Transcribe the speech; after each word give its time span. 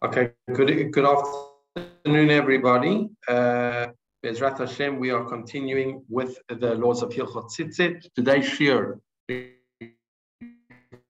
Okay, 0.00 0.30
good, 0.52 0.92
good 0.92 1.04
afternoon, 1.04 2.30
everybody. 2.30 3.08
Uh, 3.28 3.88
Bezrat 4.24 4.58
Hashem, 4.58 4.98
we 4.98 5.10
are 5.10 5.24
continuing 5.24 6.04
with 6.08 6.38
the 6.48 6.76
laws 6.76 7.02
of 7.02 7.10
Hilchot 7.10 7.50
Tzitzit. 7.50 8.06
Today's 8.14 8.46
shir 8.46 9.00
is 9.28 9.50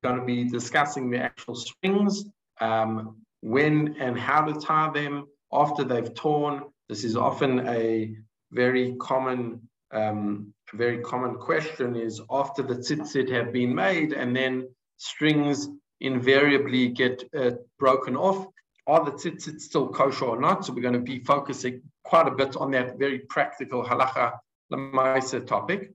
going 0.02 0.18
to 0.18 0.24
be 0.24 0.48
discussing 0.48 1.10
the 1.10 1.18
actual 1.18 1.54
strings, 1.54 2.24
um, 2.60 3.18
when 3.42 3.96
and 4.00 4.18
how 4.18 4.42
to 4.42 4.58
tie 4.58 4.90
them 4.90 5.26
after 5.52 5.84
they've 5.84 6.14
torn. 6.14 6.64
This 6.88 7.04
is 7.04 7.16
often 7.16 7.68
a 7.68 8.16
very 8.50 8.96
common, 9.00 9.68
um, 9.92 10.52
very 10.72 10.98
common 11.02 11.36
question 11.36 11.94
is 11.94 12.20
after 12.30 12.62
the 12.62 12.74
tzitzit 12.74 13.30
have 13.30 13.52
been 13.52 13.74
made 13.74 14.12
and 14.12 14.34
then 14.34 14.68
strings 14.96 15.68
invariably 16.00 16.88
get 16.88 17.22
uh, 17.36 17.52
broken 17.78 18.16
off 18.16 18.46
are 18.86 19.04
the 19.04 19.12
tzitzit 19.12 19.60
still 19.60 19.88
kosher 19.88 20.24
or 20.24 20.40
not? 20.40 20.64
So 20.64 20.72
we're 20.72 20.82
going 20.82 20.94
to 20.94 21.00
be 21.00 21.20
focusing 21.20 21.82
quite 22.04 22.28
a 22.28 22.32
bit 22.32 22.56
on 22.56 22.70
that 22.72 22.98
very 22.98 23.20
practical 23.20 23.84
halacha 23.84 24.38
lemaisa 24.72 25.46
topic. 25.46 25.92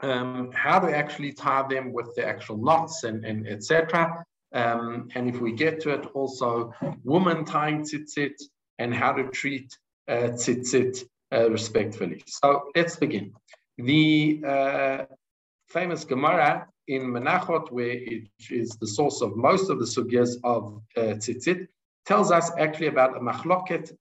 Um, 0.00 0.52
how 0.52 0.78
to 0.78 0.96
actually 0.96 1.32
tie 1.32 1.66
them 1.68 1.92
with 1.92 2.14
the 2.14 2.24
actual 2.26 2.56
knots 2.56 3.04
and, 3.04 3.24
and 3.24 3.48
etc. 3.48 4.24
Um, 4.52 5.08
and 5.14 5.28
if 5.28 5.40
we 5.40 5.52
get 5.52 5.80
to 5.82 5.90
it, 5.90 6.06
also 6.14 6.72
woman 7.04 7.44
tying 7.44 7.82
tzitzit 7.82 8.34
and 8.78 8.94
how 8.94 9.12
to 9.12 9.24
treat 9.30 9.76
uh, 10.08 10.30
tzitzit 10.40 11.04
uh, 11.32 11.50
respectfully. 11.50 12.22
So 12.26 12.70
let's 12.74 12.96
begin. 12.96 13.32
The 13.76 14.42
uh, 14.46 15.04
famous 15.68 16.04
Gemara 16.04 16.66
in 16.86 17.02
Menachot, 17.02 17.70
where 17.70 17.90
it 17.90 18.28
is 18.50 18.70
the 18.80 18.86
source 18.86 19.20
of 19.20 19.36
most 19.36 19.68
of 19.68 19.78
the 19.78 19.84
sugyas 19.84 20.36
of 20.44 20.80
uh, 20.96 21.16
tzitzit, 21.16 21.66
tells 22.08 22.32
us 22.32 22.50
actually 22.58 22.86
about 22.86 23.16
a 23.16 23.20
machloket, 23.20 23.92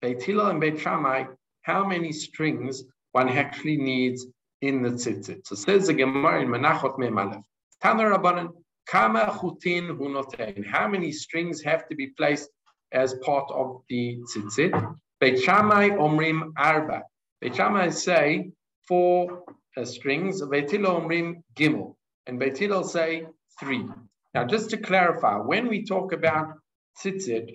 Beit 0.00 0.22
Hillel 0.22 0.46
and 0.46 0.60
Beit 0.60 0.78
Shammai, 0.78 1.24
how 1.62 1.84
many 1.84 2.12
strings 2.12 2.84
one 3.10 3.28
actually 3.28 3.76
needs 3.76 4.26
in 4.62 4.80
the 4.80 4.90
tzitzit. 4.90 5.44
So 5.46 5.56
says 5.56 5.88
the 5.88 5.94
Gemara 5.94 6.40
in 6.42 6.48
Menachot 6.48 6.98
Me'malef. 6.98 7.42
Taner 7.82 8.16
Rabbanan, 8.16 8.50
Kama 8.86 9.26
chutin 9.38 9.88
hunotein. 9.98 10.64
How 10.64 10.86
many 10.86 11.10
strings 11.10 11.60
have 11.62 11.88
to 11.88 11.96
be 11.96 12.08
placed 12.18 12.48
as 12.92 13.14
part 13.22 13.50
of 13.50 13.82
the 13.88 14.18
tzitzit? 14.30 14.96
Beit 15.20 15.40
Shammai 15.40 15.90
omrim 15.90 16.52
arba. 16.56 17.02
Beit 17.40 17.56
Shammai 17.56 17.90
say 17.90 18.52
four 18.86 19.42
uh, 19.76 19.84
strings. 19.84 20.40
Beit 20.46 20.70
Hillel 20.70 21.00
omrim 21.00 21.42
gimel. 21.56 21.96
And 22.26 22.38
Beit 22.38 22.56
Hillel 22.58 22.84
say 22.84 23.26
three. 23.58 23.84
Now, 24.32 24.44
just 24.46 24.70
to 24.70 24.76
clarify, 24.76 25.36
when 25.36 25.68
we 25.68 25.84
talk 25.84 26.12
about 26.12 26.54
tzitzit, 26.98 27.54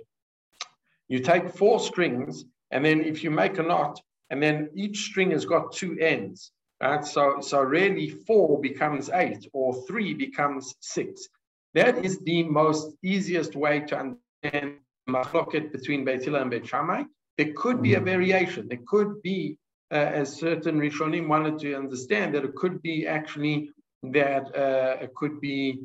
you 1.08 1.20
take 1.20 1.50
four 1.50 1.80
strings, 1.80 2.46
and 2.72 2.84
then 2.84 3.02
if 3.02 3.24
you 3.24 3.32
make 3.32 3.58
a 3.58 3.64
knot, 3.64 4.00
and 4.30 4.44
then 4.44 4.70
each 4.76 5.06
string 5.06 5.32
has 5.32 5.46
got 5.46 5.72
two 5.72 5.98
ends, 6.00 6.52
right? 6.82 7.06
So, 7.06 7.40
so 7.42 7.62
really 7.62 8.10
four 8.10 8.60
becomes 8.60 9.10
eight, 9.10 9.48
or 9.54 9.74
three 9.88 10.14
becomes 10.14 10.76
six. 10.82 11.28
That 11.74 12.04
is 12.04 12.20
the 12.20 12.44
most 12.44 12.96
easiest 13.04 13.56
way 13.56 13.82
to 13.82 13.98
understand 13.98 14.78
machloket 15.10 15.72
between 15.72 16.04
Beit 16.04 16.24
Hillel 16.24 16.42
and 16.42 16.52
Beit 16.52 16.68
Shammai. 16.68 17.04
There 17.38 17.54
could 17.54 17.82
be 17.82 17.94
a 17.94 18.00
variation. 18.00 18.68
There 18.68 18.80
could 18.86 19.22
be, 19.22 19.58
uh, 19.92 19.96
as 19.96 20.36
certain 20.36 20.80
Rishonim 20.80 21.28
wanted 21.28 21.60
to 21.60 21.76
understand, 21.76 22.36
that 22.36 22.44
it 22.44 22.56
could 22.56 22.82
be 22.82 23.08
actually 23.08 23.70
that 24.04 24.56
uh, 24.56 24.98
it 25.02 25.14
could 25.16 25.40
be 25.40 25.80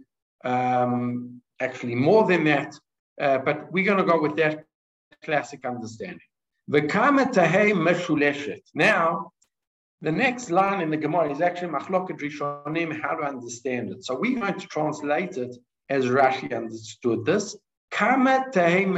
um, 0.44 1.40
actually 1.60 1.94
more 1.94 2.26
than 2.26 2.44
that. 2.44 2.74
Uh, 3.22 3.38
but 3.38 3.72
we're 3.72 3.84
going 3.84 4.04
to 4.04 4.04
go 4.04 4.20
with 4.20 4.36
that 4.36 4.64
classic 5.24 5.64
understanding. 5.64 6.18
Now, 8.74 9.32
the 10.00 10.10
next 10.10 10.50
line 10.50 10.80
in 10.80 10.90
the 10.90 10.96
Gemara 10.96 11.30
is 11.30 11.40
actually 11.40 11.72
machloket 11.72 12.18
rishonim, 12.18 13.00
how 13.00 13.14
to 13.14 13.22
understand 13.22 13.90
it. 13.90 14.04
So 14.04 14.18
we're 14.18 14.40
going 14.40 14.58
to 14.58 14.66
translate 14.66 15.36
it 15.36 15.56
as 15.88 16.06
Rashi 16.06 16.52
understood 16.56 17.24
this. 17.24 17.56
How 17.92 18.16
much 18.16 18.56
ha- 18.56 18.90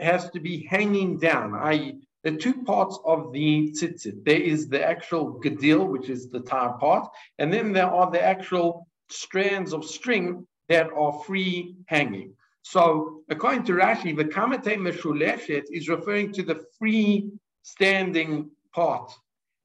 has 0.00 0.30
to 0.30 0.40
be 0.40 0.66
hanging 0.68 1.18
down, 1.18 1.54
i.e., 1.54 2.00
the 2.24 2.32
two 2.32 2.64
parts 2.64 2.98
of 3.04 3.32
the 3.32 3.70
tzitzit. 3.70 4.24
There 4.24 4.40
is 4.40 4.68
the 4.68 4.84
actual 4.84 5.38
gadil, 5.38 5.86
which 5.86 6.08
is 6.08 6.28
the 6.28 6.40
tar 6.40 6.76
part, 6.78 7.08
and 7.38 7.52
then 7.52 7.72
there 7.72 7.86
are 7.86 8.10
the 8.10 8.20
actual 8.20 8.88
strands 9.08 9.72
of 9.72 9.84
string 9.84 10.44
that 10.68 10.90
are 10.92 11.12
free 11.24 11.76
hanging. 11.86 12.34
So 12.62 13.22
according 13.30 13.64
to 13.64 13.72
Rashi, 13.72 14.16
the 14.16 14.24
kamate 14.24 14.76
meshuleshet 14.76 15.64
is 15.70 15.88
referring 15.88 16.32
to 16.34 16.42
the 16.42 16.64
free 16.78 17.30
standing 17.62 18.50
part. 18.74 19.10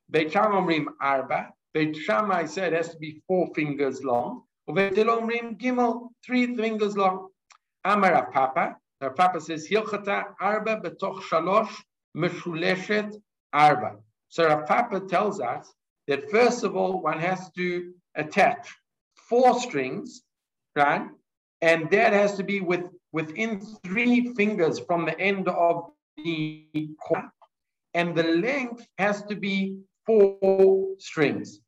Beit 0.10 0.32
Shammai 0.32 0.80
arba. 1.02 1.50
Beit 1.74 1.96
Shammai 1.96 2.46
said 2.46 2.74
has 2.74 2.90
to 2.90 2.98
be 2.98 3.22
four 3.28 3.48
fingers 3.54 4.04
long. 4.04 4.44
Beit 4.74 4.96
Omrim 4.96 5.60
gimel, 5.60 6.10
three 6.26 6.56
fingers 6.56 6.96
long. 6.96 7.28
Amar 7.84 8.32
Papa. 8.32 8.78
Papa 9.02 9.42
says 9.42 9.68
hilchata 9.68 10.34
arba 10.40 10.80
betoch 10.80 11.22
shalosh 11.24 11.74
meshuleshet 12.16 13.14
arba. 13.52 13.98
So 14.30 14.48
Rav 14.48 14.66
Papa 14.66 15.02
tells 15.02 15.40
us 15.42 15.74
that 16.08 16.30
first 16.32 16.64
of 16.64 16.76
all, 16.76 17.02
one 17.02 17.20
has 17.20 17.52
to 17.52 17.94
attach 18.16 18.68
four 19.16 19.60
strings 19.60 20.23
right? 20.76 21.08
And 21.62 21.90
that 21.92 22.14
has 22.14 22.36
to 22.36 22.44
be 22.44 22.62
with 22.62 22.90
within 23.12 23.62
three 23.86 24.34
fingers 24.34 24.80
from 24.80 25.06
the 25.06 25.18
end 25.20 25.48
of 25.48 25.92
the 26.18 26.90
cord, 27.00 27.30
and 27.94 28.16
the 28.16 28.24
length 28.24 28.86
has 28.98 29.24
to 29.24 29.36
be 29.36 29.78
four 30.06 30.96
strings. 30.98 31.60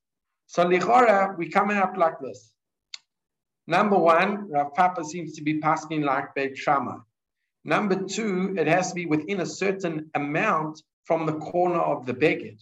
So 0.48 0.66
lichora, 0.66 1.38
we 1.38 1.50
coming 1.50 1.78
up 1.78 1.98
like 1.98 2.20
this. 2.20 2.52
Number 3.68 3.98
one, 3.98 4.50
Rav 4.50 4.74
Papa 4.74 5.04
seems 5.04 5.34
to 5.36 5.44
be 5.44 5.60
passing 5.60 6.02
like 6.02 6.36
Beit 6.36 6.58
Shammai. 6.58 6.98
Number 7.64 7.96
two, 8.04 8.56
it 8.58 8.68
has 8.68 8.90
to 8.90 8.96
be 8.96 9.08
within 9.08 9.42
a 9.42 9.46
certain 9.46 10.12
amount 10.14 10.82
from 11.06 11.26
the 11.26 11.34
corner 11.34 11.80
of 11.80 12.06
the 12.06 12.14
beged, 12.14 12.60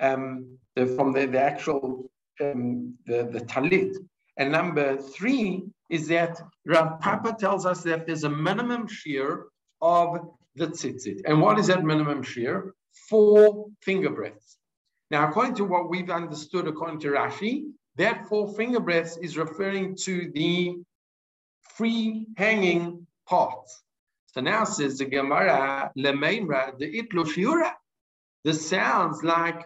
um, 0.00 0.58
the, 0.76 0.86
from 0.86 1.12
the, 1.12 1.26
the 1.26 1.40
actual 1.40 2.10
um, 2.40 2.94
the, 3.06 3.28
the 3.32 3.40
talit. 3.40 3.96
And 4.36 4.52
number 4.52 4.96
three 4.96 5.64
is 5.90 6.08
that 6.08 6.40
Rav 6.66 7.00
Papa 7.00 7.36
tells 7.38 7.66
us 7.66 7.82
that 7.82 8.06
there's 8.06 8.24
a 8.24 8.30
minimum 8.30 8.88
shiur 8.88 9.44
of 9.82 10.30
the 10.56 10.68
tzitzit. 10.68 11.22
And 11.26 11.40
what 11.40 11.58
is 11.58 11.66
that 11.66 11.84
minimum 11.84 12.22
shiur? 12.22 12.70
Four 13.08 13.66
finger 13.82 14.10
breadths. 14.10 14.56
Now, 15.10 15.28
according 15.28 15.56
to 15.56 15.64
what 15.64 15.90
we've 15.90 16.10
understood, 16.10 16.66
according 16.66 17.00
to 17.00 17.08
Rashi, 17.08 17.64
that 17.96 18.28
four 18.28 18.52
finger 18.54 18.80
breadths 18.80 19.16
is 19.18 19.36
referring 19.36 19.96
to 19.96 20.30
the 20.32 20.76
free 21.76 22.26
hanging 22.36 23.06
parts. 23.28 23.82
So 24.32 24.40
now 24.40 24.64
says 24.64 24.98
the 24.98 25.04
Gemara, 25.04 25.92
Lemeinra, 25.96 26.76
the 26.78 27.02
itlo 27.02 27.24
shiura. 27.24 27.72
This 28.44 28.68
sounds 28.68 29.22
like 29.22 29.64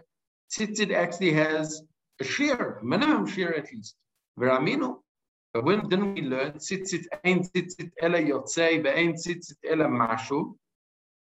tzitzit 0.53 0.93
actually 0.93 1.33
has 1.33 1.83
a 2.21 2.25
shiur, 2.25 2.83
minimum 2.83 3.27
shiur 3.27 3.57
at 3.57 3.73
least. 3.73 3.95
Veramino 4.39 4.99
But 5.58 5.66
when 5.66 5.88
didn't 5.88 6.16
we 6.16 6.22
learn 6.22 6.54
tzitzit 6.54 7.06
ein 7.24 7.44
tzitzit 7.44 7.92
ela 8.02 8.20
yotzei 8.20 8.82
ve'ein 8.84 9.14
tzitzit 9.14 9.58
ela 9.64 9.88
mashu? 9.88 10.56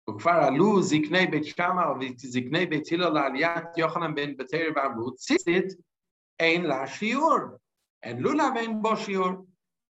וכבר 0.10 0.32
עלו 0.32 0.82
זקני 0.82 1.28
בית 1.28 1.46
שמע 1.46 1.92
וזקני 2.00 2.66
בית 2.66 2.92
הלל 2.92 3.14
לעליית 3.14 3.78
יוחנן 3.78 4.16
בן 4.16 4.38
בתר 4.38 4.68
ואמרו 4.76 5.16
ציצית 5.16 5.66
אין 6.40 6.66
לה 6.66 6.88
שיעור, 6.88 7.40
and 8.06 8.20
lulav 8.20 8.58
אין 8.58 8.82
בו 8.82 8.98
שיעור. 8.98 9.46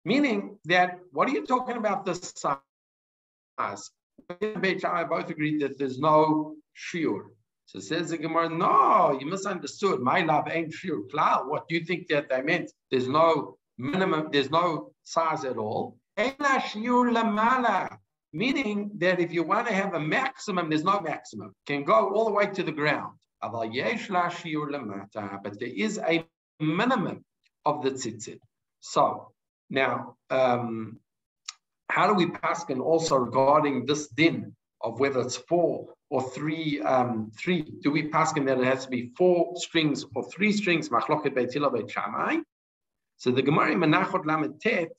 Meaning 0.08 0.58
that, 0.66 1.00
what 1.12 1.28
are 1.28 1.32
you 1.32 1.46
talking 1.46 1.78
about 1.78 2.06
the 2.06 2.16
size? 2.16 3.92
Beit 4.62 4.82
Shammai 4.82 5.04
both 5.04 5.30
agreed 5.30 5.62
that 5.62 5.78
there's 5.78 6.00
no 6.00 6.56
shiur. 6.76 7.22
So 7.66 7.80
says 7.80 8.10
the 8.10 8.18
Gemara, 8.18 8.50
no, 8.50 9.18
you 9.20 9.28
misunderstood. 9.28 10.00
My 10.00 10.22
love 10.22 10.48
ain't 10.50 10.74
sure. 10.74 11.04
Cloud. 11.12 11.48
What 11.48 11.68
do 11.68 11.76
you 11.76 11.84
think 11.86 12.08
that 12.08 12.30
they 12.30 12.42
meant? 12.42 12.72
There's 12.90 13.08
no 13.08 13.58
minimum, 13.79 14.29
there's 14.33 14.51
no 14.51 14.93
size 15.03 15.45
at 15.45 15.57
all. 15.57 15.97
Meaning 18.33 18.91
that 18.99 19.21
if 19.21 19.33
you 19.33 19.43
want 19.45 19.69
to 19.69 19.75
have 19.75 19.95
a 19.95 20.01
maximum, 20.01 20.69
there's 20.69 20.85
no 20.85 21.01
maximum. 21.01 21.55
Can 21.67 21.85
go 21.85 22.13
all 22.13 22.25
the 22.25 22.33
way 22.33 22.47
to 22.47 22.63
the 22.63 22.73
ground. 22.73 23.17
But 23.43 23.71
there 25.61 25.69
is 25.69 25.99
a 25.99 26.25
minimum 26.61 27.25
of 27.65 27.83
the 27.83 27.91
tzitzit. 27.91 28.39
So 28.81 29.33
now, 29.71 30.17
um, 30.31 30.99
how 31.89 32.07
do 32.07 32.15
we 32.15 32.31
pass 32.31 32.65
and 32.69 32.81
also 32.81 33.17
regarding 33.17 33.87
this 33.87 34.09
din 34.09 34.55
of 34.81 35.01
whether 35.01 35.21
it's 35.21 35.37
four 35.37 35.89
or 36.11 36.23
three, 36.23 36.81
um, 36.83 37.31
three, 37.39 37.63
do 37.83 37.91
we 37.91 38.09
pass 38.09 38.37
him 38.37 38.45
that 38.47 38.59
it 38.59 38.65
has 38.65 38.85
to 38.85 38.91
be 38.91 39.13
four 39.17 39.55
strings 39.57 40.05
or 40.15 40.29
three 40.31 40.53
strings, 40.53 40.89
machloket 40.89 41.35
beit? 41.35 41.53
So 43.25 43.31
the 43.31 43.41
Gemara 43.41 43.73
in 43.73 43.79
Menachot 43.79 44.27
Lamed 44.27 44.61
Tet 44.61 44.93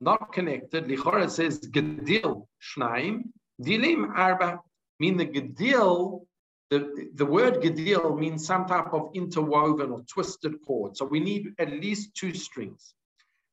not 0.00 0.32
connected. 0.32 0.84
Lichora 0.84 1.28
says 1.28 1.58
gedil 1.58 2.46
shnaim, 2.62 3.24
dilim 3.60 4.08
arba. 4.16 4.60
Mean 5.00 5.16
the 5.16 5.26
gedil, 5.26 6.26
the, 6.70 7.08
the 7.12 7.26
word 7.26 7.54
gedil 7.54 8.16
means 8.16 8.46
some 8.46 8.66
type 8.66 8.94
of 8.94 9.10
interwoven 9.14 9.90
or 9.90 10.02
twisted 10.02 10.62
cord. 10.64 10.96
So 10.96 11.06
we 11.06 11.18
need 11.18 11.54
at 11.58 11.72
least 11.72 12.14
two 12.14 12.32
strings. 12.34 12.94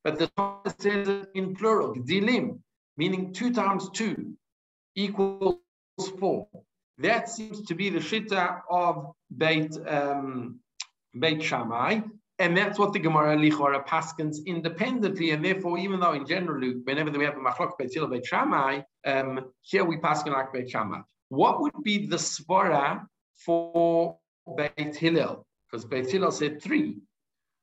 But 0.04 0.16
the 0.16 0.28
Torah 0.36 0.72
says 0.78 1.26
in 1.34 1.56
plural, 1.56 1.92
gedilim, 1.92 2.60
meaning 2.96 3.32
two 3.32 3.52
times 3.52 3.90
two 3.90 4.34
equals 4.94 5.58
four. 6.20 6.46
That 6.98 7.28
seems 7.28 7.62
to 7.62 7.74
be 7.74 7.90
the 7.90 7.98
shita 7.98 8.60
of 8.70 9.10
Beit 9.36 9.76
um, 9.88 10.60
Beit 11.18 11.42
Shammai, 11.42 12.02
and 12.38 12.56
that's 12.56 12.78
what 12.78 12.92
the 12.92 12.98
Gemara 12.98 13.36
Lichora 13.36 13.86
paskins 13.86 14.44
independently. 14.46 15.30
And 15.30 15.44
therefore, 15.44 15.78
even 15.78 16.00
though 16.00 16.12
in 16.12 16.26
general, 16.26 16.60
whenever 16.84 17.10
we 17.10 17.24
have 17.24 17.36
a 17.36 17.40
machlok 17.40 17.78
Beit 17.78 17.92
Hillel 17.92 18.08
Beit 18.08 18.32
um, 19.06 19.52
here 19.60 19.84
we 19.84 19.96
paskin 19.98 20.32
like 20.32 20.52
Beit. 20.52 20.74
What 21.28 21.60
would 21.60 21.82
be 21.82 22.06
the 22.06 22.16
svara 22.16 23.06
for 23.44 24.16
Beit 24.56 24.96
Hillel? 24.96 25.46
Because 25.70 25.84
Beit 25.84 26.10
Hillel 26.10 26.32
said 26.32 26.62
three. 26.62 26.96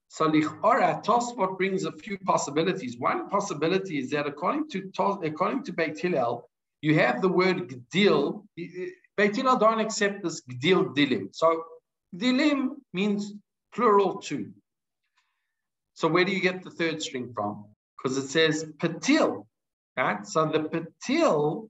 So 0.09 0.29
Lichora, 0.29 1.03
Tosfot 1.03 1.57
brings 1.57 1.85
a 1.85 1.91
few 1.91 2.17
possibilities. 2.19 2.97
One 2.97 3.29
possibility 3.29 3.99
is 3.99 4.09
that 4.11 4.25
according 4.27 4.69
to 4.69 4.91
according 5.23 5.63
to 5.63 5.73
Beit 5.73 5.99
Hillel, 5.99 6.49
you 6.81 6.95
have 6.95 7.21
the 7.21 7.29
word 7.29 7.69
gdil. 7.69 8.43
Beit 9.17 9.35
Hillel 9.35 9.57
don't 9.57 9.79
accept 9.79 10.23
this 10.23 10.41
gdil 10.41 10.95
dilim. 10.95 11.29
So 11.33 11.63
dilim 12.15 12.75
means 12.93 13.33
plural 13.73 14.19
two. 14.19 14.51
So 15.99 16.07
where 16.07 16.23
do 16.23 16.31
you 16.31 16.39
get 16.39 16.63
the 16.63 16.71
third 16.71 17.01
string 17.01 17.33
from? 17.35 17.65
Because 17.97 18.17
it 18.17 18.29
says 18.29 18.63
patil, 18.77 19.45
right? 19.97 20.25
So 20.25 20.45
the 20.45 20.59
patil 20.59 21.67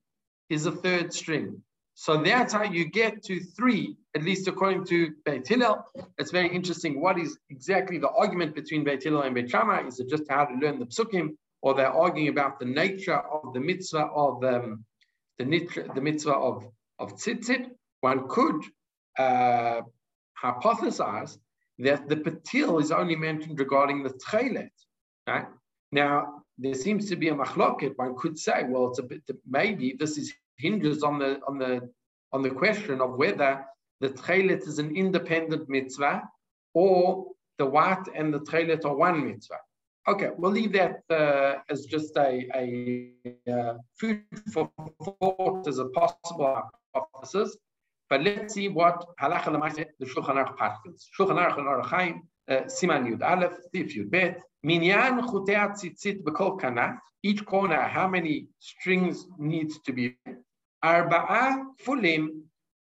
is 0.52 0.68
a 0.68 0.72
third 0.72 1.12
string. 1.12 1.64
So 1.96 2.22
that's 2.22 2.54
how 2.54 2.62
you 2.62 2.86
get 2.86 3.24
to 3.24 3.40
three, 3.58 3.98
at 4.16 4.22
least 4.22 4.48
according 4.48 4.86
to 4.86 5.16
Beit 5.26 5.48
Hillel. 5.48 5.84
It's 6.20 6.30
very 6.30 6.50
interesting. 6.50 7.02
What 7.02 7.18
is 7.18 7.40
exactly 7.50 7.98
the 7.98 8.10
argument 8.10 8.54
between 8.54 8.84
Beit 8.84 9.02
Hillel 9.02 9.24
and 9.24 9.34
Beit 9.34 9.50
Shammai? 9.50 9.88
Is 9.88 10.00
it 10.00 10.08
just 10.08 10.26
how 10.30 10.46
to 10.46 10.54
learn 10.54 10.78
the 10.78 10.86
psukim, 10.86 11.30
or 11.64 11.74
they're 11.74 11.92
arguing 11.92 12.28
about 12.28 12.60
the 12.60 12.66
nature 12.66 13.18
of 13.18 13.56
the 13.56 13.60
mitzvah 13.60 14.10
of 14.14 14.44
um, 14.44 14.86
the, 15.40 15.46
the 15.96 16.02
mitzvah 16.02 16.36
of 16.36 16.66
of 17.00 17.16
tzitzit? 17.16 17.72
One 18.02 18.28
could 18.30 18.62
uh, 19.18 19.82
hypothesize 20.40 21.40
that 21.80 22.08
the 22.10 22.18
patil 22.18 22.82
is 22.82 22.92
only 22.92 23.16
mentioned 23.16 23.60
regarding 23.60 24.04
the 24.04 24.10
tchelet. 24.10 24.70
Right 25.28 25.48
now, 25.92 26.44
there 26.58 26.74
seems 26.74 27.10
to 27.10 27.16
be 27.16 27.30
a 27.30 27.36
machloket. 27.36 27.94
One 27.96 28.16
could 28.18 28.38
say, 28.38 28.66
well, 28.68 28.90
it's 28.90 29.00
a 29.00 29.04
bit 29.04 29.22
maybe 29.48 29.96
this 29.98 30.18
is 30.18 30.34
hinges 30.58 31.04
on 31.04 31.20
the 31.20 31.40
on 31.48 31.58
the 31.58 31.90
on 32.34 32.42
the 32.42 32.50
question 32.50 33.02
of 33.02 33.16
whether 33.16 33.66
the 34.02 34.10
tchelet 34.10 34.68
is 34.68 34.78
an 34.80 34.96
independent 34.96 35.70
mitzvah 35.70 36.24
or 36.74 37.26
the 37.58 37.66
white 37.66 38.08
and 38.14 38.34
the 38.34 38.40
tchelet 38.40 38.86
are 38.86 38.96
one 38.96 39.26
mitzvah. 39.26 39.60
Okay, 40.08 40.30
we'll 40.38 40.52
leave 40.52 40.74
that 40.74 41.02
uh, 41.10 41.60
as 41.70 41.86
just 41.86 42.16
a, 42.18 42.48
a 42.56 43.12
uh, 43.52 43.74
food 44.00 44.24
for 44.52 44.72
thought 45.04 45.68
as 45.68 45.78
a 45.80 45.86
possible 45.86 46.62
hypothesis. 46.94 47.58
But 48.10 48.24
let's 48.24 48.56
see 48.56 48.70
what 48.70 49.06
halacha 49.22 49.52
l'maaseh 49.54 49.86
the 50.00 50.06
Shulchan 50.08 50.36
Aruch 50.36 50.58
paskins. 50.58 51.06
Shulchan 51.18 51.38
Aruch 51.38 51.60
and 51.60 51.68
Orach 51.68 51.86
Chaim, 51.86 52.24
uh, 52.48 52.62
Siman 52.62 53.08
Yud 53.08 53.22
Aleph, 53.22 53.54
Sif 53.72 53.96
Yud 53.96 54.10
Bet, 54.10 54.42
Minyan 54.64 55.22
chutei 55.22 55.56
tzitzit 55.56 56.24
b'kol 56.24 56.60
kanat. 56.60 56.98
Each 57.22 57.46
corner, 57.46 57.82
how 57.82 58.08
many 58.08 58.48
strings 58.60 59.28
needs 59.38 59.80
to 59.82 59.94
be 59.94 60.16
Arba'a 60.84 61.64
fulim, 61.86 62.42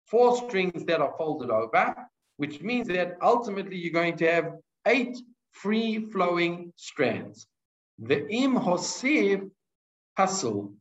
four 0.07 0.35
strings 0.35 0.83
that 0.85 0.99
are 0.99 1.13
folded 1.17 1.49
over, 1.51 1.95
which 2.37 2.61
means 2.61 2.87
that 2.87 3.15
ultimately 3.21 3.77
you're 3.77 3.93
going 3.93 4.17
to 4.17 4.29
have 4.29 4.51
eight 4.87 5.17
free 5.51 6.05
flowing 6.11 6.73
strands. 6.75 7.47
The 7.99 8.27
im 8.27 8.55
hosiv 8.55 9.49
pasul. 10.17 10.73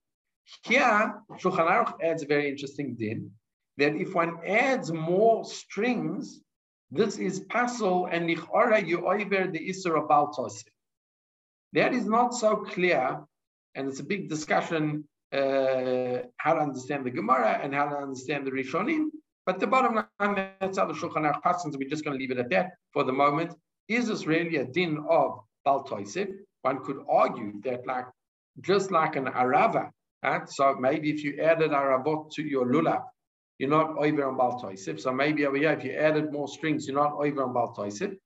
Here, 0.64 1.22
Shulchan 1.32 1.68
Aruch 1.68 2.02
adds 2.02 2.22
a 2.24 2.26
very 2.26 2.48
interesting 2.48 2.96
din 2.96 3.30
that 3.78 3.94
if 3.94 4.14
one 4.14 4.38
adds 4.46 4.92
more 4.92 5.44
strings, 5.44 6.40
this 6.90 7.16
is 7.18 7.40
pasul 7.40 8.06
and 8.10 8.28
lichora 8.28 8.86
you 8.86 9.06
over 9.06 9.46
the 9.46 9.68
isra 9.70 10.06
baltosif. 10.08 10.64
That 11.72 11.94
is 11.94 12.06
not 12.06 12.34
so 12.34 12.56
clear, 12.56 13.20
and 13.74 13.88
it's 13.88 14.00
a 14.00 14.04
big 14.04 14.28
discussion 14.28 15.04
uh, 15.32 16.22
how 16.36 16.54
to 16.54 16.60
understand 16.60 17.06
the 17.06 17.10
Gemara 17.10 17.58
and 17.62 17.74
how 17.74 17.88
to 17.88 17.96
understand 17.96 18.46
the 18.46 18.50
Rishonim. 18.50 19.06
But 19.46 19.58
the 19.58 19.66
bottom 19.66 19.94
line, 19.94 20.52
that's 20.60 20.78
how 20.78 20.86
the 20.86 20.92
Shulchan 20.92 21.24
Aruch 21.24 21.42
passes. 21.42 21.76
We're 21.76 21.88
just 21.88 22.04
going 22.04 22.16
to 22.16 22.20
leave 22.20 22.30
it 22.30 22.38
at 22.38 22.50
that 22.50 22.72
for 22.92 23.04
the 23.04 23.12
moment. 23.12 23.54
Is 23.88 24.08
this 24.08 24.26
really 24.26 24.56
a 24.56 24.64
din 24.64 25.04
of 25.08 25.40
Bal 25.64 25.82
One 26.62 26.84
could 26.84 26.98
argue 27.08 27.60
that, 27.62 27.86
like, 27.86 28.06
just 28.60 28.90
like 28.90 29.16
an 29.16 29.26
arava, 29.26 29.90
right? 30.22 30.48
so 30.48 30.74
maybe 30.74 31.10
if 31.10 31.24
you 31.24 31.40
added 31.40 31.70
aravot 31.70 32.30
to 32.32 32.42
your 32.42 32.66
lulav, 32.66 33.02
you're 33.62 33.70
not 33.70 33.96
over 33.96 34.26
on 34.26 34.36
Bal 34.36 34.76
So 34.76 35.12
maybe 35.12 35.46
over 35.46 35.56
here, 35.56 35.70
if 35.70 35.84
you 35.84 35.92
added 35.92 36.32
more 36.32 36.48
strings, 36.48 36.88
you're 36.88 36.96
not 36.96 37.12
over 37.12 37.44
on 37.44 37.52
Bal 37.52 37.72
So 37.92 38.16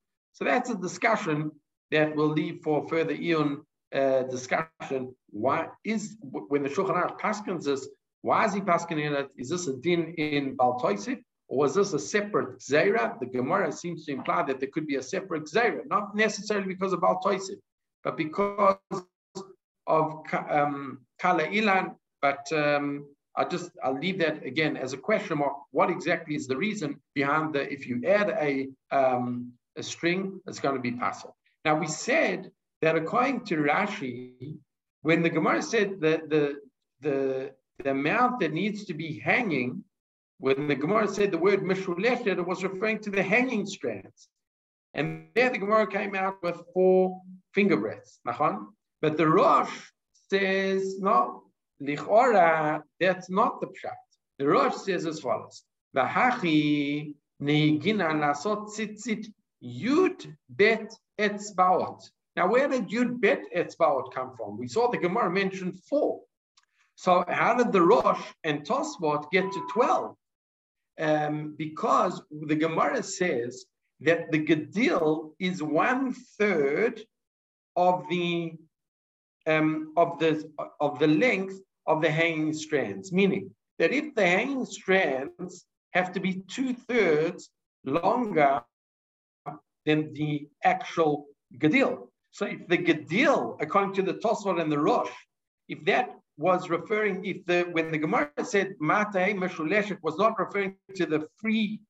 that's 0.41 0.71
a 0.71 0.75
discussion 0.75 1.50
that 1.91 2.17
we'll 2.17 2.31
leave 2.31 2.62
for 2.65 2.88
further 2.88 3.12
eon 3.12 3.61
uh, 3.94 4.23
discussion. 4.23 5.15
Why 5.29 5.69
is 5.85 6.17
when 6.23 6.62
the 6.62 6.71
Shulchan 6.71 6.97
Aruch 6.97 7.21
paskins 7.21 7.65
this? 7.65 7.87
Why 8.23 8.47
is 8.47 8.55
he 8.55 8.62
pasking 8.62 8.99
it? 8.99 9.29
Is 9.37 9.50
this 9.50 9.67
a 9.67 9.75
din 9.77 10.15
in 10.15 10.56
Baltoisif? 10.56 11.19
Or 11.49 11.67
is 11.67 11.75
this 11.75 11.93
a 11.93 11.99
separate 11.99 12.59
Zera? 12.61 13.21
The 13.21 13.27
Gemara 13.27 13.71
seems 13.73 14.06
to 14.06 14.12
imply 14.12 14.43
that 14.44 14.59
there 14.59 14.71
could 14.73 14.87
be 14.87 14.97
a 14.97 15.03
separate 15.03 15.44
Zera, 15.44 15.83
not 15.87 16.17
necessarily 16.17 16.69
because 16.69 16.94
of 16.94 17.00
Baltoisif, 17.00 17.59
but 18.03 18.17
because 18.17 18.79
of 19.87 20.23
um, 20.50 21.00
Kala 21.21 21.45
Ilan. 21.45 21.95
But 22.23 22.50
um, 22.52 23.05
i 23.37 23.45
just 23.45 23.71
I'll 23.85 23.99
leave 23.99 24.19
that 24.19 24.45
again 24.45 24.76
as 24.76 24.93
a 24.93 24.97
question 24.97 25.38
mark. 25.38 25.55
What 25.71 25.90
exactly 25.90 26.35
is 26.35 26.47
the 26.47 26.57
reason 26.57 27.00
behind 27.14 27.55
the 27.55 27.71
if 27.73 27.87
you 27.87 28.02
add 28.07 28.31
a 28.31 28.69
um, 28.90 29.52
a 29.76 29.83
string, 29.83 30.40
it's 30.47 30.59
going 30.59 30.75
to 30.75 30.81
be 30.81 30.93
pasul. 30.93 31.37
Now 31.64 31.78
we 31.78 31.87
said 31.87 32.50
that 32.83 32.97
according 32.97 33.45
to 33.47 33.57
Rashi, 33.57 34.57
when 35.02 35.23
the 35.23 35.31
Gemara 35.31 35.62
said 35.62 36.00
that 36.00 36.28
the, 36.28 36.61
the, 37.00 37.52
the 37.83 37.90
amount 37.90 38.40
that 38.40 38.52
needs 38.52 38.85
to 38.87 38.95
be 38.95 39.19
hanging, 39.19 39.85
when 40.38 40.69
the 40.69 40.75
Gemara 40.75 41.09
said 41.09 41.31
the 41.31 41.38
word 41.38 41.61
mishuleshet, 41.61 42.26
it 42.26 42.47
was 42.47 42.62
referring 42.62 43.00
to 43.00 43.11
the 43.11 43.23
hanging 43.23 43.66
strands. 43.66 44.28
And 44.95 45.28
there 45.35 45.50
the 45.50 45.59
Gemara 45.59 45.87
came 45.87 46.14
out 46.14 46.43
with 46.43 46.61
four 46.73 47.21
finger 47.52 47.76
breadths, 47.76 48.19
but 48.25 49.16
the 49.16 49.26
Rosh 49.26 49.90
says, 50.31 50.99
no, 51.00 51.45
lichora, 51.83 52.83
that's 53.00 53.30
not 53.30 53.61
the 53.61 53.66
pshat. 53.68 53.97
The 54.38 54.47
Rosh 54.47 54.76
says 54.76 55.06
as 55.06 55.21
follows, 55.21 55.62
V'hachi 55.97 57.14
neigina 57.42 58.12
lasot 58.12 58.68
tzitzit 58.68 59.26
yud 59.62 60.35
bet 60.49 60.92
etzbaot. 61.18 62.02
Now, 62.37 62.49
where 62.49 62.68
did 62.68 62.90
Yud 62.90 63.18
Bet 63.18 63.45
Etzbaot 63.54 64.12
come 64.12 64.37
from? 64.37 64.59
We 64.59 64.68
saw 64.68 64.90
the 64.90 64.99
Gemara 64.99 65.30
mentioned 65.30 65.80
four. 65.88 66.21
So 66.95 67.25
how 67.28 67.56
did 67.56 67.73
the 67.73 67.83
Rosh 67.83 68.21
and 68.45 68.64
Tosfot 68.64 69.30
get 69.30 69.50
to 69.50 69.68
12? 69.73 70.16
Um, 70.99 71.54
because 71.56 72.23
the 72.30 72.54
Gemara 72.54 73.02
says 73.02 73.64
that 74.00 74.30
the 74.30 74.45
Gedil 74.45 75.33
is 75.38 75.62
one 75.62 76.14
third 76.38 77.02
of 77.75 78.04
the 78.11 78.52
um, 79.47 79.92
of 79.97 80.18
the 80.18 80.50
of 80.80 80.99
the 80.99 81.06
length 81.06 81.59
of 81.87 82.02
the 82.02 82.11
hanging 82.11 82.52
strands, 82.52 83.12
meaning 83.12 83.50
that 83.78 83.93
if 83.93 84.14
the 84.14 84.26
hanging 84.26 84.66
strands 84.66 85.66
have 85.93 86.12
to 86.12 86.21
be 86.21 86.43
two 86.49 86.75
thirds 86.75 87.50
longer 87.85 88.62
than 89.85 90.12
the 90.14 90.49
actual 90.64 91.26
gadil. 91.59 92.11
so 92.33 92.47
if 92.47 92.66
the 92.69 92.76
gadil, 92.76 93.57
according 93.61 93.95
to 93.95 94.02
the 94.02 94.14
Tosfot 94.14 94.61
and 94.61 94.71
the 94.71 94.78
Rosh, 94.78 95.11
if 95.69 95.85
that 95.85 96.11
was 96.37 96.69
referring, 96.69 97.25
if 97.25 97.45
the 97.47 97.62
when 97.73 97.90
the 97.90 97.99
Gemara 97.99 98.31
said 98.43 98.75
Matei 98.81 99.35
Meshuleshet 99.35 99.99
was 100.02 100.19
not 100.19 100.38
referring 100.38 100.76
to 100.95 101.07
the 101.07 101.26
free 101.40 101.81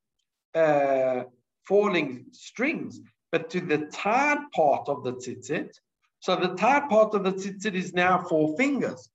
uh, 0.54 1.24
falling 1.66 2.26
strings, 2.32 3.00
but 3.32 3.50
to 3.50 3.60
the 3.60 3.78
tied 3.92 4.38
part 4.54 4.88
of 4.88 5.02
the 5.02 5.14
tzitzit. 5.14 5.72
So 6.20 6.36
the 6.36 6.54
tied 6.54 6.88
part 6.88 7.14
of 7.14 7.24
the 7.24 7.32
tzitzit 7.32 7.74
is 7.74 7.92
now 7.92 8.22
four 8.22 8.56
fingers. 8.56 9.08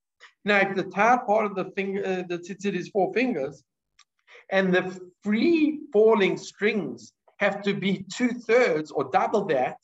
Now, 0.44 0.58
if 0.58 0.74
the 0.74 0.84
tied 0.84 1.26
part 1.26 1.46
of 1.46 1.54
the 1.54 1.66
finger, 1.76 2.04
uh, 2.04 2.22
the 2.28 2.38
tzitzit 2.38 2.74
is 2.74 2.88
four 2.88 3.12
fingers, 3.14 3.62
and 4.50 4.74
the 4.74 5.00
free 5.22 5.80
falling 5.92 6.36
strings 6.36 7.12
have 7.38 7.62
to 7.62 7.74
be 7.74 8.04
two 8.12 8.30
thirds 8.30 8.90
or 8.90 9.04
double 9.10 9.44
that, 9.46 9.76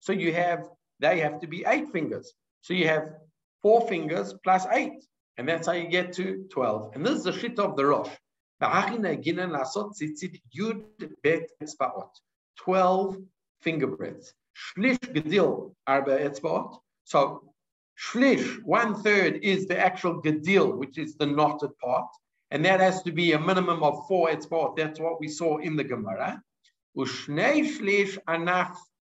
so 0.00 0.12
you 0.12 0.32
have 0.32 0.68
they 1.00 1.20
have 1.20 1.40
to 1.40 1.46
be 1.46 1.64
eight 1.66 1.90
fingers. 1.92 2.32
So 2.62 2.74
you 2.74 2.88
have 2.88 3.12
four 3.62 3.86
fingers 3.88 4.34
plus 4.42 4.66
eight. 4.72 5.04
And 5.36 5.48
that's 5.48 5.66
how 5.68 5.72
you 5.74 5.88
get 5.88 6.12
to 6.14 6.46
12. 6.50 6.96
And 6.96 7.06
this 7.06 7.18
is 7.18 7.24
the 7.24 7.32
shit 7.32 7.58
of 7.60 7.76
the 7.76 7.86
Rosh. 7.86 8.10
12 12.58 13.16
finger 13.62 13.86
breadths. 13.86 14.34
Shlish 14.56 14.98
gedil 14.98 15.74
arba 15.86 16.18
etzbaot. 16.18 16.78
So 17.04 17.47
shlish, 17.98 18.62
one 18.62 19.02
third 19.02 19.40
is 19.42 19.66
the 19.66 19.78
actual 19.78 20.22
gedil, 20.22 20.76
which 20.76 20.98
is 20.98 21.16
the 21.16 21.26
knotted 21.26 21.76
part. 21.78 22.08
And 22.50 22.64
that 22.64 22.80
has 22.80 23.02
to 23.02 23.12
be 23.12 23.32
a 23.32 23.38
minimum 23.38 23.82
of 23.82 24.06
four 24.06 24.30
etzbaot. 24.30 24.76
That's 24.76 25.00
what 25.00 25.20
we 25.20 25.28
saw 25.28 25.58
in 25.58 25.76
the 25.76 25.84
Gemara. 25.84 26.42
Ushnei 26.96 27.60
shlish 27.76 28.18
anaf 28.26 28.76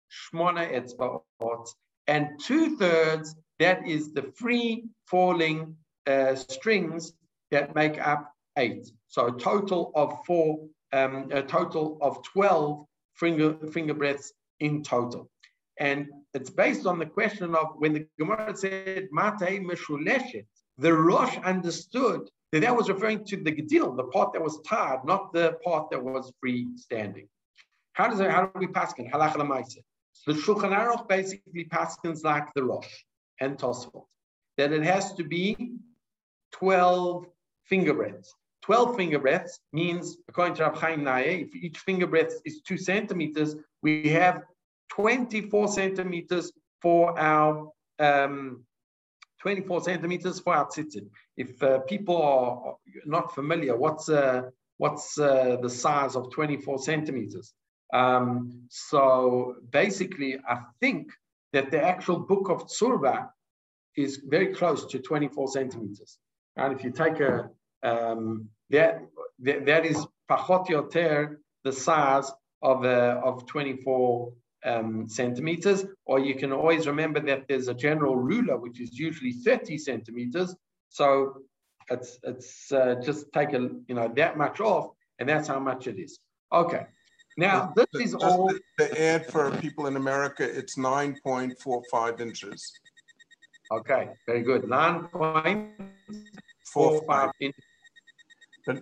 shmona 0.09 0.71
etzbaot. 0.74 1.67
And 2.07 2.39
two 2.39 2.77
thirds, 2.77 3.36
that 3.59 3.88
is 3.88 4.13
the 4.13 4.24
free 4.36 4.86
falling 5.05 5.75
uh, 6.07 6.36
strings 6.36 7.13
that 7.51 7.75
make 7.75 8.00
up 8.00 8.33
eight. 8.57 8.89
So 9.07 9.27
a 9.27 9.39
total 9.39 9.91
of 9.95 10.25
four, 10.25 10.67
um, 10.91 11.29
a 11.31 11.43
total 11.43 11.98
of 12.01 12.24
12 12.24 12.86
finger, 13.15 13.55
finger 13.71 13.93
breaths 13.93 14.33
in 14.59 14.81
total. 14.81 15.29
And 15.79 16.07
it's 16.33 16.50
based 16.50 16.86
on 16.86 17.00
the 17.00 17.05
question 17.05 17.55
of 17.55 17.67
when 17.77 17.93
the 17.93 18.05
Gemara 18.19 18.55
said, 18.55 19.07
Mate 19.12 19.63
Meshuleshet, 19.63 20.45
the 20.77 20.93
Rosh 20.93 21.38
understood 21.43 22.29
that 22.51 22.62
that 22.62 22.75
was 22.75 22.89
referring 22.89 23.24
to 23.25 23.38
the 23.38 23.51
Gedil, 23.51 23.95
the 23.95 24.03
part 24.03 24.33
that 24.33 24.43
was 24.43 24.59
tied, 24.67 25.05
not 25.05 25.31
the 25.33 25.57
part 25.63 25.89
that 25.91 26.03
was 26.03 26.31
freestanding. 26.43 27.27
How 27.93 28.09
does 28.09 28.19
it, 28.19 28.29
how 28.29 28.45
do 28.45 28.59
we 28.59 28.67
pass 28.67 28.93
it? 28.98 29.12
Halach 29.12 29.36
The 30.25 30.33
Shulchan 30.33 30.71
Aruch 30.77 31.07
basically 31.07 31.65
paskins 31.65 32.24
like 32.24 32.48
the 32.55 32.63
Rosh 32.63 33.03
and 33.39 33.57
Tosfot, 33.57 34.05
that 34.57 34.74
it 34.74 34.83
has 34.83 35.13
to 35.13 35.24
be 35.24 35.75
12 36.53 37.25
finger 37.65 37.93
breaths. 37.93 38.33
12 38.63 38.98
finger 38.98 39.19
breaths 39.19 39.59
means, 39.71 40.17
according 40.27 40.55
to 40.55 40.63
Rav 40.63 40.79
Chaim 40.79 41.01
Na'eh, 41.01 41.48
if 41.48 41.55
each 41.55 41.77
finger 41.79 42.07
breath 42.07 42.33
is 42.45 42.62
two 42.62 42.77
centimeters, 42.77 43.55
we 43.81 44.09
have 44.09 44.43
24 44.89 45.67
centimeters 45.67 46.51
for 46.81 47.17
our 47.19 47.69
um, 48.00 48.63
24 49.41 49.81
centimeters 49.81 50.39
for 50.39 50.53
our 50.53 50.67
tzitzit. 50.67 51.08
If 51.38 51.62
uh, 51.63 51.79
people 51.79 52.22
are 52.22 52.75
not 53.05 53.34
familiar, 53.34 53.75
what's 53.75 54.10
uh, 54.10 54.43
what's 54.77 55.17
uh, 55.17 55.58
the 55.62 55.69
size 55.69 56.15
of 56.15 56.31
24 56.31 56.79
centimeters? 56.79 57.53
Um, 57.93 58.63
so 58.69 59.55
basically, 59.72 60.38
I 60.48 60.60
think 60.79 61.12
that 61.53 61.72
the 61.72 61.81
actual 61.81 62.19
book 62.19 62.50
of 62.50 62.67
Tzurba 62.67 63.29
is 63.98 64.22
very 64.27 64.53
close 64.53 64.86
to 64.86 65.00
24 65.00 65.48
centimeters. 65.50 66.17
And 66.55 66.74
if 66.74 66.84
you 66.84 66.91
take 66.91 67.19
a 67.19 67.50
um, 67.81 68.50
that, 68.69 69.01
that 69.39 69.65
that 69.65 69.86
is 69.86 70.05
pachot 70.29 70.67
yoter 70.67 71.38
the 71.63 71.72
size 71.72 72.31
of 72.62 72.84
a, 72.84 73.22
of 73.24 73.46
24 73.46 74.34
um, 74.65 75.07
centimeters, 75.07 75.85
or 76.05 76.19
you 76.19 76.35
can 76.35 76.51
always 76.51 76.87
remember 76.87 77.19
that 77.21 77.47
there's 77.47 77.67
a 77.67 77.73
general 77.73 78.15
ruler 78.15 78.57
which 78.57 78.81
is 78.81 78.97
usually 78.97 79.31
30 79.31 79.77
centimeters. 79.77 80.55
So 80.89 81.35
it's 81.89 82.19
it's 82.23 82.71
uh, 82.71 82.95
just 83.03 83.31
take 83.33 83.53
a 83.53 83.69
you 83.87 83.95
know 83.95 84.11
that 84.15 84.37
much 84.37 84.59
off, 84.59 84.91
and 85.19 85.27
that's 85.27 85.47
how 85.47 85.59
much 85.59 85.87
it 85.87 85.99
is. 85.99 86.19
Okay. 86.51 86.85
Now 87.37 87.73
this 87.75 87.87
is 87.93 88.13
just 88.13 88.25
all. 88.25 88.51
The 88.77 89.01
ad 89.01 89.27
for 89.27 89.51
people 89.57 89.87
in 89.87 89.95
America, 89.95 90.43
it's 90.43 90.75
9.45 90.75 92.19
inches. 92.19 92.73
Okay, 93.71 94.09
very 94.25 94.41
good. 94.41 94.63
9.45 94.63 97.31
inches. 97.39 97.63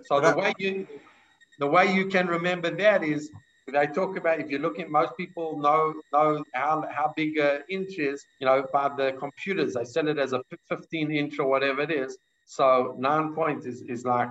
So 0.05 0.19
the 0.19 0.35
way 0.35 0.53
you 0.57 0.87
the 1.59 1.67
way 1.67 1.93
you 1.93 2.07
can 2.07 2.27
remember 2.27 2.75
that 2.75 3.03
is 3.03 3.29
they 3.71 3.87
talk 3.87 4.17
about 4.17 4.39
if 4.39 4.49
you're 4.49 4.61
looking 4.61 4.89
most 4.91 5.15
people 5.17 5.59
know 5.59 5.93
know 6.13 6.43
how, 6.53 6.83
how 6.89 7.13
big 7.15 7.37
an 7.37 7.61
inch 7.69 7.97
is 7.97 8.25
you 8.39 8.47
know 8.47 8.65
by 8.71 8.89
the 8.89 9.13
computers. 9.19 9.73
They 9.73 9.85
sell 9.85 10.07
it 10.07 10.17
as 10.17 10.33
a 10.33 10.41
15 10.69 11.11
inch 11.11 11.39
or 11.39 11.47
whatever 11.47 11.81
it 11.81 11.91
is. 11.91 12.17
So 12.45 12.95
nine 12.97 13.33
points 13.33 13.65
is, 13.65 13.81
is 13.83 14.05
like 14.05 14.29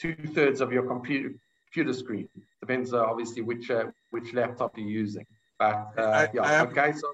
two-thirds 0.00 0.60
of 0.60 0.72
your 0.72 0.82
computer 0.82 1.34
computer 1.72 1.96
screen. 1.96 2.28
Depends 2.60 2.92
uh, 2.92 3.04
obviously 3.04 3.42
which 3.42 3.70
uh, 3.70 3.84
which 4.10 4.34
laptop 4.34 4.76
you're 4.76 4.88
using. 4.88 5.26
But 5.58 5.92
uh, 5.96 6.02
I, 6.02 6.28
yeah 6.34 6.42
I 6.42 6.48
have, 6.48 6.70
okay 6.70 6.92
so 6.92 7.08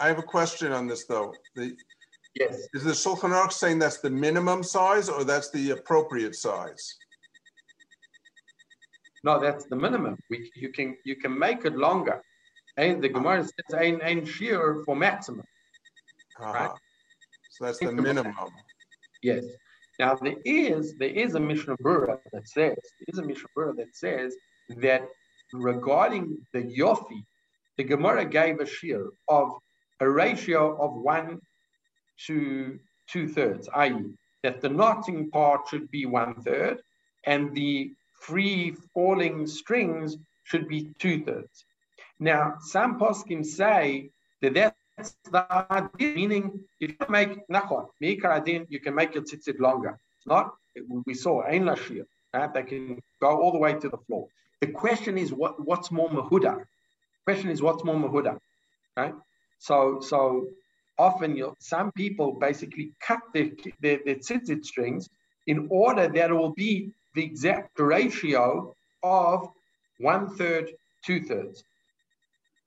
i 0.00 0.08
have 0.08 0.18
a 0.18 0.22
question 0.22 0.72
on 0.72 0.86
this 0.86 1.04
though. 1.04 1.34
The 1.56 1.76
Yes. 2.34 2.66
Is 2.72 2.84
the 2.84 2.92
Shulchan 2.92 3.30
Aruch 3.30 3.52
saying 3.52 3.78
that's 3.78 3.98
the 3.98 4.08
minimum 4.08 4.62
size 4.62 5.10
or 5.10 5.22
that's 5.22 5.50
the 5.50 5.72
appropriate 5.72 6.34
size? 6.34 6.96
No, 9.24 9.38
that's 9.40 9.66
the 9.66 9.76
minimum. 9.76 10.18
We, 10.30 10.50
you 10.56 10.70
can 10.70 10.96
you 11.04 11.16
can 11.16 11.38
make 11.38 11.64
it 11.64 11.76
longer. 11.76 12.22
And 12.76 13.02
the 13.02 13.08
Gemara 13.08 13.44
says 13.44 13.74
ein 13.74 14.00
ein 14.02 14.22
shiur 14.22 14.84
for 14.84 14.96
maximum. 14.96 15.46
Uh-huh. 16.40 16.52
Right? 16.52 16.70
So 17.50 17.64
that's 17.66 17.78
the 17.78 17.92
minimum. 17.92 18.34
Yes. 19.22 19.44
Now 19.98 20.16
there 20.16 20.36
is 20.44 20.96
there 20.98 21.10
is 21.10 21.34
a 21.34 21.40
Mishnah 21.40 21.76
Berurah 21.76 22.18
that 22.32 22.48
says 22.48 22.76
there 22.98 23.08
is 23.08 23.18
a 23.18 23.22
Mishnah 23.22 23.48
Berurah 23.56 23.76
that 23.76 23.94
says 23.94 24.34
that 24.78 25.06
regarding 25.52 26.38
the 26.52 26.62
Yofi, 26.62 27.24
the 27.76 27.84
Gemara 27.84 28.24
gave 28.24 28.58
a 28.60 28.64
shiur 28.64 29.10
of 29.28 29.50
a 30.00 30.08
ratio 30.08 30.76
of 30.82 30.94
one 30.94 31.40
to 32.26 32.78
two 33.08 33.28
thirds, 33.28 33.68
i.e., 33.74 34.04
that 34.42 34.60
the 34.60 34.68
knotting 34.68 35.30
part 35.30 35.68
should 35.68 35.90
be 35.90 36.06
one 36.06 36.34
third 36.42 36.82
and 37.24 37.54
the 37.54 37.92
free 38.22 38.74
falling 38.94 39.46
strings 39.46 40.16
should 40.44 40.68
be 40.68 40.90
two 40.98 41.24
thirds. 41.24 41.64
Now, 42.18 42.54
some 42.60 42.98
poskim 42.98 43.44
say 43.44 44.10
that 44.42 44.54
that's 44.54 45.16
the 45.30 45.44
idea, 45.72 46.14
meaning 46.14 46.60
if 46.80 46.90
you 46.90 47.06
make 47.08 47.46
nachon, 47.48 47.86
you 47.98 48.80
can 48.80 48.94
make 48.94 49.14
your 49.14 49.24
tzitzit 49.24 49.58
longer. 49.58 49.98
It's 50.18 50.26
not, 50.26 50.54
we 51.06 51.14
saw, 51.14 51.42
ein 51.42 51.64
lashir, 51.64 52.04
right? 52.32 52.52
They 52.54 52.62
can 52.62 53.02
go 53.20 53.40
all 53.40 53.52
the 53.52 53.58
way 53.58 53.74
to 53.74 53.88
the 53.88 53.98
floor. 54.06 54.26
The 54.60 54.68
question 54.68 55.18
is 55.18 55.32
what, 55.32 55.54
what's 55.66 55.90
more 55.90 56.08
mahuda? 56.08 56.58
The 56.58 57.24
question 57.24 57.50
is 57.50 57.60
what's 57.60 57.82
more 57.84 57.96
mahuda, 57.96 58.38
right? 58.96 59.14
So, 59.58 60.00
so 60.00 60.46
often 60.98 61.36
you'll, 61.36 61.56
some 61.58 61.90
people 61.92 62.32
basically 62.34 62.92
cut 63.00 63.20
their, 63.34 63.50
their, 63.80 63.98
their 64.04 64.16
tzitzit 64.16 64.64
strings 64.64 65.08
in 65.48 65.66
order 65.70 66.06
that 66.06 66.30
it 66.30 66.34
will 66.34 66.54
be 66.54 66.92
the 67.14 67.24
exact 67.24 67.78
ratio 67.78 68.74
of 69.02 69.48
one 69.98 70.36
third, 70.36 70.72
two 71.04 71.22
thirds. 71.22 71.64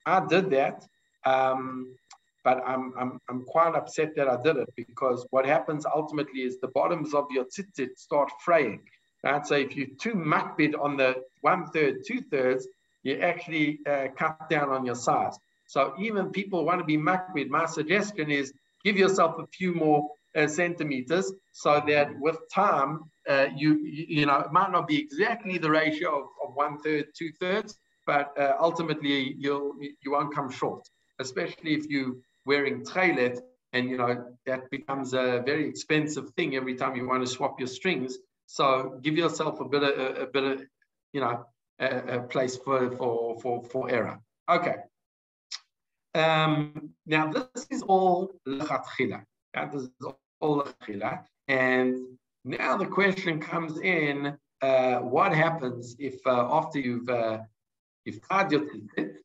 I 0.05 0.25
did 0.25 0.51
that, 0.51 0.85
um, 1.25 1.95
but 2.43 2.61
I'm, 2.65 2.93
I'm, 2.97 3.19
I'm 3.27 3.43
quite 3.45 3.75
upset 3.75 4.15
that 4.15 4.27
I 4.27 4.41
did 4.41 4.57
it 4.57 4.69
because 4.75 5.25
what 5.31 5.45
happens 5.45 5.85
ultimately 5.85 6.41
is 6.41 6.59
the 6.59 6.67
bottoms 6.67 7.13
of 7.13 7.25
your 7.31 7.45
tzitzit 7.45 7.97
start 7.97 8.31
fraying. 8.43 8.81
Right? 9.23 9.45
So 9.45 9.55
if 9.55 9.75
you're 9.75 9.95
too 9.99 10.13
makbid 10.13 10.79
on 10.79 10.97
the 10.97 11.23
one 11.41 11.67
third, 11.67 12.03
two 12.05 12.21
thirds, 12.21 12.67
you 13.01 13.19
actually 13.19 13.79
uh, 13.87 14.07
cut 14.15 14.49
down 14.49 14.69
on 14.69 14.85
your 14.85 14.95
size. 14.95 15.37
So 15.67 15.95
even 15.99 16.29
people 16.29 16.63
want 16.65 16.79
to 16.79 16.85
be 16.85 16.97
makbid, 16.97 17.49
my 17.49 17.65
suggestion 17.65 18.29
is 18.29 18.53
give 18.83 18.97
yourself 18.97 19.39
a 19.39 19.47
few 19.47 19.73
more 19.73 20.09
uh, 20.35 20.47
centimeters 20.47 21.31
so 21.51 21.81
that 21.87 22.19
with 22.19 22.37
time, 22.53 23.09
uh, 23.29 23.47
you, 23.55 23.75
you 23.77 24.25
know, 24.25 24.39
it 24.39 24.51
might 24.51 24.71
not 24.71 24.87
be 24.87 24.97
exactly 24.97 25.57
the 25.57 25.69
ratio 25.69 26.21
of, 26.21 26.27
of 26.43 26.55
one 26.55 26.77
third, 26.79 27.05
two 27.17 27.31
thirds, 27.39 27.77
but 28.05 28.37
uh, 28.39 28.53
ultimately 28.59 29.35
you'll, 29.37 29.73
you 29.79 30.11
won't 30.11 30.33
come 30.33 30.49
short, 30.49 30.87
especially 31.19 31.73
if 31.73 31.85
you're 31.87 32.15
wearing 32.45 32.83
tchelet 32.83 33.39
and, 33.73 33.89
you 33.89 33.97
know, 33.97 34.25
that 34.45 34.69
becomes 34.69 35.13
a 35.13 35.41
very 35.45 35.67
expensive 35.67 36.29
thing 36.31 36.55
every 36.55 36.75
time 36.75 36.95
you 36.95 37.07
want 37.07 37.25
to 37.25 37.31
swap 37.31 37.59
your 37.59 37.67
strings. 37.67 38.17
So 38.45 38.99
give 39.01 39.17
yourself 39.17 39.59
a 39.59 39.65
bit 39.65 39.83
of, 39.83 39.99
a, 39.99 40.21
a 40.21 40.27
bit 40.27 40.43
of, 40.43 40.63
you 41.13 41.21
know, 41.21 41.45
a, 41.79 42.17
a 42.17 42.19
place 42.21 42.55
for, 42.57 42.91
for, 42.91 43.39
for, 43.41 43.63
for 43.63 43.89
error. 43.89 44.19
Okay. 44.49 44.75
Um, 46.13 46.91
now, 47.05 47.33
this 47.33 47.67
is 47.69 47.81
all 47.81 48.31
lechatchila. 48.47 49.23
This 49.73 49.83
is 49.83 49.89
all 50.39 50.63
lechatchila. 50.63 51.25
And 51.47 52.17
now 52.45 52.77
the 52.77 52.85
question 52.85 53.41
comes 53.41 53.79
in, 53.79 54.37
uh, 54.61 54.97
what 54.99 55.33
happens 55.33 55.95
if 55.99 56.25
uh, 56.25 56.47
after 56.51 56.79
you've, 56.79 57.09
uh, 57.09 57.39
you've 58.05 58.19
your 58.51 58.61
tzitzit, 58.61 59.15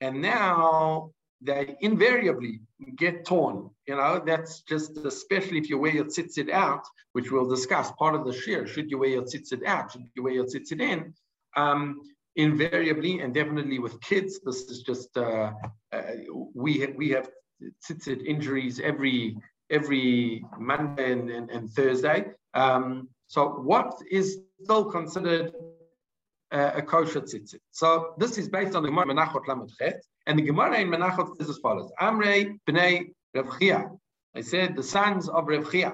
and 0.00 0.22
now 0.22 1.10
they 1.40 1.76
invariably 1.80 2.60
get 2.96 3.24
torn. 3.24 3.68
You 3.86 3.96
know, 3.96 4.22
that's 4.24 4.62
just 4.62 4.96
especially 4.98 5.58
if 5.58 5.68
you 5.68 5.78
wear 5.78 5.92
your 5.92 6.04
tzitzit 6.04 6.50
out, 6.50 6.84
which 7.12 7.30
we'll 7.30 7.48
discuss 7.48 7.90
part 7.92 8.14
of 8.14 8.24
the 8.24 8.32
shiur. 8.32 8.66
Should 8.66 8.90
you 8.90 8.98
wear 8.98 9.10
your 9.10 9.22
tzitzit 9.22 9.64
out? 9.66 9.92
Should 9.92 10.06
you 10.14 10.22
wear 10.22 10.34
your 10.34 10.46
tzitzit 10.46 10.80
in? 10.80 11.14
Um, 11.56 12.00
invariably 12.36 13.18
and 13.20 13.34
definitely 13.34 13.80
with 13.80 14.00
kids, 14.00 14.40
this 14.44 14.62
is 14.70 14.82
just 14.82 15.16
uh, 15.16 15.52
uh, 15.92 16.02
we 16.54 16.78
have, 16.78 16.94
we 16.94 17.10
have 17.10 17.28
tzitzit 17.84 18.24
injuries 18.24 18.78
every 18.78 19.36
every 19.70 20.44
Monday 20.58 21.12
and, 21.12 21.30
and, 21.30 21.50
and 21.50 21.70
Thursday. 21.70 22.26
Um, 22.58 23.08
so 23.28 23.40
what 23.70 23.90
is 24.10 24.40
still 24.62 24.86
considered 24.86 25.52
uh, 26.50 26.72
a 26.74 26.82
kosher 26.82 27.20
tzitzit? 27.20 27.60
So 27.70 28.14
this 28.18 28.36
is 28.36 28.48
based 28.48 28.74
on 28.74 28.82
the 28.82 28.88
Gemara 28.88 29.06
Menachot 29.06 29.46
Lamed 29.46 29.70
Chet, 29.78 30.02
and 30.26 30.38
the 30.38 30.42
Gemara 30.42 30.78
in 30.80 30.88
Menachot 30.88 31.40
is 31.40 31.48
as 31.48 31.58
follows: 31.58 31.92
Amrei 32.00 32.58
bnei 32.68 33.12
Rav 33.34 33.48
Chia. 33.58 33.90
I 34.34 34.40
said 34.40 34.74
the 34.74 34.82
sons 34.82 35.28
of 35.28 35.46
Rav 35.46 35.70
Chia. 35.70 35.92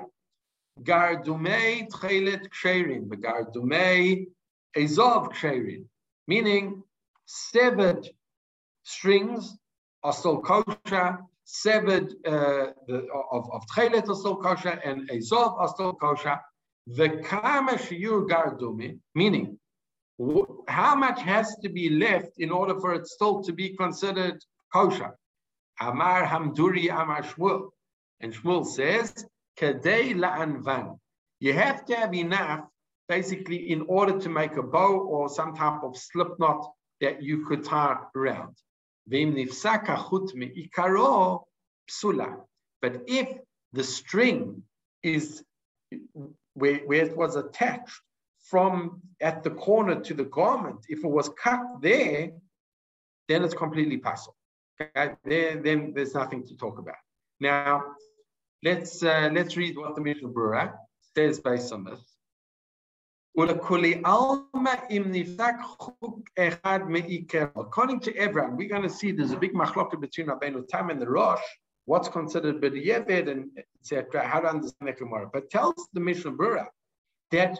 Gardumei 0.82 1.88
tchelet 1.90 2.48
ksherin, 2.48 3.08
Gardumei 3.08 4.26
ezov 4.74 5.32
ksherin, 5.34 5.84
meaning 6.26 6.82
severed 7.26 8.08
strings 8.84 9.56
are 10.02 10.14
still 10.14 10.40
kosher, 10.40 11.18
severed 11.44 12.08
uh, 12.26 12.72
the, 12.88 13.06
of, 13.30 13.50
of 13.52 13.62
tchelet 13.66 14.08
are 14.08 14.14
still 14.14 14.36
kosher, 14.36 14.80
and 14.84 15.10
ezov 15.10 15.60
are 15.60 15.68
still 15.68 15.92
kosher. 15.92 16.40
The 16.86 17.22
kama 17.24 17.72
shiur 17.72 18.28
gardumi, 18.28 18.98
meaning 19.14 19.58
how 20.68 20.94
much 20.94 21.20
has 21.22 21.56
to 21.62 21.68
be 21.68 21.90
left 21.90 22.38
in 22.38 22.50
order 22.50 22.78
for 22.78 22.94
it 22.94 23.06
still 23.06 23.42
to 23.42 23.52
be 23.52 23.76
considered 23.76 24.38
kosher? 24.72 25.16
Amar 25.80 26.24
Hamduri 26.24 26.88
Amar 26.90 27.22
Shmuel. 27.22 27.70
And 28.20 28.32
Shmuel 28.32 28.66
says, 28.66 29.26
Kadei 29.58 30.14
la'anvan. 30.14 30.98
You 31.40 31.52
have 31.52 31.84
to 31.86 31.96
have 31.96 32.14
enough, 32.14 32.66
basically, 33.08 33.70
in 33.70 33.82
order 33.88 34.18
to 34.20 34.28
make 34.28 34.56
a 34.56 34.62
bow 34.62 34.98
or 34.98 35.28
some 35.28 35.54
type 35.54 35.82
of 35.82 35.96
slip 35.96 36.38
knot 36.38 36.70
that 37.00 37.22
you 37.22 37.44
could 37.46 37.64
tie 37.64 37.96
around. 38.14 38.56
Vim 39.08 39.34
nifsaka 39.34 39.96
chut 40.08 40.34
ikaro 40.36 41.42
psula. 41.90 42.36
But 42.80 43.02
if 43.06 43.28
the 43.72 43.84
string 43.84 44.62
is 45.02 45.42
where, 46.54 46.78
where 46.78 47.04
it 47.04 47.16
was 47.16 47.36
attached 47.36 48.00
from 48.44 49.00
at 49.20 49.42
the 49.42 49.50
corner 49.50 50.00
to 50.00 50.14
the 50.14 50.24
garment, 50.24 50.86
if 50.88 51.04
it 51.04 51.10
was 51.10 51.28
cut 51.30 51.60
there, 51.80 52.32
then 53.28 53.44
it's 53.44 53.54
completely 53.54 53.98
possible. 53.98 54.36
Okay, 54.80 55.14
there, 55.24 55.62
then 55.62 55.92
there's 55.94 56.14
nothing 56.14 56.46
to 56.46 56.56
talk 56.56 56.78
about. 56.78 56.96
Now, 57.40 57.82
let's 58.62 59.02
uh, 59.02 59.30
let's 59.32 59.56
read 59.56 59.76
what 59.76 59.94
the 59.94 60.00
Mishnah 60.00 60.28
Berurah 60.28 60.74
says 61.14 61.40
based 61.40 61.72
on 61.72 61.84
this. 61.84 62.00
According 63.36 64.02
to 68.00 68.16
everyone, 68.16 68.56
we're 68.56 68.68
going 68.68 68.82
to 68.82 68.88
see 68.88 69.10
there's 69.10 69.32
a 69.32 69.36
big 69.36 69.54
machloket 69.54 70.00
between 70.00 70.28
Rabbeinu 70.28 70.68
Tam 70.68 70.90
and 70.90 71.00
the 71.00 71.08
Rosh. 71.08 71.40
What's 71.86 72.08
considered 72.08 72.60
b'di'evid 72.60 73.30
and 73.30 73.50
etc. 73.80 74.26
How 74.26 74.40
to 74.40 74.48
understand 74.48 74.88
the 74.88 74.92
Gemara, 74.92 75.28
but 75.32 75.50
tells 75.50 75.88
the 75.92 76.00
Mishnah 76.00 76.32
Berurah 76.32 76.68
that 77.30 77.58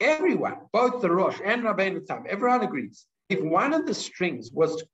everyone, 0.00 0.58
both 0.72 1.02
the 1.02 1.10
Rosh 1.10 1.40
and 1.44 1.62
Rabbeinu 1.62 2.06
Tam, 2.06 2.24
everyone 2.28 2.62
agrees. 2.62 3.06
If 3.28 3.40
one 3.42 3.72
of 3.72 3.86
the 3.86 3.94
strings 3.94 4.50
was 4.52 4.84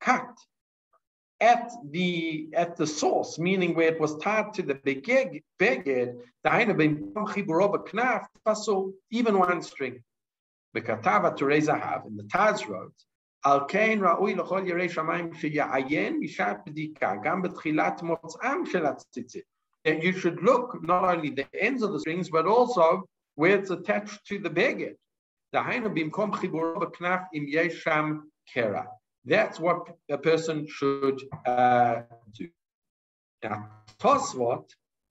cut 0.00 0.28
at 1.40 1.70
the 1.90 2.48
at 2.54 2.76
the 2.76 2.86
source, 2.86 3.38
meaning 3.38 3.74
where 3.74 3.88
it 3.88 4.00
was 4.00 4.16
tied 4.18 4.52
to 4.54 4.62
the 4.62 4.74
beged, 4.74 5.42
beged, 5.58 6.18
the 6.44 6.52
even 9.10 9.38
one 9.38 9.62
string. 9.62 10.02
Bekatava 10.76 11.36
Teresa 11.36 11.76
have 11.76 12.04
in 12.06 12.16
the 12.16 12.24
Taz 12.24 12.68
wrote, 12.68 12.92
על 13.44 13.60
כן 13.68 13.98
ראוי 14.02 14.34
לכל 14.34 14.62
ירא 14.66 14.88
שמיים 14.88 15.34
שיעיין 15.34 16.18
משעת 16.20 16.56
בדיקה, 16.66 17.14
גם 17.22 17.42
בתחילת 17.42 18.02
מוצאם 18.02 18.66
של 18.66 18.86
הציצית. 18.86 19.44
That 19.88 20.02
you 20.02 20.12
should 20.12 20.42
look 20.42 20.82
not 20.82 21.04
only 21.04 21.30
the 21.30 21.46
ends 21.54 21.82
of 21.82 21.92
the 21.92 22.00
strings, 22.00 22.28
but 22.28 22.46
also 22.46 23.04
where 23.36 23.56
it's 23.58 23.70
attached 23.70 24.26
to 24.26 24.38
the 24.38 24.50
beged. 24.50 24.94
דהיינו, 25.52 25.94
במקום 25.94 26.32
חיבורו 26.32 26.80
בכנף 26.80 27.20
אם 27.34 27.44
יש 27.48 27.82
שם 27.82 28.18
קרע. 28.52 28.82
That's 29.26 29.60
what 29.60 29.90
a 30.12 30.18
person 30.18 30.66
should 30.66 31.22
uh, 31.46 32.02
do. 32.32 32.48
Now, 33.44 33.68
Tosfot 33.98 34.64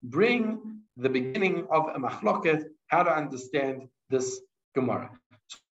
bring 0.03 0.81
the 0.97 1.09
beginning 1.09 1.67
of 1.69 1.83
a 1.95 1.99
machloket, 1.99 2.63
how 2.87 3.03
to 3.03 3.11
understand 3.11 3.87
this 4.09 4.41
Gemara. 4.75 5.11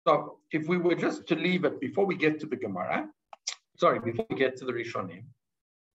So 0.09 0.38
if 0.53 0.66
we 0.66 0.79
were 0.79 0.94
just 0.94 1.27
to 1.27 1.35
leave 1.35 1.66
it 1.66 1.79
before 1.81 2.07
we 2.07 2.16
get 2.16 2.40
to 2.40 2.47
the 2.47 2.57
Gemara, 2.57 3.11
sorry, 3.77 4.01
before 4.01 4.25
we 4.31 4.37
get 4.37 4.57
to 4.57 4.64
the 4.64 4.73
Rishonim, 4.73 5.25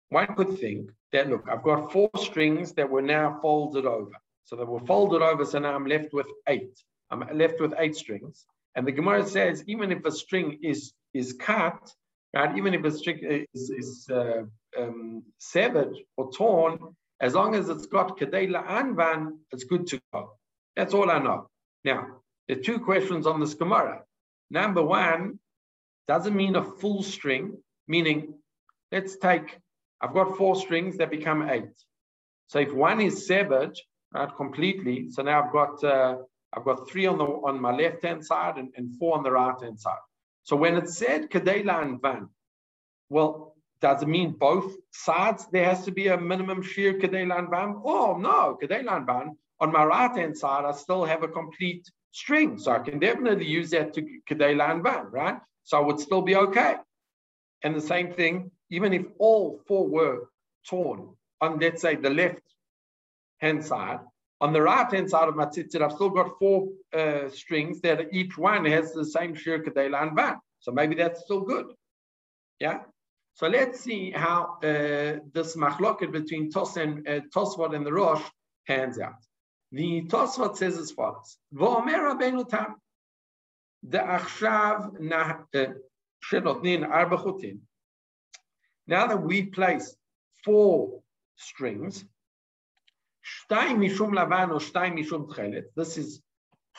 one 0.09 0.33
could 0.33 0.57
think 0.57 0.89
that, 1.11 1.29
look, 1.29 1.47
I've 1.47 1.61
got 1.61 1.91
four 1.93 2.09
strings 2.17 2.73
that 2.73 2.89
were 2.89 3.03
now 3.03 3.37
folded 3.39 3.85
over. 3.85 4.13
So 4.45 4.55
they 4.55 4.63
were 4.63 4.79
folded 4.79 5.21
over, 5.21 5.45
so 5.45 5.59
now 5.59 5.75
I'm 5.75 5.85
left 5.85 6.11
with 6.11 6.25
eight. 6.47 6.75
I'm 7.11 7.23
left 7.37 7.61
with 7.61 7.75
eight 7.77 7.95
strings. 7.95 8.47
And 8.73 8.87
the 8.87 8.91
Gemara 8.91 9.27
says, 9.27 9.63
even 9.67 9.91
if 9.91 10.03
a 10.03 10.11
string 10.11 10.57
is, 10.63 10.91
is 11.13 11.33
cut, 11.33 11.93
right? 12.33 12.57
Even 12.57 12.73
if 12.73 12.83
a 12.85 12.89
string 12.89 13.45
is, 13.53 13.69
is 13.69 14.09
uh, 14.09 14.41
um, 14.75 15.21
severed 15.37 15.95
or 16.17 16.31
torn, 16.31 16.79
as 17.21 17.35
long 17.35 17.53
as 17.53 17.69
it's 17.69 17.85
got 17.85 18.17
kadela 18.17 18.65
anvan, 18.65 19.37
it's 19.51 19.65
good 19.65 19.85
to 19.85 20.01
go. 20.11 20.31
That's 20.75 20.95
all 20.95 21.11
I 21.11 21.19
know. 21.19 21.47
Now, 21.85 22.21
there 22.49 22.57
are 22.57 22.61
two 22.61 22.79
questions 22.79 23.27
on 23.27 23.39
this 23.39 23.53
Gemara. 23.53 24.01
Number 24.49 24.83
one, 24.83 25.37
doesn't 26.07 26.35
mean 26.35 26.55
a 26.55 26.63
full 26.63 27.03
string, 27.03 27.55
meaning 27.87 28.33
let's 28.91 29.17
take, 29.17 29.59
I've 30.01 30.15
got 30.15 30.35
four 30.35 30.55
strings 30.55 30.97
that 30.97 31.11
become 31.11 31.47
eight. 31.47 31.75
So 32.47 32.57
if 32.57 32.73
one 32.73 33.01
is 33.01 33.27
severed, 33.27 33.77
right, 34.11 34.35
completely, 34.35 35.11
so 35.11 35.21
now 35.21 35.43
I've 35.43 35.53
got 35.53 35.83
uh, 35.83 36.15
I've 36.51 36.65
got 36.65 36.89
three 36.89 37.05
on 37.05 37.19
the 37.19 37.25
on 37.25 37.61
my 37.61 37.71
left 37.71 38.03
hand 38.03 38.25
side 38.25 38.57
and, 38.57 38.73
and 38.75 38.97
four 38.97 39.15
on 39.15 39.23
the 39.23 39.31
right 39.31 39.61
hand 39.61 39.79
side. 39.79 40.03
So 40.41 40.55
when 40.55 40.75
it 40.75 40.89
said 40.89 41.29
Kadela 41.29 41.83
anvan, 41.83 42.29
well, 43.09 43.55
does 43.79 44.01
it 44.01 44.07
mean 44.07 44.31
both 44.31 44.73
sides 44.89 45.45
there 45.51 45.65
has 45.65 45.85
to 45.85 45.91
be 45.91 46.07
a 46.07 46.17
minimum 46.17 46.63
shiur 46.63 46.99
Kadela 46.99 47.47
anvan? 47.47 47.79
Oh, 47.85 48.17
no, 48.17 48.57
Kadela 48.59 49.05
anvan. 49.05 49.35
On 49.59 49.71
my 49.71 49.83
right 49.83 50.17
hand 50.17 50.35
side, 50.35 50.65
I 50.65 50.71
still 50.71 51.05
have 51.05 51.21
a 51.21 51.27
complete 51.27 51.87
string. 52.11 52.57
So 52.57 52.71
I 52.71 52.79
can 52.79 52.99
definitely 52.99 53.45
use 53.45 53.69
that 53.71 53.93
to 53.93 54.01
Kadela 54.29 54.69
anvan, 54.69 55.11
right? 55.11 55.39
So 55.63 55.77
I 55.77 55.81
would 55.81 55.99
still 55.99 56.21
be 56.21 56.35
okay. 56.35 56.75
And 57.63 57.75
the 57.75 57.81
same 57.81 58.13
thing, 58.13 58.51
even 58.69 58.93
if 58.93 59.05
all 59.19 59.61
four 59.67 59.87
were 59.87 60.29
torn 60.67 61.09
on, 61.41 61.59
let's 61.59 61.81
say, 61.81 61.95
the 61.95 62.09
left 62.09 62.41
hand 63.39 63.63
side, 63.63 63.99
on 64.41 64.53
the 64.53 64.61
right 64.61 64.91
hand 64.91 65.09
side 65.09 65.27
of 65.27 65.35
my 65.35 65.45
tzitzit, 65.45 65.81
I've 65.81 65.91
still 65.91 66.09
got 66.09 66.39
four 66.39 66.69
uh, 66.93 67.29
strings 67.29 67.81
that 67.81 68.13
each 68.13 68.37
one 68.37 68.65
has 68.65 68.93
the 68.93 69.05
same 69.05 69.35
shir 69.35 69.61
and 69.75 70.15
van. 70.15 70.37
So 70.61 70.71
maybe 70.71 70.95
that's 70.95 71.21
still 71.21 71.41
good. 71.41 71.67
Yeah. 72.59 72.79
So 73.33 73.47
let's 73.47 73.79
see 73.79 74.11
how 74.11 74.57
uh, 74.63 75.19
this 75.33 75.55
machloket 75.55 76.11
between 76.11 76.51
Tos 76.51 76.77
and 76.77 77.07
uh, 77.07 77.21
Tosfot 77.33 77.73
and 77.75 77.85
the 77.85 77.93
Rosh 77.93 78.23
hands 78.65 78.99
out. 78.99 79.13
The 79.71 80.03
Tosfot 80.03 80.57
says 80.57 80.77
as 80.77 80.91
follows: 80.91 81.37
V'omer 81.53 81.99
Rabbeinu 81.99 82.49
Tam, 82.49 82.75
de'achshav 83.87 84.95
uh, 84.95 85.73
shenotnin 86.23 86.89
arba 86.89 87.17
chutin. 87.17 87.59
Now 88.87 89.07
that 89.07 89.21
we 89.21 89.43
place 89.43 89.95
four 90.43 91.01
strings, 91.35 92.03
Shtai 93.29 93.75
mishum 93.75 94.11
lavan 94.13 94.49
or 94.49 94.59
shtai 94.59 94.91
mishum 94.97 95.27
tchelet. 95.29 95.65
This 95.75 95.97
is 95.97 96.21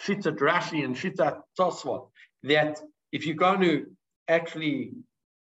Shita 0.05 0.37
Rashi 0.37 0.85
and 0.85 0.96
Shita 0.96 1.42
Tosfot. 1.59 2.09
That 2.42 2.81
if 3.12 3.26
you're 3.26 3.37
going 3.37 3.61
to 3.61 3.87
actually 4.26 4.92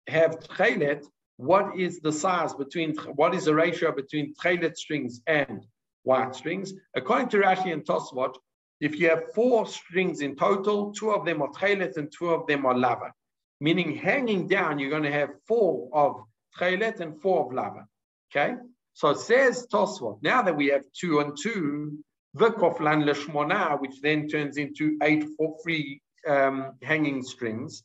have 0.07 0.39
tchelet, 0.41 1.05
what 1.39 1.79
is 1.79 2.01
the 2.01 2.13
size 2.13 2.55
between, 2.55 2.95
what 3.17 3.35
is 3.35 3.47
the 3.47 3.55
ratio 3.55 3.93
between 3.93 4.35
tchelet 4.35 4.77
strings 4.77 5.23
and 5.27 5.67
white 6.03 6.35
strings? 6.35 6.73
According 6.95 7.29
to 7.31 7.39
Rashi 7.39 7.73
and 7.73 7.85
Tosfot, 7.85 8.35
if 8.81 8.99
you 8.99 9.09
have 9.11 9.33
four 9.35 9.67
strings 9.67 10.21
in 10.21 10.35
total, 10.37 10.93
two 10.93 11.11
of 11.13 11.25
them 11.25 11.43
are 11.43 11.51
tchelet 11.51 11.97
and 11.97 12.13
two 12.13 12.31
of 12.31 12.47
them 12.47 12.67
are 12.67 12.77
lava. 12.77 13.13
Meaning 13.61 13.95
hanging 13.95 14.49
down, 14.49 14.79
you're 14.79 14.91
going 14.91 15.05
to 15.05 15.13
have 15.13 15.31
four 15.47 15.89
of 15.93 16.17
tchelet 16.59 17.01
and 17.01 17.21
four 17.21 17.47
of 17.47 17.53
lava. 17.53 17.87
Okay? 18.31 18.55
So 18.95 19.11
it 19.11 19.19
says 19.19 19.67
Tosfot, 19.73 20.23
now 20.23 20.43
that 20.43 20.57
we 20.57 20.67
have 20.69 20.83
two 20.99 21.21
and 21.21 21.37
two, 21.41 21.99
V'koflan 22.37 23.05
leshmona, 23.05 23.81
which 23.81 24.01
then 24.01 24.27
turns 24.27 24.57
into 24.57 24.97
eight 25.03 25.25
for 25.37 25.57
free 25.63 26.01
um, 26.27 26.73
hanging 26.83 27.23
strings, 27.23 27.83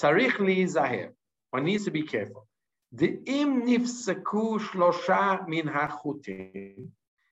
tzarich 0.00 0.38
li 0.38 0.66
zahir. 0.66 1.12
One 1.50 1.64
needs 1.64 1.84
to 1.84 1.90
be 1.90 2.02
careful. 2.02 2.46
The 2.92 3.18
im 3.26 3.62
nifsaku 3.62 4.58
shlosha 4.58 5.46
min 5.48 5.66
hachutim. 5.66 6.88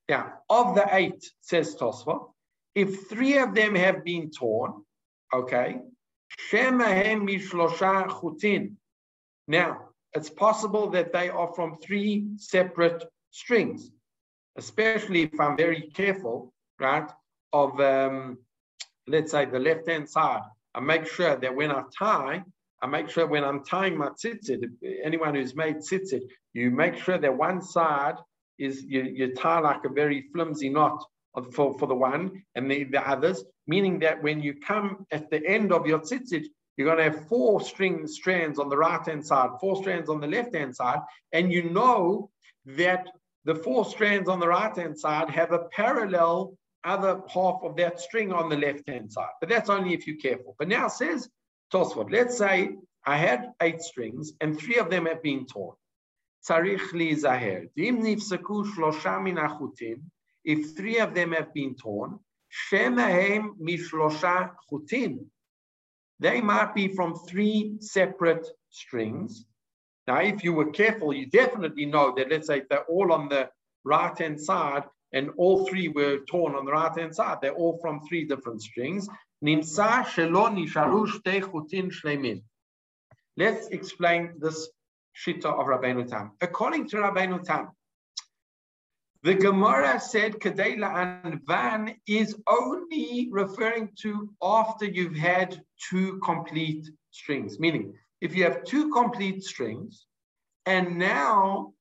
Now, 0.08 0.34
of 0.48 0.74
the 0.74 0.86
eight, 0.92 1.30
says 1.40 1.76
Tosva, 1.76 2.30
if 2.74 3.08
three 3.08 3.38
of 3.38 3.54
them 3.54 3.74
have 3.74 4.04
been 4.04 4.30
torn, 4.30 4.84
okay. 5.34 5.80
Now, 9.46 9.78
it's 10.14 10.30
possible 10.30 10.90
that 10.90 11.12
they 11.12 11.28
are 11.28 11.52
from 11.54 11.78
three 11.78 12.28
separate 12.36 13.04
strings. 13.30 13.90
especially 14.58 15.22
if 15.22 15.40
I'm 15.40 15.56
very 15.56 15.82
careful, 15.94 16.52
right, 16.78 17.08
of, 17.52 17.80
um, 17.80 18.38
let's 19.06 19.30
say, 19.30 19.44
the 19.46 19.58
left-hand 19.58 20.10
side. 20.10 20.42
I 20.74 20.80
make 20.80 21.06
sure 21.06 21.36
that 21.36 21.54
when 21.54 21.70
I 21.70 21.84
tie, 21.96 22.42
I 22.82 22.86
make 22.86 23.08
sure 23.08 23.26
when 23.26 23.44
I'm 23.44 23.64
tying 23.64 23.96
my 23.96 24.10
tzitzit, 24.10 24.64
anyone 25.02 25.34
who's 25.34 25.54
made 25.54 25.76
tzitzit, 25.76 26.22
you 26.52 26.70
make 26.70 26.96
sure 26.96 27.18
that 27.18 27.36
one 27.36 27.62
side 27.62 28.16
is, 28.58 28.82
you, 28.82 29.02
you 29.02 29.34
tie 29.34 29.60
like 29.60 29.84
a 29.84 29.88
very 29.88 30.28
flimsy 30.32 30.68
knot 30.68 31.04
for, 31.52 31.78
for 31.78 31.86
the 31.86 31.94
one 31.94 32.42
and 32.54 32.70
the, 32.70 32.84
the 32.84 33.08
others, 33.08 33.44
meaning 33.66 33.98
that 34.00 34.22
when 34.22 34.40
you 34.40 34.54
come 34.54 35.06
at 35.10 35.30
the 35.30 35.44
end 35.46 35.72
of 35.72 35.86
your 35.86 36.00
tzitzit, 36.00 36.44
you're 36.76 36.86
going 36.86 36.98
to 36.98 37.16
have 37.16 37.28
four 37.28 37.60
string 37.60 38.06
strands 38.06 38.58
on 38.58 38.68
the 38.68 38.76
right 38.76 39.04
hand 39.04 39.26
side, 39.26 39.50
four 39.60 39.76
strands 39.76 40.08
on 40.08 40.20
the 40.20 40.26
left 40.26 40.54
hand 40.54 40.74
side, 40.74 41.00
and 41.32 41.52
you 41.52 41.70
know 41.70 42.30
that 42.64 43.08
the 43.44 43.54
four 43.54 43.84
strands 43.84 44.28
on 44.28 44.40
the 44.40 44.48
right 44.48 44.74
hand 44.76 44.98
side 44.98 45.30
have 45.30 45.52
a 45.52 45.64
parallel 45.72 46.56
other 46.84 47.20
half 47.28 47.60
of 47.62 47.76
that 47.76 48.00
string 48.00 48.32
on 48.32 48.48
the 48.48 48.56
left 48.56 48.88
hand 48.88 49.12
side. 49.12 49.30
But 49.40 49.48
that's 49.48 49.68
only 49.68 49.92
if 49.94 50.06
you're 50.06 50.16
careful. 50.16 50.54
But 50.58 50.68
now 50.68 50.88
says 50.88 51.28
Tosfot, 51.72 52.10
let's 52.10 52.38
say 52.38 52.76
I 53.04 53.16
had 53.16 53.52
eight 53.60 53.82
strings 53.82 54.32
and 54.40 54.58
three 54.58 54.76
of 54.76 54.90
them 54.90 55.06
have 55.06 55.22
been 55.22 55.46
torn. 55.46 55.74
If 60.44 60.76
three 60.76 60.98
of 60.98 61.14
them 61.14 61.32
have 61.32 61.52
been 61.52 61.74
torn, 61.74 62.18
they 66.20 66.40
might 66.40 66.74
be 66.74 66.88
from 66.88 67.14
three 67.14 67.76
separate 67.80 68.46
strings. 68.70 69.46
Now, 70.06 70.20
if 70.20 70.42
you 70.42 70.52
were 70.54 70.70
careful, 70.70 71.12
you 71.12 71.26
definitely 71.26 71.86
know 71.86 72.14
that, 72.16 72.30
let's 72.30 72.46
say, 72.46 72.62
they're 72.68 72.84
all 72.84 73.12
on 73.12 73.28
the 73.28 73.50
right 73.84 74.18
hand 74.18 74.40
side 74.40 74.84
and 75.12 75.30
all 75.36 75.66
three 75.66 75.88
were 75.88 76.18
torn 76.30 76.54
on 76.54 76.64
the 76.64 76.72
right 76.72 76.96
hand 76.98 77.14
side. 77.14 77.38
They're 77.40 77.52
all 77.52 77.78
from 77.80 78.00
three 78.00 78.24
different 78.24 78.62
strings. 78.62 79.08
Let's 83.36 83.68
explain 83.68 84.34
this 84.38 84.68
shita 85.26 85.46
of 85.46 85.66
Rabbeinu 85.66 86.08
Tam. 86.08 86.32
According 86.40 86.88
to 86.90 86.96
Rabbeinu 86.96 87.42
Tam, 87.44 87.70
the 89.22 89.34
Gemara 89.34 89.98
said 89.98 90.38
Kadela 90.38 91.22
anvan 91.24 91.96
is 92.06 92.36
only 92.46 93.28
referring 93.32 93.90
to 94.02 94.30
after 94.40 94.84
you've 94.84 95.16
had 95.16 95.60
two 95.90 96.18
complete 96.18 96.88
strings. 97.10 97.58
Meaning, 97.58 97.94
if 98.20 98.36
you 98.36 98.44
have 98.44 98.64
two 98.64 98.92
complete 98.92 99.42
strings, 99.42 100.06
and 100.66 100.98
now 100.98 101.72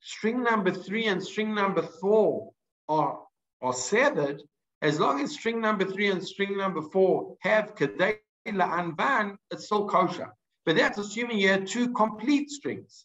string 0.00 0.42
number 0.42 0.72
three 0.72 1.06
and 1.06 1.22
string 1.22 1.54
number 1.54 1.82
four 1.82 2.50
are, 2.88 3.20
are 3.62 3.72
severed, 3.72 4.42
as 4.82 4.98
long 4.98 5.20
as 5.20 5.32
string 5.32 5.60
number 5.60 5.84
three 5.84 6.10
and 6.10 6.26
string 6.26 6.56
number 6.56 6.82
four 6.82 7.36
have 7.40 7.76
Kadela 7.76 8.16
anvan, 8.46 9.36
it's 9.50 9.66
still 9.66 9.86
kosher. 9.86 10.34
But 10.70 10.76
that's 10.76 10.98
assuming 10.98 11.40
you 11.40 11.48
had 11.48 11.66
two 11.66 11.92
complete 11.94 12.48
strings. 12.48 13.04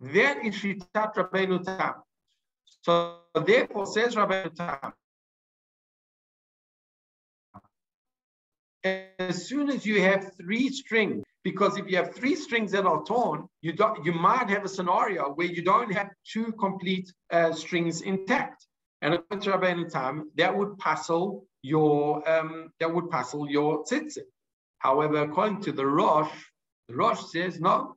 That 0.00 0.42
is 0.42 0.54
Shitat 0.54 1.14
Rabbeinu 1.14 1.62
Tam. 1.62 1.96
So 2.80 3.16
therefore, 3.34 3.84
says 3.84 4.16
Rabbi 4.16 4.48
Tam, 4.56 4.94
as 8.82 9.46
soon 9.46 9.68
as 9.68 9.84
you 9.84 10.00
have 10.00 10.32
three 10.38 10.70
strings, 10.70 11.22
because 11.44 11.76
if 11.76 11.86
you 11.86 11.98
have 11.98 12.14
three 12.14 12.34
strings 12.34 12.72
that 12.72 12.86
are 12.86 13.04
torn, 13.04 13.46
you 13.60 13.74
don't, 13.74 14.02
you 14.06 14.14
might 14.14 14.48
have 14.48 14.64
a 14.64 14.68
scenario 14.68 15.34
where 15.34 15.48
you 15.48 15.62
don't 15.62 15.92
have 15.92 16.08
two 16.32 16.50
complete 16.52 17.12
uh, 17.30 17.52
strings 17.52 18.00
intact. 18.00 18.66
And 19.02 19.12
according 19.12 19.42
to 19.42 19.50
Rabbi 19.50 19.82
Tam, 19.90 20.30
that 20.36 20.56
would 20.56 20.78
pasul 20.78 21.44
your 21.60 22.26
um, 22.26 22.70
that 22.80 22.90
would 22.90 23.10
pasul 23.10 23.50
your 23.50 23.84
tzitzit. 23.84 24.24
However, 24.78 25.16
according 25.16 25.60
to 25.64 25.72
the 25.72 25.84
Rosh, 25.84 26.32
Rosh 26.94 27.24
says 27.30 27.60
no. 27.60 27.96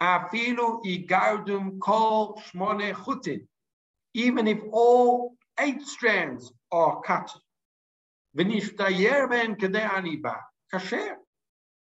Afilu 0.00 0.84
igardum 0.84 1.78
kol 1.80 2.40
shmone 2.52 2.92
chutin 2.92 3.46
even 4.14 4.46
if 4.48 4.58
all 4.72 5.34
eight 5.60 5.82
strands 5.82 6.52
are 6.72 7.00
cut. 7.02 7.30
v'nishtayer 8.36 9.28
ben 9.30 9.54
kedei 9.56 9.88
aniba, 9.88 10.36
kasher. 10.72 11.14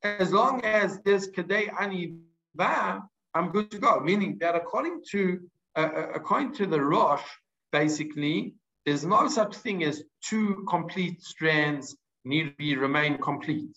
As 0.02 0.32
long 0.32 0.62
as 0.64 1.00
there's 1.04 1.28
kadei 1.28 1.70
aniba, 1.70 3.02
I'm 3.34 3.50
good 3.50 3.70
to 3.70 3.78
go. 3.78 4.00
Meaning 4.00 4.38
that 4.40 4.54
according 4.54 5.02
to 5.10 5.40
uh, 5.76 5.80
uh, 5.80 6.08
according 6.14 6.52
to 6.54 6.66
the 6.66 6.80
Rosh, 6.80 7.24
basically, 7.72 8.54
there's 8.84 9.04
no 9.04 9.28
such 9.28 9.56
thing 9.56 9.82
as 9.82 10.04
two 10.22 10.64
complete 10.68 11.22
strands 11.22 11.96
need 12.24 12.44
to 12.44 12.54
be 12.56 12.76
remain 12.76 13.18
complete. 13.18 13.76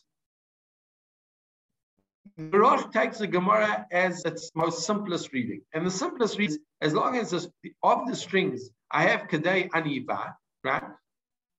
The 2.35 2.57
Rosh 2.57 2.83
takes 2.93 3.19
the 3.19 3.27
Gemara 3.27 3.85
as 3.91 4.25
its 4.25 4.51
most 4.55 4.85
simplest 4.85 5.33
reading. 5.33 5.61
And 5.73 5.85
the 5.85 5.91
simplest 5.91 6.37
reading 6.37 6.55
is 6.55 6.61
as 6.81 6.93
long 6.93 7.17
as 7.17 7.31
this, 7.31 7.47
of 7.83 8.07
the 8.07 8.15
strings 8.15 8.69
I 8.91 9.03
have 9.03 9.27
Kadei 9.27 9.69
Aniva, 9.69 10.33
right? 10.63 10.83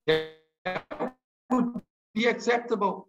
That 0.06 1.14
would 1.50 1.80
be 2.14 2.26
acceptable. 2.26 3.08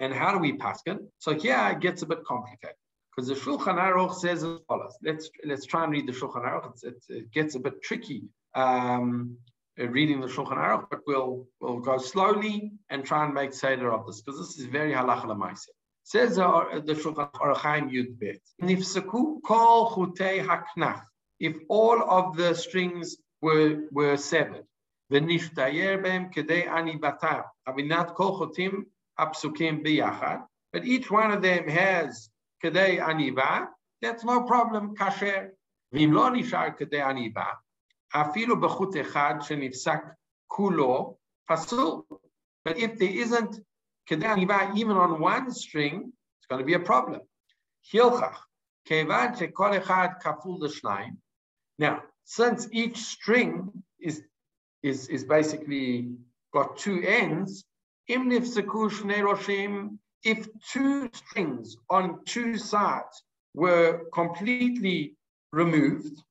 And 0.00 0.12
how 0.14 0.32
do 0.32 0.38
we 0.38 0.52
pass 0.52 0.80
it? 0.86 0.98
So 1.18 1.34
here 1.34 1.58
it 1.72 1.80
gets 1.80 2.02
a 2.02 2.06
bit 2.06 2.24
complicated 2.24 2.76
because 3.14 3.28
the 3.28 3.34
Shulchan 3.34 3.78
Aruch 3.78 4.14
says 4.14 4.44
as 4.44 4.58
follows. 4.68 4.96
Let's 5.02 5.28
let's 5.44 5.66
try 5.66 5.82
and 5.82 5.92
read 5.92 6.06
the 6.06 6.12
Shulchan 6.12 6.44
Aruch. 6.44 6.84
It, 6.84 7.04
it, 7.08 7.32
gets 7.32 7.56
a 7.56 7.58
bit 7.58 7.82
tricky 7.82 8.28
um, 8.54 9.36
reading 9.76 10.20
the 10.20 10.28
Shulchan 10.28 10.56
Aruch, 10.56 10.86
but 10.88 11.00
we'll 11.06 11.48
we'll 11.60 11.80
go 11.80 11.98
slowly 11.98 12.72
and 12.90 13.04
try 13.04 13.24
and 13.24 13.34
make 13.34 13.52
seder 13.54 13.92
of 13.92 14.06
this 14.06 14.20
because 14.20 14.38
this 14.38 14.58
is 14.58 14.66
very 14.66 14.92
halacha. 14.92 15.26
Says 16.07 16.35
the 16.35 16.95
Shulchan 16.95 17.31
Aruch 17.31 17.91
Yud 17.91 18.19
Bet. 18.19 18.41
Nifsaku 18.61 19.41
kol 19.41 19.91
chutei 19.91 20.45
haknach. 20.45 21.01
If 21.39 21.55
all 21.69 22.01
of 22.09 22.37
the 22.37 22.53
strings 22.55 23.17
were 23.41 23.87
were 23.91 24.17
severed, 24.17 24.65
ונשתייר 25.09 26.01
בהם 26.01 26.29
כדי 26.31 26.67
עניבתם. 26.69 27.39
אבינת 27.69 28.11
כל 28.15 28.31
חוטים 28.31 28.83
הפסוקים 29.17 29.83
ביחד, 29.83 30.37
but 30.75 30.83
each 30.83 31.11
one 31.11 31.31
of 31.31 31.41
them 31.41 31.67
has 31.67 32.29
כדי 32.59 33.01
עניבה, 33.01 33.59
that's 34.05 34.23
no 34.23 34.47
problem, 34.47 34.95
כאשר. 34.95 35.41
ואם 35.91 36.09
לא 36.13 36.29
נשאר 36.33 36.67
כדי 36.77 37.01
עניבה, 37.01 37.45
אפילו 38.15 38.61
בחוט 38.61 38.95
אחד 39.01 39.35
שנפסק 39.41 39.99
כולו, 40.47 41.17
פסול. 41.47 42.01
But 42.67 42.77
if 42.77 42.97
there 42.97 43.25
isn't 43.25 43.59
even 44.10 44.96
on 44.96 45.20
one 45.20 45.50
string, 45.50 46.12
it's 46.38 46.46
going 46.48 46.60
to 46.60 46.64
be 46.66 46.74
a 46.74 46.80
problem. 46.80 47.20
Now, 51.78 52.02
since 52.24 52.68
each 52.72 52.98
string 52.98 53.82
is 54.00 54.22
is 54.82 55.08
is 55.08 55.24
basically 55.24 56.10
got 56.52 56.76
two 56.76 57.02
ends, 57.02 57.64
if 60.24 60.48
two 60.72 61.10
strings 61.12 61.76
on 61.90 62.24
two 62.24 62.56
sides 62.56 63.22
were 63.54 64.04
completely 64.12 65.16
removed, 65.52 66.22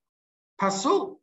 pasul. 0.60 1.20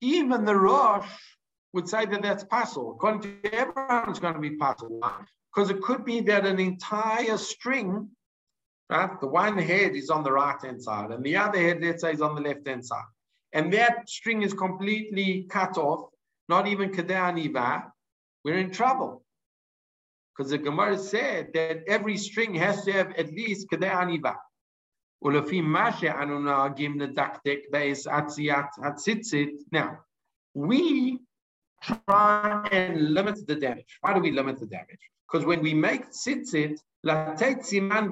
Even 0.00 0.44
the 0.44 0.54
Rosh 0.56 1.35
would 1.76 1.88
say 1.88 2.06
that 2.06 2.22
that's 2.22 2.42
pasul. 2.44 2.92
According 2.92 3.20
to 3.20 3.54
everyone, 3.54 4.08
it's 4.08 4.18
going 4.18 4.34
to 4.34 4.40
be 4.40 4.56
pasul. 4.56 4.98
Because 5.54 5.70
it 5.70 5.82
could 5.82 6.04
be 6.04 6.20
that 6.22 6.46
an 6.46 6.58
entire 6.58 7.36
string, 7.36 8.08
right? 8.90 9.20
The 9.20 9.26
one 9.26 9.58
head 9.58 9.94
is 9.94 10.08
on 10.10 10.24
the 10.24 10.32
right 10.32 10.60
hand 10.60 10.82
side, 10.82 11.10
and 11.10 11.22
the 11.22 11.36
other 11.36 11.60
head, 11.60 11.78
let's 11.82 12.00
say, 12.00 12.12
is 12.12 12.22
on 12.22 12.34
the 12.34 12.40
left 12.40 12.66
hand 12.66 12.84
side. 12.84 13.04
And 13.52 13.72
that 13.74 14.08
string 14.08 14.42
is 14.42 14.54
completely 14.54 15.46
cut 15.50 15.76
off, 15.76 16.08
not 16.48 16.66
even 16.66 16.90
Kedaniva, 16.90 17.84
we're 18.42 18.58
in 18.58 18.70
trouble. 18.70 19.22
Because 20.36 20.50
the 20.50 20.58
Gemara 20.58 20.98
said 20.98 21.48
that 21.54 21.82
every 21.86 22.16
string 22.16 22.54
has 22.54 22.84
to 22.84 22.92
have 22.92 23.12
at 23.16 23.32
least 23.32 23.68
Kedaniva. 23.70 24.34
Now, 29.72 29.98
we 30.54 31.18
try 31.86 32.68
and 32.72 33.14
limit 33.14 33.46
the 33.46 33.54
damage. 33.54 33.98
Why 34.00 34.14
do 34.14 34.20
we 34.20 34.30
limit 34.30 34.58
the 34.58 34.66
damage? 34.66 35.04
Because 35.26 35.46
when 35.46 35.60
we 35.60 35.74
make 35.74 36.10
tzitzit, 36.10 36.78
siman 37.04 38.08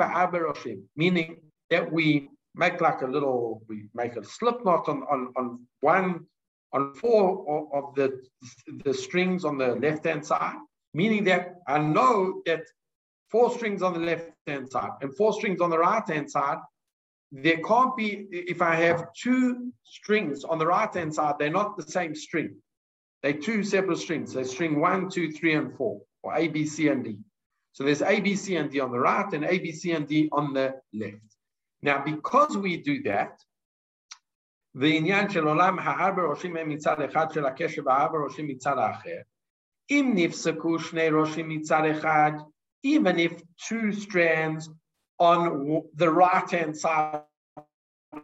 meaning 0.97 1.37
that 1.71 1.91
we 1.91 2.29
make 2.55 2.81
like 2.81 3.03
a 3.03 3.07
little, 3.07 3.63
we 3.69 3.89
make 3.95 4.17
a 4.17 4.25
slip 4.25 4.65
knot 4.65 4.89
on, 4.89 5.03
on, 5.11 5.33
on 5.37 5.61
one, 5.81 6.27
on 6.73 6.95
four 6.95 7.69
of 7.73 7.95
the, 7.95 8.21
the 8.85 8.95
strings 8.95 9.45
on 9.45 9.59
the 9.59 9.75
left-hand 9.77 10.25
side, 10.25 10.57
meaning 10.93 11.25
that 11.25 11.55
I 11.67 11.79
know 11.79 12.43
that 12.47 12.63
four 13.31 13.51
strings 13.53 13.83
on 13.83 13.93
the 13.95 14.01
left-hand 14.01 14.71
side 14.71 14.91
and 15.01 15.17
four 15.17 15.33
strings 15.33 15.61
on 15.61 15.71
the 15.71 15.79
right-hand 15.79 16.31
side, 16.31 16.59
there 17.33 17.59
can't 17.59 17.97
be, 17.97 18.27
if 18.31 18.63
I 18.63 18.77
have 18.77 19.07
two 19.21 19.73
strings 19.83 20.45
on 20.45 20.59
the 20.59 20.67
right 20.67 20.93
hand 20.95 21.13
side, 21.13 21.35
they're 21.39 21.51
not 21.51 21.77
the 21.77 21.83
same 21.83 22.15
string. 22.15 22.55
They're 23.24 23.34
two 23.34 23.63
separate 23.63 23.98
strings. 23.98 24.34
They're 24.34 24.46
string 24.46 24.80
one, 24.80 25.10
two, 25.10 25.32
three, 25.32 25.54
and 25.54 25.76
four, 25.76 26.02
or 26.24 26.36
A, 26.36 26.48
B, 26.48 26.65
C, 26.65 26.88
and 26.88 27.04
D. 27.04 27.18
So 27.74 27.84
there's 27.84 28.02
A, 28.02 28.20
B, 28.20 28.36
C, 28.36 28.56
and 28.56 28.70
D 28.72 28.80
on 28.80 28.92
the 28.92 29.00
right, 29.00 29.32
and 29.34 29.44
A, 29.46 29.60
B, 29.60 29.72
C, 29.72 29.92
and 29.92 30.08
D 30.08 30.30
on 30.32 30.54
the 30.54 30.76
left. 30.94 31.18
Now, 31.82 32.04
because 32.04 32.58
we 32.58 32.78
do 32.78 33.04
that, 33.04 33.42
ועניין 34.76 35.30
של 35.30 35.48
עולם 35.48 35.80
הארבע 35.80 36.22
ראשים 36.30 36.56
הם 36.56 36.70
מצד 36.70 37.02
אחד 37.02 37.32
של 37.32 37.46
הקשר 37.46 37.82
בארבע 37.82 38.18
ראשים 38.26 38.48
מצד 38.48 38.78
האחר. 38.78 39.18
אם 39.89 40.12
נפסקו 40.15 40.80
שני 40.80 41.10
ראשים 41.10 41.50
מצד 41.50 41.82
אחד, 41.92 42.32
even 42.86 43.18
if 43.18 43.42
two 43.58 43.92
strands 43.92 44.70
on 45.20 45.82
the 45.96 46.10
right-hand 46.10 46.78
side 46.78 47.22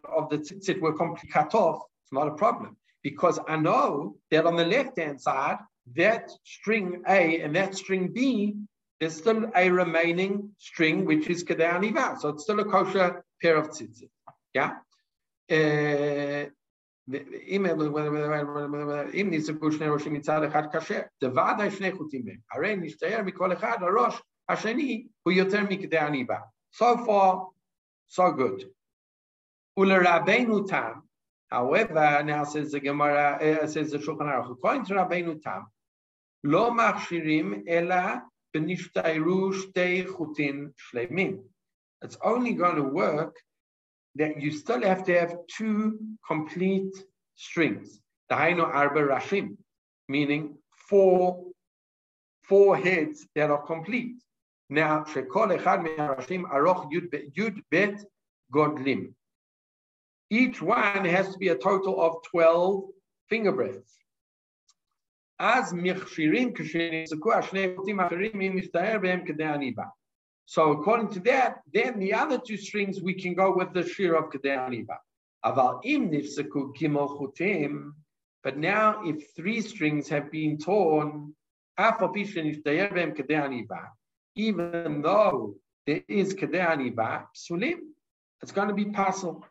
of 0.05 0.29
the 0.29 0.37
tzitzit 0.37 0.79
were 0.79 0.93
completely 0.93 1.29
cut 1.29 1.53
off, 1.53 1.81
it's 2.03 2.13
not 2.13 2.27
a 2.27 2.35
problem. 2.35 2.77
Because 3.03 3.39
I 3.47 3.57
know 3.57 4.17
that 4.31 4.45
on 4.45 4.55
the 4.55 4.65
left-hand 4.65 5.21
side, 5.21 5.59
that 5.95 6.31
string 6.43 7.03
A 7.07 7.41
and 7.41 7.55
that 7.55 7.75
string 7.75 8.07
B, 8.07 8.55
there's 8.99 9.15
still 9.15 9.51
a 9.55 9.69
remaining 9.69 10.51
string, 10.57 11.05
which 11.05 11.27
is 11.29 11.43
Kedei 11.43 11.71
Aniva. 11.71 12.17
So 12.19 12.29
it's 12.29 12.43
still 12.43 12.59
a 12.61 12.65
kosher 12.65 13.23
pair 13.41 13.57
of 13.57 13.69
tzitzit. 13.69 14.09
Yeah? 14.53 14.71
אם 17.43 17.65
נצטרכו 19.31 19.71
שני 19.71 19.87
ראשים 19.87 20.13
מצד 20.13 20.43
אחד 20.43 20.63
קשה, 20.71 21.01
דוודאי 21.21 21.71
שני 21.71 21.91
חוטים 21.91 22.25
בהם. 22.25 22.37
הרי 22.51 22.75
נשתער 22.75 23.21
מכל 23.21 23.53
אחד 23.53 23.77
הראש 23.81 24.21
השני 24.49 25.07
הוא 25.23 25.33
יותר 25.33 25.63
מכדי 25.69 25.97
הניבה. 25.97 26.37
So 26.75 26.97
far, 27.05 27.35
so 28.09 28.31
good. 28.37 28.65
ולרבנו 29.79 30.67
תם, 30.67 30.91
However, 31.50 32.22
now 32.24 32.44
says 32.44 32.70
the 32.72 32.80
Gemara, 32.80 33.38
uh, 33.62 33.66
says 33.66 33.90
the 33.90 33.98
Shulchan 33.98 34.20
Aruch, 34.20 34.52
according 34.52 34.84
to 34.86 34.94
Rabbeinu 34.94 35.42
Tam, 35.42 35.66
lo 36.44 36.70
machshirim 36.70 37.64
ela 37.68 38.22
b'nishtayru 38.54 39.52
shtei 39.54 40.06
chutin 40.06 40.72
shlemim. 40.92 41.42
It's 42.02 42.16
only 42.22 42.54
going 42.54 42.76
to 42.76 42.84
work 42.84 43.36
that 44.14 44.40
you 44.40 44.52
still 44.52 44.82
have 44.82 45.04
to 45.04 45.18
have 45.18 45.34
two 45.48 45.98
complete 46.26 46.94
strings. 47.34 48.00
Dahainu 48.30 48.64
arba 48.64 49.00
rashim, 49.00 49.56
meaning 50.08 50.56
four, 50.88 51.44
four 52.44 52.76
heads 52.76 53.26
that 53.34 53.50
are 53.50 53.62
complete. 53.62 54.22
Now, 54.68 55.02
shekol 55.02 55.58
echad 55.58 55.82
me'arashim 55.82 56.44
aroch 56.44 56.90
yud 56.92 57.60
bet 57.70 58.04
godlim. 58.54 59.14
Each 60.30 60.62
one 60.62 61.04
has 61.04 61.32
to 61.32 61.38
be 61.38 61.48
a 61.48 61.56
total 61.56 62.00
of 62.00 62.22
12 62.30 62.84
finger 63.28 63.52
breaths. 63.52 63.98
So 70.46 70.72
according 70.72 71.08
to 71.10 71.20
that, 71.20 71.60
then 71.72 71.98
the 71.98 72.14
other 72.14 72.38
two 72.38 72.56
strings 72.56 73.00
we 73.00 73.14
can 73.14 73.34
go 73.34 73.54
with 73.56 73.72
the 73.72 73.80
shiur 73.80 74.18
of 74.18 74.30
כדי 74.30 74.86
but 78.42 78.56
now 78.56 79.02
if 79.04 79.34
three 79.34 79.60
strings 79.60 80.08
have 80.08 80.30
been 80.30 80.58
torn, 80.58 81.34
even 84.36 85.02
though 85.02 85.54
there 85.86 86.02
is 86.08 86.34
כדי 86.34 86.94
sulim, 87.34 87.78
it's 88.42 88.52
going 88.52 88.68
to 88.68 88.74
be 88.74 88.86
possible. 88.86 89.44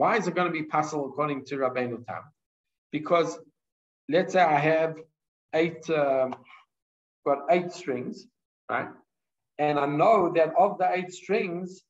Why 0.00 0.16
is 0.16 0.26
it 0.26 0.34
going 0.34 0.50
to 0.50 0.58
be 0.60 0.62
pasul 0.62 1.10
according 1.10 1.44
to 1.44 1.56
Rabbeinu 1.56 2.06
Tam? 2.06 2.22
Because 2.90 3.38
let's 4.08 4.32
say 4.32 4.40
I 4.40 4.58
have 4.58 4.96
eight, 5.52 5.90
uh, 5.90 6.30
got 7.26 7.40
eight 7.50 7.70
strings, 7.70 8.26
right? 8.70 8.88
And 9.58 9.78
I 9.78 9.84
know 9.84 10.32
that 10.34 10.54
of 10.56 10.78
the 10.78 10.88
eight 10.90 11.12
strings, 11.12 11.82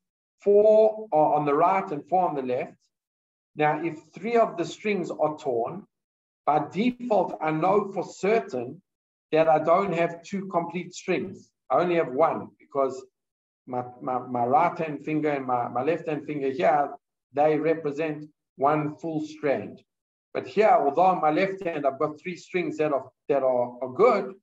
four 0.42 1.06
are 1.12 1.34
on 1.34 1.44
the 1.46 1.54
right 1.54 1.88
and 1.92 2.04
four 2.08 2.28
on 2.28 2.34
the 2.34 2.42
left. 2.42 2.74
Now, 3.54 3.80
if 3.80 4.00
three 4.12 4.34
of 4.34 4.56
the 4.56 4.64
strings 4.64 5.12
are 5.12 5.38
torn, 5.38 5.86
by 6.46 6.66
default, 6.72 7.38
I 7.40 7.52
know 7.52 7.92
for 7.92 8.02
certain 8.02 8.82
that 9.30 9.46
I 9.48 9.60
don't 9.62 9.92
have 9.92 10.24
two 10.24 10.48
complete 10.48 10.94
strings. 10.94 11.48
I 11.70 11.78
only 11.78 11.94
have 11.94 12.12
one 12.12 12.48
because 12.58 13.00
my, 13.68 13.84
my, 14.02 14.18
my 14.18 14.44
right 14.46 14.76
hand 14.76 15.04
finger 15.04 15.30
and 15.30 15.46
my, 15.46 15.68
my 15.68 15.84
left 15.84 16.08
hand 16.08 16.26
finger 16.26 16.50
here, 16.50 16.90
they 17.32 17.56
represent 17.56 18.26
one 18.56 18.96
full 18.96 19.24
strand. 19.26 19.82
But 20.32 20.46
here, 20.46 20.76
although 20.80 21.02
on 21.02 21.20
my 21.20 21.30
left 21.30 21.64
hand 21.64 21.86
I've 21.86 21.98
got 21.98 22.20
three 22.20 22.36
strings 22.36 22.76
that 22.78 22.92
are 22.92 23.10
that 23.28 23.42
are, 23.42 23.76
are 23.82 23.92
good, 23.92 24.34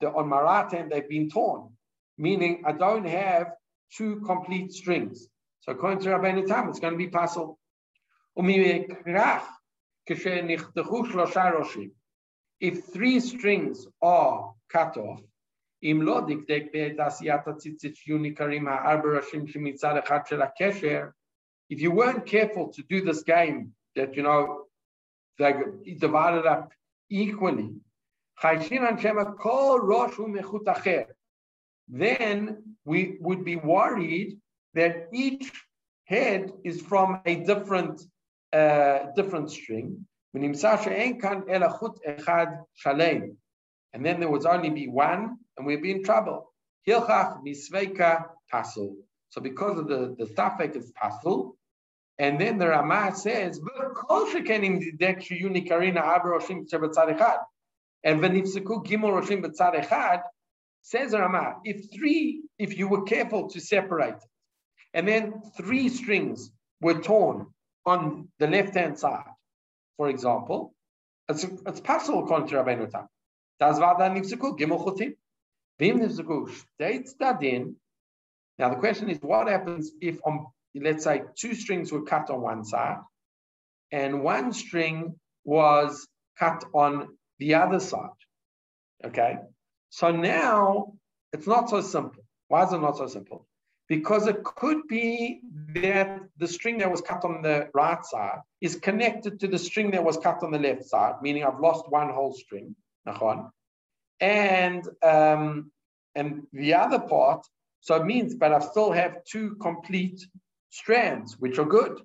the, 0.00 0.12
on 0.12 0.28
my 0.28 0.40
right 0.40 0.70
hand 0.70 0.90
they've 0.90 1.08
been 1.08 1.30
torn 1.30 1.70
meaning 2.18 2.62
I 2.64 2.72
don't 2.72 3.06
have 3.06 3.52
two 3.96 4.20
complete 4.20 4.72
strings. 4.72 5.28
So 5.60 5.72
according 5.72 6.00
to 6.00 6.10
Rabbeinu 6.10 6.46
Tam, 6.46 6.68
it's 6.68 6.80
going 6.80 6.92
to 6.92 6.98
be 6.98 7.08
pasul. 7.08 7.58
If 12.60 12.84
three 12.86 13.20
strings 13.20 13.86
are 14.02 14.52
cut 14.68 14.96
off, 14.96 15.20
if 21.68 21.80
you 21.80 21.90
weren't 21.90 22.26
careful 22.26 22.68
to 22.72 22.82
do 22.82 23.02
this 23.04 23.22
game 23.22 23.72
that 23.96 24.16
you 24.16 24.22
know 24.22 24.66
they 25.38 25.54
divided 25.98 26.46
up 26.46 26.72
equally, 27.10 27.70
then 31.88 32.76
we 32.84 33.16
would 33.20 33.44
be 33.44 33.56
worried 33.56 34.38
that 34.74 35.08
each 35.12 35.52
head 36.04 36.52
is 36.64 36.80
from 36.80 37.20
a 37.26 37.36
different 37.36 38.02
uh, 38.52 39.10
different 39.16 39.50
string. 39.50 40.06
And 43.92 44.04
then 44.04 44.20
there 44.20 44.28
would 44.28 44.46
only 44.46 44.70
be 44.70 44.88
one, 44.88 45.36
and 45.56 45.66
we'd 45.66 45.82
be 45.82 45.92
in 45.92 46.02
trouble. 46.02 46.52
So 49.34 49.40
because 49.40 49.80
of 49.80 49.88
the, 49.88 50.14
the 50.16 50.32
suffix 50.36 50.76
is 50.76 50.92
pasul, 50.92 51.56
and 52.18 52.40
then 52.40 52.56
the 52.58 52.68
Ramah 52.68 53.16
says, 53.16 53.58
and 53.58 53.66
v'nifseku 58.22 58.86
gimel 58.86 59.10
roshim 59.10 59.42
b'tzad 59.44 59.84
echad, 59.84 60.22
Says 60.82 61.14
Rama, 61.14 61.56
if 61.64 61.90
three, 61.92 62.42
if 62.58 62.78
you 62.78 62.86
were 62.86 63.02
careful 63.02 63.48
to 63.48 63.60
separate 63.60 64.22
and 64.92 65.08
then 65.08 65.40
three 65.56 65.88
strings 65.88 66.52
were 66.80 67.00
torn 67.00 67.46
on 67.86 68.28
the 68.38 68.46
left-hand 68.46 68.98
side, 68.98 69.24
for 69.96 70.10
example, 70.10 70.74
it's, 71.28 71.44
it's 71.66 71.80
possible 71.80 72.22
according 72.22 72.48
to 72.48 72.56
Rabbeinu 72.56 72.88
Tam. 72.88 73.08
Das 73.58 73.80
war 73.80 73.96
dann 73.98 74.14
nifzuku, 74.14 74.56
gimel 74.56 74.78
chutim. 74.84 75.16
Vim 75.80 75.98
nifzuku, 75.98 76.50
states 76.74 77.16
in. 77.40 77.74
Now 78.58 78.70
the 78.70 78.76
question 78.76 79.10
is, 79.10 79.18
what 79.20 79.48
happens 79.48 79.92
if 80.00 80.18
on, 80.24 80.46
let's 80.74 81.04
say, 81.04 81.22
two 81.36 81.54
strings 81.54 81.92
were 81.92 82.02
cut 82.02 82.30
on 82.30 82.40
one 82.40 82.64
side, 82.64 82.98
and 83.90 84.22
one 84.22 84.52
string 84.52 85.18
was 85.44 86.06
cut 86.38 86.64
on 86.72 87.16
the 87.38 87.54
other 87.54 87.80
side? 87.80 88.08
Okay, 89.04 89.36
so 89.90 90.10
now 90.10 90.94
it's 91.32 91.46
not 91.46 91.68
so 91.68 91.80
simple. 91.80 92.24
Why 92.48 92.64
is 92.64 92.72
it 92.72 92.78
not 92.78 92.96
so 92.96 93.06
simple? 93.06 93.46
Because 93.88 94.26
it 94.28 94.42
could 94.44 94.88
be 94.88 95.40
that 95.74 96.20
the 96.38 96.48
string 96.48 96.78
that 96.78 96.90
was 96.90 97.02
cut 97.02 97.24
on 97.24 97.42
the 97.42 97.68
right 97.74 98.02
side 98.04 98.38
is 98.62 98.76
connected 98.76 99.40
to 99.40 99.46
the 99.46 99.58
string 99.58 99.90
that 99.90 100.02
was 100.02 100.16
cut 100.16 100.42
on 100.42 100.52
the 100.52 100.58
left 100.58 100.84
side, 100.84 101.16
meaning 101.20 101.44
I've 101.44 101.60
lost 101.60 101.90
one 101.90 102.08
whole 102.08 102.32
string. 102.32 102.74
And 104.20 104.88
um, 105.02 105.70
and 106.14 106.46
the 106.52 106.74
other 106.74 107.00
part, 107.00 107.46
so 107.83 107.95
it 107.95 108.05
means, 108.05 108.35
but 108.35 108.53
I 108.53 108.59
still 108.59 108.91
have 108.91 109.23
two 109.23 109.55
complete 109.55 110.25
strands, 110.69 111.37
which 111.39 111.57
are 111.59 111.65
good. 111.65 112.01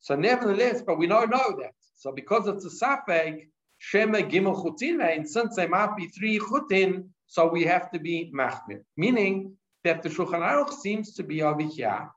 So 0.00 0.16
nevertheless, 0.16 0.82
but 0.82 0.98
we 0.98 1.06
don't 1.06 1.30
know 1.30 1.56
that. 1.60 1.72
So 1.96 2.12
because 2.12 2.48
it's 2.48 2.64
a 2.64 2.84
safek, 2.84 3.48
Shema 3.78 4.18
Gimel 4.18 4.62
Chutin, 4.62 5.00
and 5.02 5.28
since 5.28 5.56
there 5.56 5.68
might 5.68 5.96
be 5.96 6.08
three 6.08 6.38
Chutin, 6.38 7.08
so 7.26 7.48
we 7.48 7.64
have 7.64 7.90
to 7.92 7.98
be 7.98 8.30
Machmir. 8.34 8.82
Meaning 8.96 9.56
that 9.84 10.02
the 10.02 10.08
Shulchan 10.08 10.42
Aruch 10.42 10.72
seems 10.72 11.14
to 11.14 11.22
be 11.22 11.42
over 11.42 11.62
here 11.62 12.10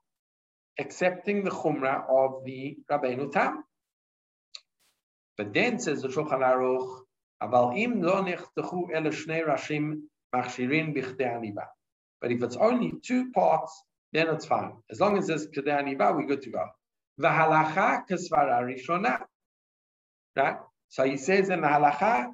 accepting 0.80 1.44
the 1.44 1.52
Chumrah 1.52 2.04
of 2.10 2.44
the 2.46 2.78
Rabbeinu 2.92 3.32
Tam. 3.32 3.64
But 5.38 5.54
then 5.54 5.80
says 5.80 6.02
the 6.02 6.10
Shulchan 6.10 6.42
Aruch, 6.42 7.04
אבל 7.42 7.64
אם 7.76 8.00
לא 8.02 8.22
נחתכו 8.26 8.88
אלה 8.94 9.12
שני 9.12 9.42
ראשים 9.42 10.02
מכשירים 10.36 10.94
בכדי 10.94 11.26
הניבה. 11.26 11.64
but 12.23 12.33
if 12.33 12.43
it's 12.43 12.57
only 12.57 12.95
two 13.03 13.31
parts 13.33 13.83
then 14.13 14.29
it's 14.29 14.45
fine. 14.45 14.75
As 14.91 15.01
long 15.01 15.17
as 15.19 15.27
there's 15.27 15.47
kedei 15.47 15.83
aniva, 15.83 16.15
we're 16.15 16.27
good 16.27 16.43
to 16.43 16.51
go. 16.51 16.67
The 17.19 17.29
halacha 17.29 18.07
rishona. 18.09 19.21
Right? 20.37 20.57
So 20.89 21.05
he 21.05 21.17
says 21.17 21.49
in 21.49 21.63
the 21.63 21.67
halacha, 21.67 22.29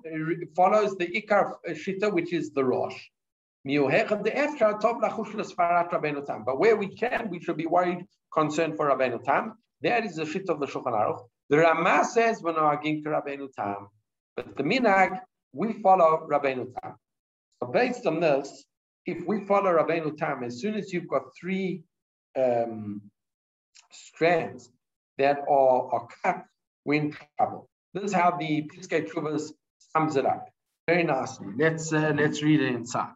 follows 0.56 0.96
the 0.96 1.06
ikar 1.06 1.52
uh, 1.66 1.70
shita, 1.70 2.12
which 2.12 2.32
is 2.32 2.50
the 2.50 2.64
rosh. 2.64 3.00
But 3.64 3.88
where 6.58 6.76
we 6.76 6.88
can, 6.94 7.30
we 7.30 7.40
should 7.40 7.56
be 7.56 7.66
worried, 7.66 8.04
concerned 8.32 8.76
for 8.76 8.88
Rabbeinu 8.88 9.24
Tam. 9.24 9.54
That 9.82 10.04
is 10.04 10.16
the 10.16 10.26
shit 10.26 10.48
of 10.48 10.58
the 10.58 10.66
Shulchan 10.66 10.92
Aruch. 10.92 11.20
The 11.50 11.58
Rama 11.58 12.04
says 12.04 12.40
but 12.40 12.56
the 12.56 12.60
minag 14.62 15.20
we 15.52 15.72
follow 15.74 16.26
Rabbeinu 16.30 16.72
Tam. 16.80 16.94
So 17.60 17.68
based 17.70 18.06
on 18.06 18.20
this, 18.20 18.64
if 19.08 19.26
we 19.26 19.40
follow 19.46 19.70
Rabbeinu 19.70 20.18
Tam, 20.18 20.44
as 20.44 20.60
soon 20.60 20.74
as 20.74 20.92
you've 20.92 21.08
got 21.08 21.34
three 21.34 21.82
um, 22.36 23.00
strands 23.90 24.70
that 25.16 25.38
are, 25.48 25.94
are 25.94 26.08
cut, 26.22 26.44
we're 26.84 27.00
in 27.00 27.16
trouble. 27.38 27.70
This 27.94 28.04
is 28.04 28.12
how 28.12 28.36
the 28.36 28.68
Piskei 28.70 29.08
Teshuvos 29.08 29.52
sums 29.94 30.16
it 30.16 30.26
up. 30.26 30.50
Very 30.86 31.04
nicely. 31.04 31.48
Let's 31.56 31.90
uh, 31.90 32.12
let's 32.16 32.42
read 32.42 32.60
it 32.60 32.74
inside. 32.74 33.12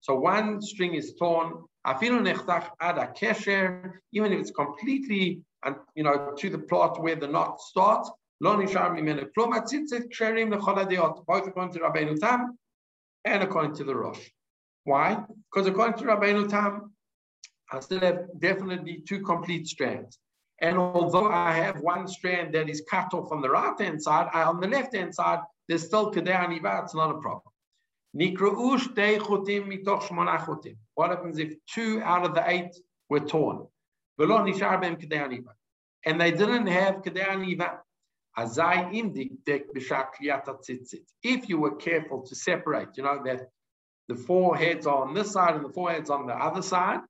So 0.00 0.14
one 0.32 0.62
string 0.62 0.94
is 0.94 1.14
torn. 1.14 1.64
Afilu 1.86 2.20
nechtach 2.26 2.70
ad 2.80 3.16
kesher, 3.16 3.92
even 4.12 4.32
if 4.32 4.40
it's 4.40 4.50
completely, 4.52 5.42
you 5.96 6.04
know, 6.04 6.32
to 6.38 6.50
the 6.50 6.58
plot 6.58 7.02
where 7.02 7.16
the 7.16 7.28
knot 7.28 7.60
starts. 7.60 8.10
Lo 8.40 8.56
nishar 8.56 8.92
mimenu 8.92 9.28
klum 9.36 9.52
tzitzit 9.52 10.10
ksherim 10.10 10.52
lechol 10.52 11.26
both 11.26 11.46
according 11.46 11.72
to 11.72 11.80
Rabbeinu 11.80 12.18
Tam 12.18 12.58
and 13.24 13.42
according 13.42 13.74
to 13.74 13.84
the 13.84 13.94
Rosh. 13.94 14.30
Why? 14.84 15.24
Because 15.50 15.66
according 15.66 15.98
to 15.98 16.04
Rabbeinu 16.04 16.48
Tam, 16.48 16.92
I 17.72 17.80
still 17.80 18.00
have 18.00 18.26
definitely 18.38 19.02
two 19.06 19.22
complete 19.22 19.66
strands. 19.66 20.18
And 20.60 20.78
although 20.78 21.30
I 21.30 21.52
have 21.52 21.80
one 21.80 22.08
strand 22.08 22.54
that 22.54 22.68
is 22.68 22.82
cut 22.88 23.12
off 23.12 23.32
on 23.32 23.42
the 23.42 23.50
right 23.50 23.78
hand 23.78 24.02
side, 24.02 24.28
I, 24.32 24.44
on 24.44 24.60
the 24.60 24.68
left 24.68 24.94
hand 24.94 25.14
side, 25.14 25.40
there's 25.68 25.84
still 25.84 26.12
Kedei 26.12 26.34
Aniva, 26.34 26.84
it's 26.84 26.94
not 26.94 27.10
a 27.10 27.18
problem. 27.18 27.52
What 30.94 31.10
happens 31.10 31.38
if 31.38 31.54
two 31.66 32.00
out 32.02 32.24
of 32.24 32.34
the 32.34 32.48
eight 32.48 32.74
were 33.10 33.20
torn? 33.20 33.66
And 34.18 34.30
they 36.20 36.30
didn't 36.30 36.68
have 36.68 37.02
Kedei 37.02 37.26
Aniva. 37.26 37.78
Hazai 38.38 38.92
indik 38.92 39.30
dek 39.44 39.72
b'shakliyatatzitzit. 39.74 41.06
If 41.22 41.48
you 41.48 41.58
were 41.58 41.76
careful 41.76 42.22
to 42.22 42.34
separate, 42.34 42.88
you 42.96 43.02
know 43.02 43.22
that 43.24 43.48
the 44.08 44.14
four 44.14 44.56
heads 44.56 44.86
are 44.86 45.04
on 45.04 45.14
this 45.14 45.32
side 45.32 45.54
and 45.56 45.64
the 45.64 45.72
four 45.72 45.90
heads 45.90 46.10
on 46.10 46.26
the 46.26 46.34
other 46.34 46.62
side. 46.62 47.00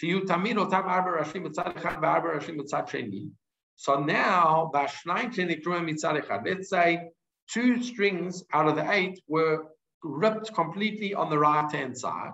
Shiyu 0.00 0.22
tamid 0.22 0.54
otam 0.54 0.84
arba 0.84 1.10
rashim 1.22 1.46
mitzad 1.46 1.74
echad 1.74 2.00
v'arba 2.00 2.36
rashim 2.36 2.60
mitzad 2.60 2.88
sheni. 2.88 3.30
So 3.76 4.00
now, 4.00 4.70
b'ashnayim 4.74 5.34
shenikruim 5.34 5.88
mitzad 5.90 6.22
echad. 6.22 6.46
Let's 6.46 6.68
say 6.68 7.10
two 7.50 7.82
strings 7.82 8.44
out 8.52 8.68
of 8.68 8.76
the 8.76 8.90
eight 8.92 9.20
were 9.26 9.64
ripped 10.02 10.54
completely 10.54 11.14
on 11.14 11.30
the 11.30 11.38
right-hand 11.38 11.96
side. 11.96 12.32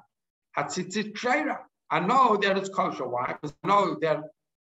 Hatzitzit 0.57 1.13
treira. 1.13 1.59
I 1.91 2.01
know 2.01 2.37
that 2.37 2.59
it's 2.59 2.69
kosher. 2.69 3.07
Why? 3.09 3.35
Because 3.41 3.55
I 3.63 3.69
know 3.69 3.97
that 4.03 4.21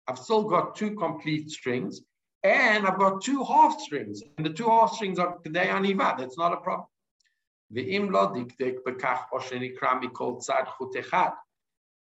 I've 0.06 0.18
still 0.18 0.44
got 0.44 0.76
two 0.76 0.94
complete 0.94 1.50
strings. 1.50 2.00
And 2.42 2.86
I've 2.86 2.98
got 2.98 3.22
two 3.22 3.44
half 3.44 3.78
strings, 3.80 4.22
and 4.36 4.46
the 4.46 4.50
two 4.50 4.68
half 4.68 4.94
strings 4.94 5.18
are 5.18 5.38
kedei 5.38 5.66
anivad. 5.66 6.18
That's 6.18 6.38
not 6.38 6.52
a 6.52 6.56
problem. 6.56 6.86
The 7.70 7.98
lo 7.98 8.28
dikdek 8.28 8.78
bekach 8.86 9.24
osheni 9.32 9.72
krami 9.78 10.12
kol 10.12 10.40
tzad 10.40 10.66
chutechad. 10.68 11.34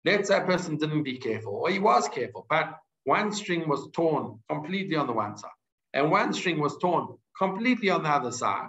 Let's 0.04 0.28
say 0.28 0.38
a 0.38 0.40
person 0.42 0.76
didn't 0.76 1.04
be 1.04 1.18
careful, 1.18 1.54
or 1.54 1.70
he 1.70 1.78
was 1.78 2.08
careful, 2.08 2.46
but 2.50 2.76
one 3.04 3.32
string 3.32 3.68
was 3.68 3.88
torn 3.92 4.40
completely 4.48 4.96
on 4.96 5.06
the 5.06 5.12
one 5.12 5.36
side, 5.36 5.50
and 5.92 6.10
one 6.10 6.32
string 6.32 6.58
was 6.60 6.76
torn 6.78 7.16
completely 7.38 7.90
on 7.90 8.02
the 8.02 8.08
other 8.08 8.32
side. 8.32 8.68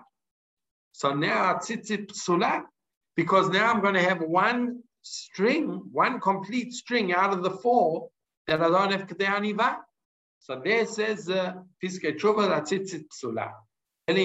So 0.94 1.14
now 1.14 1.56
tzitzit 1.56 2.08
psula, 2.08 2.64
because 3.16 3.50
now 3.50 3.72
I'm 3.72 3.82
going 3.82 3.96
to 3.96 4.04
have 4.04 4.22
one 4.22 4.84
string, 5.02 5.82
one 5.92 6.20
complete 6.20 6.74
string 6.74 7.14
out 7.14 7.34
of 7.34 7.44
the 7.44 7.52
four 7.52 8.10
that 8.48 8.62
I 8.62 8.70
don't 8.70 8.92
have 8.92 9.08
kedei 9.08 9.26
anivad. 9.26 9.78
So 10.40 10.62
there 10.64 10.86
says 10.86 11.30
uh, 11.30 11.54
Piskei 11.84 12.18
Tshuva 12.18 12.62
tzitzit 12.62 13.06
psula. 13.08 13.52
If 14.08 14.18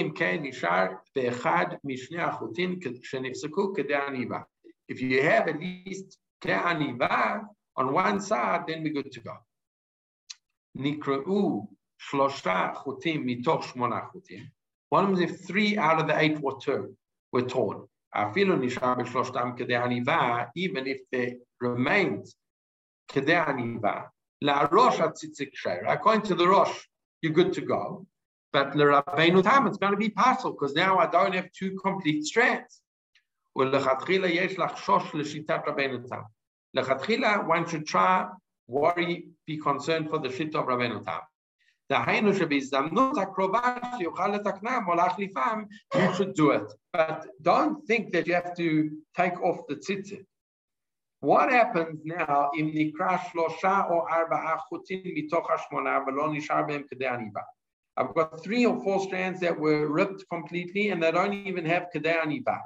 you 5.01 5.23
have 5.23 5.47
at 5.47 5.59
least 5.59 6.17
Ke'aniva 6.43 7.41
on 7.75 7.93
one 7.93 8.21
side, 8.21 8.65
then 8.67 8.83
we're 8.83 8.93
good 8.93 9.11
to 9.11 9.19
go. 9.21 9.37
Nikra'u 10.77 11.67
shlosha 11.99 12.75
chutim 12.75 13.25
mitoch 13.25 13.63
shmona 13.63 14.07
chutim. 14.11 14.51
One 14.89 15.13
of 15.13 15.17
the 15.17 15.25
three 15.25 15.77
out 15.77 15.99
of 15.99 16.07
the 16.07 16.19
eight 16.19 16.39
were 16.39 16.59
torn. 16.59 16.95
Were 17.31 17.41
torn. 17.41 17.87
Afilu 18.15 18.59
nishar 18.59 18.97
b'shloshtam 18.97 19.57
kede'aniva, 19.57 20.49
even 20.55 20.85
if 20.85 20.99
they 21.11 21.37
remained 21.59 22.27
kede'aniva. 23.09 24.09
La 24.42 24.68
rosh 24.70 24.98
atzitzik 24.98 25.52
sheir. 25.54 25.84
According 25.86 26.22
to 26.22 26.34
the 26.34 26.46
rosh, 26.46 26.76
you're 27.22 27.32
good 27.32 27.52
to 27.54 27.60
go. 27.60 28.06
But 28.52 28.72
the 28.72 28.84
Rabbeinu 28.84 29.42
Tam, 29.42 29.66
it's 29.66 29.78
going 29.78 29.92
to 29.92 29.98
be 29.98 30.10
partial 30.10 30.52
because 30.52 30.74
now 30.74 30.98
I 30.98 31.06
don't 31.06 31.34
have 31.34 31.50
two 31.52 31.78
complete 31.82 32.24
strands. 32.24 32.82
ולכתחילה 33.56 34.28
יש 34.28 34.58
לחשוש 34.58 35.14
לשיטת 35.14 35.60
רבנו 35.66 35.98
תם. 36.08 36.20
לכתחילה, 36.74 37.36
one 37.48 37.66
should 37.66 37.86
try, 37.86 38.24
worry, 38.68 39.28
be 39.46 39.56
concerned 39.56 40.10
for 40.10 40.18
the 40.18 40.30
shit 40.30 40.54
of 40.54 40.68
רבנו 40.68 41.04
תם. 41.04 41.18
דהיינו 41.90 42.34
שבהזדמנות 42.34 43.18
הקרובה 43.18 43.76
שיוכל 43.98 44.28
לתקנם 44.28 44.82
או 44.88 44.94
להחליפם, 44.94 45.62
you 45.94 46.14
should 46.16 46.34
do 46.34 46.50
it. 46.50 46.72
But 46.96 47.26
don't 47.42 47.86
think 47.86 48.12
that 48.12 48.26
you 48.26 48.34
have 48.34 48.54
to 48.56 48.90
take 49.16 49.40
off 49.40 49.66
the 49.68 49.76
tzitzit. 49.76 50.24
What 51.20 51.50
happens 51.50 52.04
now 52.04 52.50
אם 52.60 52.70
נקרא 52.74 53.16
שלושה 53.16 53.80
או 53.90 54.08
ארבעה 54.08 54.58
חוטים 54.58 55.02
מתוך 55.14 55.50
השמונה 55.50 55.98
ולא 56.06 56.32
נשאר 56.32 56.62
בהם 56.62 56.82
כדי 56.90 57.06
עניבה? 57.06 57.40
I've 58.00 58.14
got 58.14 58.44
three 58.44 58.66
or 58.66 58.78
four 58.84 59.00
strands 59.00 59.40
that 59.40 59.58
were 59.58 59.88
ripped 59.88 60.24
completely 60.28 60.90
and 60.90 61.02
they 61.02 61.10
don't 61.10 61.32
even 61.32 61.64
have 61.64 61.84
כדי 61.92 62.20
עניבה. 62.20 62.56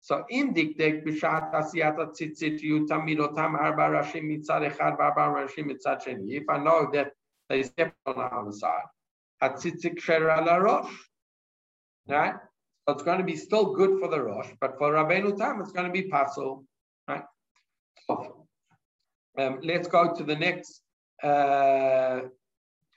So 0.00 0.14
אם 0.30 0.50
דקדק 0.54 0.94
בשעת 1.04 1.44
עשיית 1.52 1.98
הציצית 1.98 2.62
יהיו 2.62 2.86
תמיד 2.86 3.20
אותם 3.20 3.56
ארבע 3.56 3.98
ראשים 3.98 4.28
מצד 4.28 4.62
אחד 4.62 4.92
וארבע 4.98 5.42
ראשים 5.42 5.68
מצד 5.68 6.00
שני. 6.00 6.38
If 6.38 6.44
I 6.50 6.58
know 6.58 6.90
that 6.92 7.08
they 7.48 7.62
step 7.62 7.92
on 8.08 8.14
the 8.14 8.34
other 8.34 8.52
side, 8.52 8.88
הציצית 9.40 9.98
כשר 9.98 10.30
על 10.30 10.48
הראש. 10.48 11.10
Right? 12.08 12.34
So 12.84 12.92
it's 12.92 13.02
going 13.02 13.18
to 13.18 13.24
be 13.24 13.36
still 13.36 13.74
good 13.74 13.98
for 13.98 14.08
the 14.08 14.20
Rosh, 14.22 14.50
but 14.60 14.76
for 14.78 14.92
Rabbeinu 14.92 15.38
Tam, 15.38 15.60
it's 15.62 15.72
going 15.72 15.86
to 15.86 15.92
be 15.92 16.08
pasul. 16.10 16.64
Right? 17.08 17.24
Um, 19.39 19.59
let's 19.63 19.87
go 19.87 20.13
to 20.13 20.23
the 20.23 20.35
next 20.35 20.81
uh, 21.23 22.21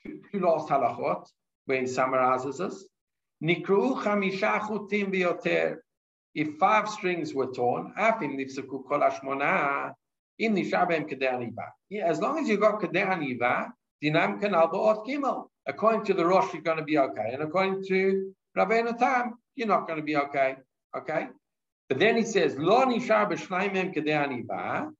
two 0.05 0.41
last 0.41 0.69
halachot, 0.69 1.25
where 1.67 1.81
he 1.81 1.87
summarizes 1.87 2.59
this. 2.59 2.85
Nikru 3.43 4.03
chamisha 4.03 4.61
chutim 4.61 5.13
biyoter 5.15 5.77
if 6.35 6.57
five 6.59 6.89
strings 6.89 7.33
were 7.35 7.53
torn, 7.53 7.93
as 7.97 8.15
long 8.21 8.41
as 12.39 12.49
you 12.49 12.57
got 12.57 12.81
kedei 12.81 13.07
aniva, 13.07 13.71
dinam 14.03 14.41
kanal 14.41 14.73
ba'ot 14.73 15.07
gimel. 15.07 15.49
According 15.67 16.05
to 16.07 16.15
the 16.15 16.27
Rosh, 16.27 16.53
you're 16.55 16.63
going 16.63 16.79
to 16.79 16.85
be 16.85 16.99
okay, 16.99 17.31
and 17.33 17.43
according 17.43 17.85
to 17.85 18.33
Rabbeinu 18.57 18.99
Tam, 18.99 19.35
you're 19.55 19.69
not 19.69 19.87
going 19.87 19.99
to 19.99 20.05
be 20.05 20.17
okay. 20.17 20.57
Okay, 20.97 21.29
but 21.89 21.99
then 22.01 22.17
he 22.17 22.25
says 22.25 22.57
lo 22.59 22.85
nishar 22.87 23.31
b'shnaimem 23.31 23.95
kedei 23.95 24.17
aniva. 24.25 24.91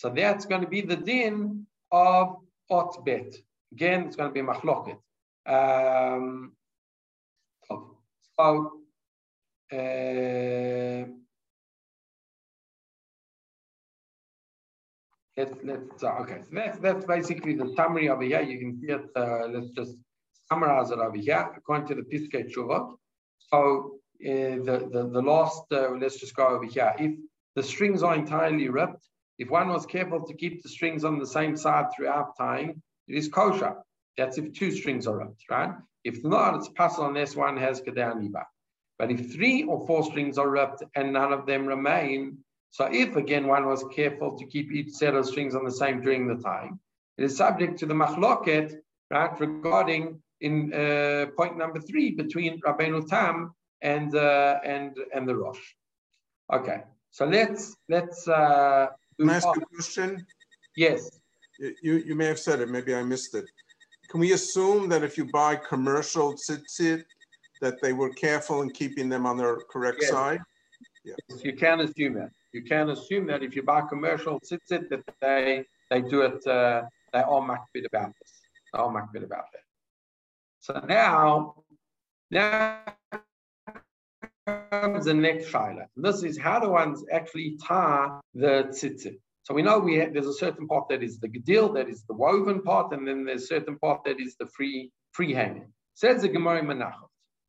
So 0.00 0.08
that's 0.08 0.46
going 0.46 0.62
to 0.62 0.66
be 0.66 0.80
the 0.80 0.96
din 0.96 1.66
of 1.92 2.36
ot 2.70 3.04
bet. 3.04 3.34
Again, 3.70 4.04
it's 4.04 4.16
going 4.16 4.30
to 4.30 4.32
be 4.32 4.40
machloket. 4.40 4.96
Um, 5.44 6.52
so 7.68 8.80
uh, 9.70 11.04
let's 15.36 15.54
let's 15.62 16.02
uh, 16.02 16.22
okay. 16.22 16.40
So 16.44 16.50
that's 16.54 16.78
that's 16.78 17.04
basically 17.04 17.54
the 17.56 17.70
summary 17.76 18.08
over 18.08 18.22
here. 18.22 18.40
You 18.40 18.58
can 18.58 18.80
see 18.80 18.92
it. 18.92 19.04
Uh, 19.14 19.48
let's 19.48 19.68
just 19.72 19.96
summarize 20.48 20.90
it 20.92 20.98
over 20.98 21.18
here 21.18 21.46
according 21.58 21.88
to 21.88 21.94
the 21.94 22.06
Piskei 22.10 22.48
Teshuvot. 22.48 22.94
So 23.50 23.98
uh, 24.24 24.64
the, 24.64 24.88
the 24.90 25.10
the 25.12 25.20
last. 25.20 25.64
Uh, 25.70 25.90
let's 26.00 26.18
just 26.18 26.34
go 26.34 26.46
over 26.46 26.64
here. 26.64 26.94
If 26.98 27.18
the 27.54 27.62
strings 27.62 28.02
are 28.02 28.14
entirely 28.14 28.70
ripped, 28.70 29.09
if 29.40 29.48
one 29.48 29.70
was 29.70 29.86
careful 29.86 30.26
to 30.26 30.34
keep 30.34 30.62
the 30.62 30.68
strings 30.68 31.02
on 31.02 31.18
the 31.18 31.26
same 31.26 31.56
side 31.56 31.86
throughout 31.96 32.36
time, 32.36 32.82
it 33.08 33.16
is 33.16 33.28
kosher. 33.28 33.74
That's 34.18 34.36
if 34.36 34.52
two 34.52 34.70
strings 34.70 35.06
are 35.06 35.16
ripped, 35.16 35.44
right? 35.48 35.72
If 36.04 36.22
not, 36.22 36.56
it's 36.56 36.68
pasul 36.68 37.06
unless 37.06 37.34
one 37.34 37.56
has 37.56 37.80
kedei 37.80 38.30
But 38.98 39.10
if 39.10 39.32
three 39.32 39.64
or 39.64 39.86
four 39.86 40.04
strings 40.04 40.36
are 40.36 40.48
ripped 40.48 40.82
and 40.94 41.14
none 41.14 41.32
of 41.32 41.46
them 41.46 41.64
remain, 41.64 42.44
so 42.70 42.84
if 42.92 43.16
again 43.16 43.46
one 43.46 43.64
was 43.66 43.82
careful 43.94 44.36
to 44.36 44.44
keep 44.46 44.70
each 44.72 44.90
set 44.90 45.14
of 45.14 45.24
strings 45.24 45.54
on 45.54 45.64
the 45.64 45.72
same 45.72 46.02
during 46.02 46.28
the 46.28 46.42
time, 46.42 46.78
it 47.16 47.24
is 47.24 47.34
subject 47.38 47.78
to 47.78 47.86
the 47.86 47.94
machloket, 47.94 48.74
right, 49.10 49.40
regarding 49.40 50.20
in 50.42 50.72
uh, 50.74 51.26
point 51.34 51.56
number 51.56 51.80
three 51.80 52.10
between 52.10 52.60
Rabbeinu 52.60 53.08
Tam 53.08 53.52
and 53.80 54.14
uh, 54.14 54.58
and 54.64 54.98
and 55.14 55.26
the 55.26 55.34
Rosh. 55.34 55.64
Okay, 56.52 56.82
so 57.10 57.24
let's 57.24 57.74
let's. 57.88 58.28
Uh, 58.28 58.88
Can 59.20 59.28
I 59.28 59.36
ask 59.36 59.48
a 59.48 59.60
question? 59.74 60.26
Yes. 60.76 61.20
You 61.58 61.94
you 62.08 62.14
may 62.14 62.26
have 62.26 62.38
said 62.38 62.60
it. 62.60 62.70
Maybe 62.70 62.94
I 62.94 63.02
missed 63.02 63.34
it. 63.34 63.44
Can 64.08 64.18
we 64.20 64.32
assume 64.32 64.88
that 64.88 65.02
if 65.04 65.18
you 65.18 65.26
buy 65.26 65.56
commercial 65.56 66.32
tzitzit, 66.34 67.04
that 67.60 67.82
they 67.82 67.92
were 67.92 68.10
careful 68.10 68.62
in 68.62 68.70
keeping 68.70 69.08
them 69.10 69.26
on 69.26 69.36
their 69.36 69.56
correct 69.70 69.98
yes. 70.00 70.10
side? 70.10 70.40
Yeah. 71.04 71.14
You 71.44 71.54
can 71.54 71.80
assume 71.80 72.14
that. 72.14 72.30
You 72.52 72.62
can 72.62 72.90
assume 72.90 73.26
that 73.26 73.42
if 73.42 73.54
you 73.54 73.62
buy 73.62 73.82
commercial 73.82 74.40
tzitzit, 74.40 74.88
that 74.88 75.04
they 75.20 75.66
they 75.90 76.00
do 76.00 76.22
it. 76.22 76.46
Uh, 76.46 76.82
they 77.12 77.20
are 77.20 77.42
makbid 77.42 77.84
about 77.86 78.12
this. 78.20 78.32
They 78.72 78.78
are 78.78 78.88
makbid 78.88 79.24
about 79.24 79.46
that. 79.52 79.66
So 80.60 80.72
now, 80.86 81.64
now 82.30 82.84
comes 84.70 85.04
the 85.04 85.14
next 85.14 85.46
shaila. 85.46 85.86
This 85.96 86.22
is 86.22 86.38
how 86.38 86.60
do 86.60 86.70
ones 86.70 87.04
actually 87.12 87.56
tie 87.62 88.08
the 88.34 88.64
tzitzit? 88.70 89.16
So 89.42 89.54
we 89.54 89.62
know 89.62 89.78
we 89.78 89.96
have, 89.96 90.12
there's 90.12 90.26
a 90.26 90.34
certain 90.34 90.68
part 90.68 90.88
that 90.90 91.02
is 91.02 91.18
the 91.18 91.28
gedil, 91.28 91.74
that 91.74 91.88
is 91.88 92.04
the 92.04 92.14
woven 92.14 92.62
part, 92.62 92.92
and 92.92 93.06
then 93.06 93.24
there's 93.24 93.44
a 93.44 93.46
certain 93.46 93.78
part 93.78 94.04
that 94.04 94.20
is 94.20 94.36
the 94.38 94.46
free 94.46 94.90
free 95.12 95.32
hanging. 95.32 95.72
Says 95.94 96.22
the 96.22 96.28
Gemara 96.28 96.62
Menachot. 96.62 97.08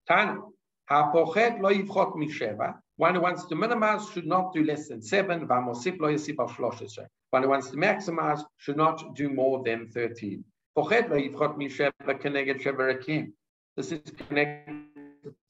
Tanu, 0.10 0.52
ha'pochet 0.90 1.62
lo 1.62 1.70
yivchot 1.72 2.16
misheva. 2.16 2.76
One 2.98 3.16
who 3.16 3.22
wants 3.22 3.46
to 3.46 3.56
minimize 3.56 4.10
should 4.10 4.26
not 4.26 4.54
do 4.54 4.64
less 4.64 4.88
than 4.88 5.02
seven. 5.02 5.48
V'amosip 5.48 6.00
lo 6.00 6.10
yisip 6.10 6.36
al 6.40 6.50
shloshes. 6.50 6.98
One 7.30 7.44
who 7.44 7.50
wants 7.50 7.70
to 7.70 7.78
maximize 7.78 8.44
should 8.58 8.78
not 8.78 9.16
do 9.16 9.30
more 9.30 9.64
than 9.64 9.90
thirteen. 9.90 10.44
Pochet 10.78 11.10
lo 11.10 11.18
yivchot 11.18 11.58
misheva 11.58 11.92
keneged 12.22 12.62
sheva 12.62 13.28
This 13.76 13.92
is 13.92 14.02
connected 14.28 14.91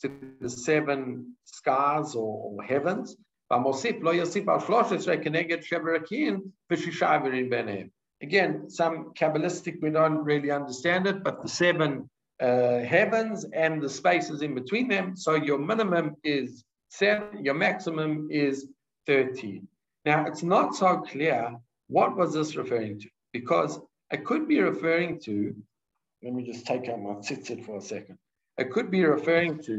to 0.02 0.12
the 0.40 0.50
seven 0.50 1.36
skies 1.46 2.16
or, 2.16 2.54
or 2.56 2.64
heavens. 2.64 3.16
Again, 8.22 8.70
some 8.70 9.14
Kabbalistic, 9.14 9.82
we 9.82 9.90
don't 9.90 10.24
really 10.24 10.52
understand 10.52 11.08
it, 11.08 11.24
but 11.24 11.42
the 11.42 11.50
seven 11.50 12.10
uh, 12.42 12.80
heavens 12.80 13.46
and 13.54 13.82
the 13.82 13.90
spaces 13.90 14.42
in 14.42 14.56
between 14.56 14.88
them. 14.88 15.16
So 15.16 15.36
your 15.36 15.60
minimum 15.60 16.16
is 16.24 16.64
seven, 16.90 17.44
your 17.44 17.54
maximum 17.56 18.28
is 18.32 18.68
13. 19.08 19.68
Now, 20.06 20.26
it's 20.26 20.44
not 20.44 20.76
so 20.76 20.98
clear 20.98 21.56
what 21.88 22.16
was 22.16 22.34
this 22.34 22.56
referring 22.56 23.00
to, 23.02 23.10
because 23.34 23.80
it 24.12 24.26
could 24.26 24.48
be 24.48 24.60
referring 24.60 25.20
to, 25.22 25.56
let 26.24 26.34
me 26.34 26.44
just 26.44 26.66
take 26.66 26.88
out 26.90 27.02
my 27.02 27.16
tzitzit 27.16 27.66
for 27.66 27.78
a 27.78 27.82
second. 27.82 28.18
It 28.62 28.70
could 28.70 28.92
be 28.92 29.04
referring 29.04 29.54
to 29.64 29.76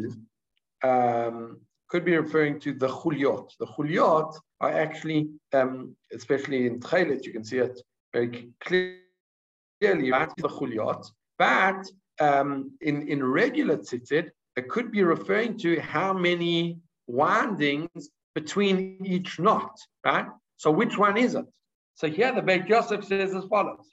um, 0.82 1.60
could 1.88 2.04
be 2.04 2.16
referring 2.16 2.58
to 2.64 2.72
the 2.72 2.88
chuliot. 2.88 3.48
The 3.60 3.66
chuliot 3.66 4.34
are 4.60 4.72
actually, 4.72 5.28
um, 5.52 5.94
especially 6.12 6.66
in 6.66 6.80
Tchelet, 6.80 7.24
you 7.24 7.32
can 7.32 7.44
see 7.44 7.58
it 7.58 7.80
very 8.12 8.50
clearly, 8.60 10.10
right? 10.10 10.32
The 10.36 10.48
chuliot. 10.48 11.02
But 11.38 11.82
um, 12.18 12.72
in, 12.80 13.06
in 13.06 13.22
regular 13.22 13.76
tzitzit, 13.76 14.30
it 14.56 14.68
could 14.68 14.90
be 14.90 15.04
referring 15.04 15.58
to 15.58 15.80
how 15.80 16.12
many 16.12 16.78
windings 17.06 18.08
between 18.34 18.98
each 19.04 19.38
knot, 19.38 19.78
right? 20.04 20.26
So 20.56 20.72
which 20.72 20.98
one 20.98 21.16
is 21.16 21.34
it? 21.36 21.46
So 21.94 22.08
here 22.08 22.34
the 22.34 22.42
Beit 22.42 22.66
Yosef 22.66 23.04
says 23.04 23.34
as 23.34 23.44
follows. 23.44 23.86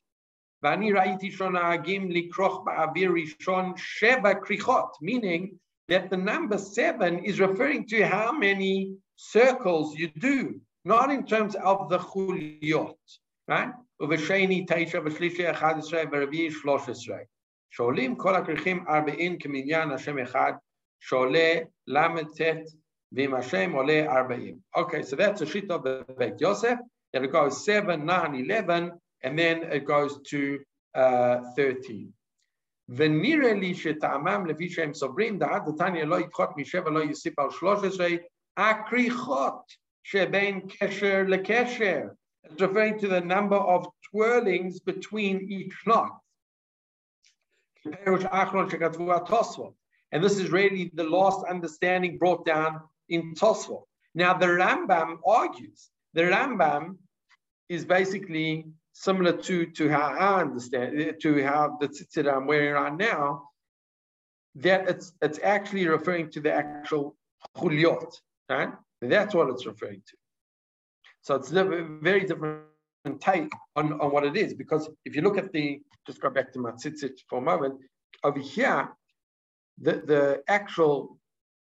Meaning 5.03 5.59
that 5.89 6.11
the 6.11 6.17
number 6.17 6.59
seven 6.59 7.19
is 7.25 7.41
referring 7.41 7.87
to 7.89 8.07
how 8.07 8.33
many 8.33 8.97
circles 9.17 9.95
you 9.97 10.09
do, 10.09 10.61
not 10.85 11.11
in 11.11 11.25
terms 11.27 11.55
of 11.57 11.89
the 11.91 11.99
chuliot, 11.99 12.97
right? 13.49 13.73
ובשני 14.01 14.67
תשע, 14.69 15.01
בשלישי 15.01 15.51
אחד 15.51 15.75
עשרה, 15.79 16.07
ברביעי 16.07 16.51
שלוש 16.51 16.89
עשרה. 16.89 17.19
שעולים 17.71 18.17
כל 18.17 18.35
הכריכים 18.35 18.85
ארבעים 18.89 19.39
כמניין 19.39 19.91
השם 19.91 20.19
אחד, 20.19 20.53
שעולה 21.01 21.55
ל"ט 21.87 22.41
ועם 23.13 23.35
השם 23.35 23.73
עולה 23.73 24.17
ארבעים. 24.17 24.57
Okay, 24.77 25.03
so 25.03 25.17
that's 25.17 25.41
a 25.41 25.47
sheet 25.47 25.71
of 25.71 25.83
the 25.83 26.05
Beit 26.19 26.41
Yosef, 26.41 26.79
that 27.13 27.25
it 27.25 27.33
goes 27.33 27.65
7, 27.65 28.07
9, 28.07 28.35
11, 28.35 28.91
and 29.23 29.39
then 29.39 29.63
it 29.65 29.85
goes 29.87 30.21
to 30.31 30.59
uh, 30.95 31.39
13. 31.57 32.13
ונראה 32.89 33.55
לי 33.55 33.75
שטעמם 33.75 34.47
לפי 34.47 34.71
שהם 34.71 34.95
סוברים, 34.95 35.39
דעת 35.39 35.63
דתניא 35.67 36.05
לא 36.05 36.21
יפחות 36.21 36.51
משבע 36.57 36.91
לא 36.91 36.99
יוסיף 36.99 37.39
על 37.39 37.51
שלוש 37.51 37.85
עשרה, 37.85 38.07
הכריכות 38.57 39.73
שבין 40.03 40.61
קשר 40.79 41.23
לקשר. 41.29 42.01
It's 42.47 42.61
referring 42.61 42.99
to 42.99 43.09
the 43.09 43.21
number 43.21 43.57
of 43.57 43.87
twirlings 44.11 44.79
between 44.81 45.37
each 45.49 45.75
knot. 45.87 46.13
And 50.13 50.23
this 50.25 50.39
is 50.39 50.51
really 50.51 50.91
the 50.95 51.05
last 51.05 51.41
understanding 51.49 52.19
brought 52.19 52.45
down 52.45 52.81
in 53.09 53.35
Tosfot. 53.35 53.85
Now 54.15 54.35
the 54.35 54.47
Rambam 54.47 55.19
argues, 55.27 55.91
the 56.13 56.23
Rambam 56.23 56.97
is 57.69 57.85
basically 57.85 58.67
similar 59.00 59.32
to, 59.32 59.66
to 59.66 59.90
how 59.90 60.08
I 60.20 60.42
understand 60.42 61.00
eh, 61.00 61.12
to 61.22 61.44
how 61.44 61.78
the 61.80 61.88
tzitzit 61.88 62.32
I'm 62.32 62.46
wearing 62.46 62.74
right 62.74 62.98
now, 63.12 63.50
that 64.56 64.90
it's 64.90 65.14
it's 65.22 65.40
actually 65.42 65.88
referring 65.88 66.30
to 66.32 66.42
the 66.42 66.52
actual 66.52 67.16
chuliot, 67.58 68.12
right? 68.50 68.72
That's 69.02 69.34
what 69.34 69.50
it's 69.50 69.66
referring 69.66 70.02
to. 70.10 70.16
So 71.22 71.36
it's 71.36 71.52
a 71.52 71.64
very 72.02 72.26
different 72.26 73.22
take 73.22 73.52
on, 73.78 73.94
on 74.02 74.12
what 74.12 74.26
it 74.26 74.36
is, 74.36 74.54
because 74.54 74.90
if 75.06 75.16
you 75.16 75.22
look 75.22 75.38
at 75.38 75.54
the, 75.54 75.82
just 76.06 76.20
go 76.20 76.30
back 76.30 76.52
to 76.54 76.60
my 76.60 76.72
tzitzit 76.72 77.16
for 77.30 77.40
a 77.40 77.42
moment, 77.42 77.76
over 78.26 78.40
here, 78.40 78.90
the, 79.82 79.94
the 80.12 80.44
actual, 80.50 81.18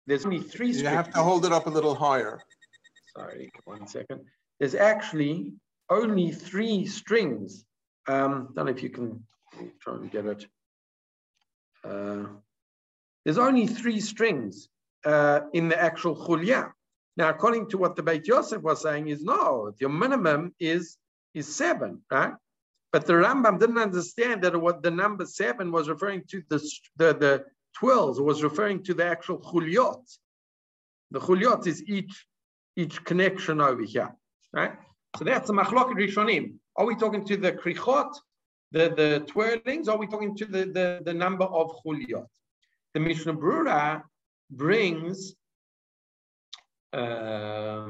there's 0.07 0.25
only 0.25 0.41
three 0.41 0.71
You 0.71 0.87
have 0.87 1.13
to 1.13 1.23
hold 1.23 1.45
it 1.45 1.53
up 1.53 1.67
a 1.67 1.71
little 1.71 1.95
higher. 1.95 2.41
Sorry, 3.15 3.51
one 3.65 3.87
second. 3.87 4.21
There's 4.59 4.75
actually 4.75 5.53
only 5.91 6.31
three 6.31 6.87
strings. 6.87 7.65
Um, 8.09 8.53
don't 8.55 8.67
know 8.67 8.73
if 8.73 8.83
you 8.83 8.91
can 8.91 9.25
try 9.81 9.95
and 9.95 10.11
get 10.11 10.27
it. 10.27 10.47
Uh, 11.85 12.27
there's 13.25 13.39
only 13.39 13.67
three 13.67 14.01
strings 14.01 14.69
uh, 15.05 15.41
in 15.53 15.69
the 15.69 15.81
actual 15.81 16.17
chulya. 16.17 16.73
Now, 17.17 17.31
according 17.31 17.69
to 17.71 17.79
what 17.79 17.97
the 17.97 18.03
Beit 18.03 18.27
Yosef 18.27 18.63
was 18.63 18.83
saying, 18.83 19.09
is 19.09 19.23
no, 19.23 19.73
your 19.81 19.91
minimum 19.91 20.55
is 20.61 20.97
is 21.35 21.55
seven, 21.55 22.03
right? 22.11 22.35
But 22.93 23.07
the 23.07 23.15
Rambam 23.15 23.59
didn't 23.59 23.79
understand 23.79 24.43
that 24.43 24.61
what 24.61 24.83
the 24.83 24.91
number 24.91 25.27
seven 25.27 25.73
was 25.73 25.89
referring 25.89 26.23
to 26.31 26.43
the 26.49 26.59
the, 26.97 27.15
the 27.15 27.45
twirls, 27.75 28.21
was 28.21 28.43
referring 28.43 28.83
to 28.85 28.95
the 28.95 29.05
actual 29.05 29.39
chuliot. 29.39 30.05
The 31.11 31.21
chuliot 31.21 31.67
is 31.67 31.83
each 31.87 32.27
each 32.77 33.05
connection 33.05 33.61
over 33.61 33.83
here, 33.83 34.15
right? 34.53 34.73
So 35.17 35.25
that's 35.25 35.49
a 35.49 35.53
machlok 35.53 35.95
rishonim. 35.95 36.55
Are 36.77 36.85
we 36.85 36.95
talking 36.95 37.25
to 37.25 37.37
the 37.39 37.53
krichot, 37.53 38.13
the, 38.73 38.91
the 38.91 39.25
twirlings, 39.27 39.89
are 39.89 39.97
we 39.97 40.07
talking 40.07 40.37
to 40.37 40.45
the, 40.45 40.67
the, 40.67 41.01
the 41.05 41.15
number 41.15 41.45
of 41.45 41.73
chuliot? 41.83 42.27
The 42.93 43.01
Mishnah 43.01 43.35
Brura 43.35 44.03
brings, 44.51 45.35
uh, 46.93 47.89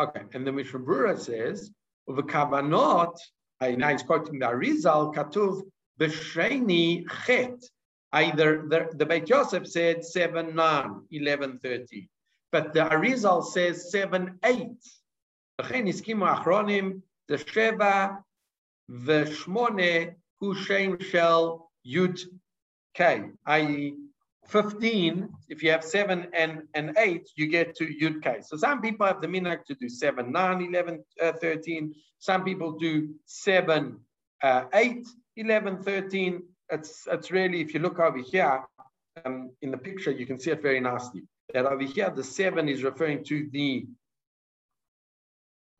okay, 0.00 0.22
and 0.34 0.46
the 0.46 0.52
Mishnah 0.52 0.80
Brura 0.80 1.18
says, 1.18 1.70
the 2.08 2.22
kavanot, 2.22 3.16
now 3.60 3.88
he's 3.88 4.02
quoting 4.02 4.40
the 4.40 4.46
Arizal, 4.46 5.14
katuv, 5.14 5.62
b'sheni 6.00 7.04
chet. 7.24 7.62
Either 8.12 8.64
the, 8.68 8.88
the 8.94 9.06
Beit 9.06 9.28
Yosef 9.28 9.68
said 9.68 10.04
7, 10.04 10.56
9, 10.56 11.02
11, 11.12 11.60
13. 11.62 12.08
But 12.50 12.72
the 12.72 12.80
Arizal 12.80 13.44
says 13.44 13.92
7, 13.92 14.36
8. 14.44 14.66
לכן 15.61 15.87
הסכימו 15.87 16.25
האחרונים, 16.25 16.99
זה 17.27 17.37
שבע 17.37 18.07
ושמונה 19.05 20.03
הוא 20.37 20.55
שם 20.55 20.91
של 20.99 21.45
י"ק, 21.85 23.01
i.e. 23.47 23.93
15, 24.47 25.29
if 25.49 25.63
you 25.63 25.71
have 25.71 25.83
7 25.83 26.27
and, 26.33 26.63
and 26.73 26.93
8, 26.97 27.29
you 27.35 27.47
get 27.47 27.75
to 27.75 27.85
Yud 27.85 28.21
K. 28.21 28.41
So 28.41 28.57
some 28.57 28.81
people 28.81 29.05
have 29.05 29.21
the 29.21 29.27
minhag 29.27 29.65
to 29.65 29.75
do 29.75 29.89
7, 29.89 30.31
9, 30.31 30.61
11, 30.61 31.03
uh, 31.21 31.33
13. 31.33 31.93
Some 32.19 32.43
people 32.43 32.73
do 32.73 33.09
7, 33.25 33.99
uh, 34.43 34.65
8, 34.73 35.07
11, 35.37 35.83
13. 35.83 36.43
It's, 36.69 37.07
it's 37.11 37.31
really, 37.31 37.61
if 37.61 37.73
you 37.73 37.79
look 37.79 37.99
over 37.99 38.19
here, 38.19 38.63
um, 39.25 39.51
in 39.61 39.71
the 39.71 39.77
picture, 39.77 40.11
you 40.11 40.25
can 40.25 40.39
see 40.39 40.51
it 40.51 40.61
very 40.61 40.79
nicely. 40.79 41.23
That 41.53 41.65
over 41.65 41.83
here, 41.83 42.09
the 42.09 42.23
seven 42.23 42.67
is 42.67 42.83
referring 42.83 43.23
to 43.25 43.47
the, 43.51 43.85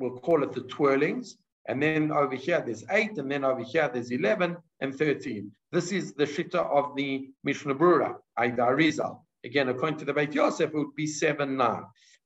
we'll 0.01 0.19
call 0.19 0.43
it 0.43 0.53
the 0.53 0.63
twirlings. 0.63 1.37
And 1.69 1.81
then 1.81 2.11
over 2.11 2.35
here, 2.35 2.63
there's 2.65 2.85
eight. 2.91 3.19
And 3.19 3.31
then 3.31 3.45
over 3.45 3.63
here, 3.63 3.89
there's 3.93 4.11
11 4.11 4.57
and 4.81 4.95
13. 4.95 5.53
This 5.71 5.93
is 5.93 6.15
the 6.15 6.25
Shitta 6.25 6.57
of 6.57 6.97
the 6.97 7.29
Mishnah 7.45 7.75
Brura, 7.75 8.17
Aida 8.37 8.75
Rizal. 8.75 9.25
Again, 9.45 9.69
according 9.69 9.99
to 10.01 10.05
the 10.05 10.13
Beit 10.13 10.35
Yosef, 10.35 10.71
it 10.71 10.77
would 10.77 10.97
be 10.97 11.07
7, 11.07 11.57
9. 11.57 11.83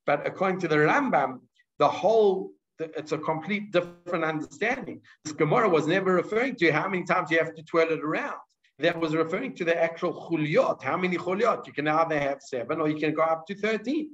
But 0.07 0.27
according 0.27 0.61
to 0.61 0.69
the 0.69 0.77
Rambam, 0.77 1.41
the 1.79 1.89
whole 1.89 2.53
it's 2.79 3.13
a 3.13 3.19
complete 3.19 3.71
different 3.71 4.25
understanding. 4.25 5.01
This 5.25 5.33
Gemara 5.33 5.69
was 5.69 5.87
never 5.87 6.15
referring 6.15 6.57
to 6.57 6.73
how 6.73 6.89
many 6.89 7.05
times 7.05 7.31
you 7.31 7.39
have 7.39 7.55
to 7.55 7.63
twirl 7.63 7.93
it 7.93 8.03
around. 8.03 8.39
That 8.81 8.99
was 8.99 9.15
referring 9.15 9.55
to 9.57 9.65
the 9.65 9.81
actual 9.81 10.13
chuliot. 10.29 10.83
How 10.83 10.97
many 10.97 11.17
chuliot? 11.17 11.67
You 11.67 11.73
can 11.73 11.87
either 11.87 12.19
have 12.19 12.43
seven 12.43 12.81
or 12.81 12.89
you 12.89 12.97
can 12.97 13.15
go 13.15 13.23
up 13.23 13.47
to 13.47 13.55
13. 13.55 14.11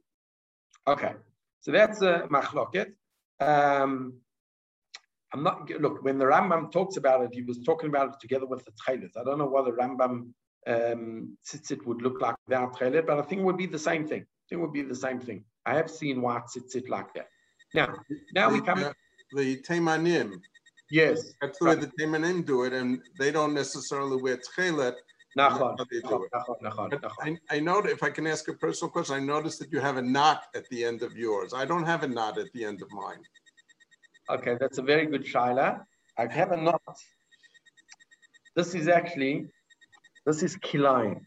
Okay, 0.87 1.15
so 1.61 1.73
that's 1.73 2.03
a 2.03 2.29
machloket. 2.31 2.93
Um, 3.41 4.15
I'm 5.33 5.43
not, 5.43 5.71
look, 5.81 6.03
when 6.03 6.19
the 6.19 6.25
Rambam 6.25 6.73
talks 6.73 6.97
about 6.97 7.23
it, 7.23 7.31
he 7.33 7.43
was 7.43 7.61
talking 7.61 7.89
about 7.89 8.09
it 8.09 8.21
together 8.21 8.47
with 8.47 8.65
the 8.65 8.73
Tchelet. 8.73 9.17
I 9.17 9.25
don't 9.25 9.39
know 9.39 9.47
what 9.47 9.65
the 9.65 9.73
Rambam 9.73 10.33
um, 10.67 11.37
tzitzit 11.47 11.87
would 11.87 12.03
look 12.03 12.21
like 12.21 12.35
without 12.47 12.77
Tchelet, 12.77 13.07
but 13.07 13.19
I 13.19 13.23
think 13.23 13.43
it 13.43 13.45
would 13.45 13.57
be 13.57 13.67
the 13.67 13.79
same 13.79 14.07
thing. 14.07 14.23
I 14.23 14.45
think 14.49 14.59
it 14.59 14.63
would 14.63 14.73
be 14.73 14.83
the 14.83 14.95
same 14.95 15.21
thing. 15.21 15.45
I 15.67 15.75
have 15.75 15.91
seen 15.91 16.21
white 16.21 16.43
tzitzit 16.55 16.89
like 16.89 17.15
that. 17.15 17.29
Now, 17.75 17.95
now 18.35 18.49
the, 18.49 18.55
we 18.55 18.61
come. 18.61 18.83
Uh, 18.83 18.93
the 19.33 19.61
Temanim. 19.63 20.33
Yes. 20.91 21.33
That's 21.41 21.59
the 21.61 21.67
way 21.67 21.75
the 21.77 21.93
Temanim 22.01 22.45
do 22.45 22.65
it, 22.65 22.73
and 22.73 23.01
they 23.19 23.31
don't 23.31 23.55
necessarily 23.55 24.21
wear 24.21 24.39
tchelet. 24.39 24.95
Nachon, 25.39 25.77
I, 27.21 27.39
I 27.51 27.61
know 27.61 27.81
that 27.81 27.91
if 27.91 28.03
I 28.03 28.11
can 28.11 28.27
ask 28.27 28.49
a 28.49 28.53
personal 28.53 28.91
question, 28.91 29.15
I 29.15 29.21
noticed 29.21 29.61
that 29.61 29.73
you 29.73 29.79
have 29.79 29.97
a 29.97 30.03
knot 30.03 30.45
at 30.57 30.69
the 30.71 30.85
end 30.85 31.03
of 31.03 31.17
yours. 31.17 31.55
I 31.55 31.65
don't 31.65 31.85
have 31.85 32.03
a 32.03 32.09
knot 32.09 32.37
at 32.39 32.53
the 32.53 32.65
end 32.65 32.83
of 32.83 32.91
mine. 32.91 33.23
Okay, 34.29 34.57
that's 34.59 34.79
a 34.79 34.83
very 34.83 35.07
good 35.07 35.25
shaila. 35.25 35.85
I 36.19 36.27
have 36.27 36.51
a 36.51 36.57
knot. 36.57 36.83
This 38.57 38.75
is 38.75 38.89
actually, 38.89 39.47
this 40.27 40.43
is 40.43 40.57
kilayim. 40.57 41.21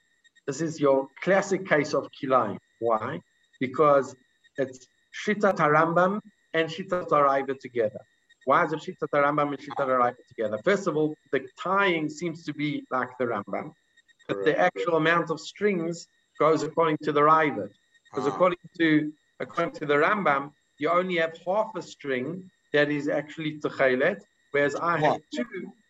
This 0.47 0.59
is 0.59 0.79
your 0.81 1.07
classic 1.21 1.65
case 1.65 1.93
of 1.93 2.09
kilayim. 2.11 2.57
Why? 2.79 3.21
Because 3.61 4.15
it's 4.57 4.85
Shita 5.25 5.55
Tarambam 5.55 6.19
and 6.53 6.69
Shita 6.69 7.07
Taraiva 7.07 7.57
together. 7.57 7.99
Why 8.45 8.65
is 8.65 8.73
it 8.73 8.79
Shita 8.79 9.07
Tarambam 9.13 9.49
and 9.49 9.57
Shita 9.57 9.87
Taraiva 9.87 10.15
together? 10.27 10.59
First 10.63 10.87
of 10.87 10.97
all, 10.97 11.15
the 11.31 11.47
tying 11.57 12.09
seems 12.09 12.43
to 12.43 12.53
be 12.53 12.83
like 12.91 13.09
the 13.17 13.25
Rambam, 13.25 13.71
but 14.27 14.43
the 14.45 14.57
actual 14.57 14.95
amount 14.97 15.29
of 15.29 15.39
strings 15.39 16.07
goes 16.39 16.63
according 16.63 16.97
to 17.03 17.11
the 17.11 17.21
Raavad. 17.21 17.71
Because 18.09 18.27
ah. 18.27 18.33
according 18.33 18.59
to 18.79 19.11
according 19.39 19.73
to 19.75 19.85
the 19.85 19.95
Rambam, 19.95 20.51
you 20.79 20.89
only 20.89 21.17
have 21.17 21.33
half 21.45 21.75
a 21.75 21.81
string 21.81 22.49
that 22.73 22.89
is 22.89 23.07
actually 23.07 23.59
Techelet, 23.59 24.21
whereas 24.51 24.75
I 24.75 24.97
have 24.99 25.19
two, 25.33 25.45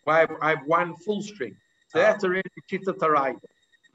I 0.07 0.19
have, 0.19 0.31
I 0.41 0.49
have 0.49 0.63
one 0.65 0.95
full 0.97 1.21
string. 1.21 1.55
So 1.89 1.99
ah. 1.99 2.03
that's 2.03 2.23
already 2.23 2.49
Shita 2.69 2.93
Taraiva. 2.97 3.39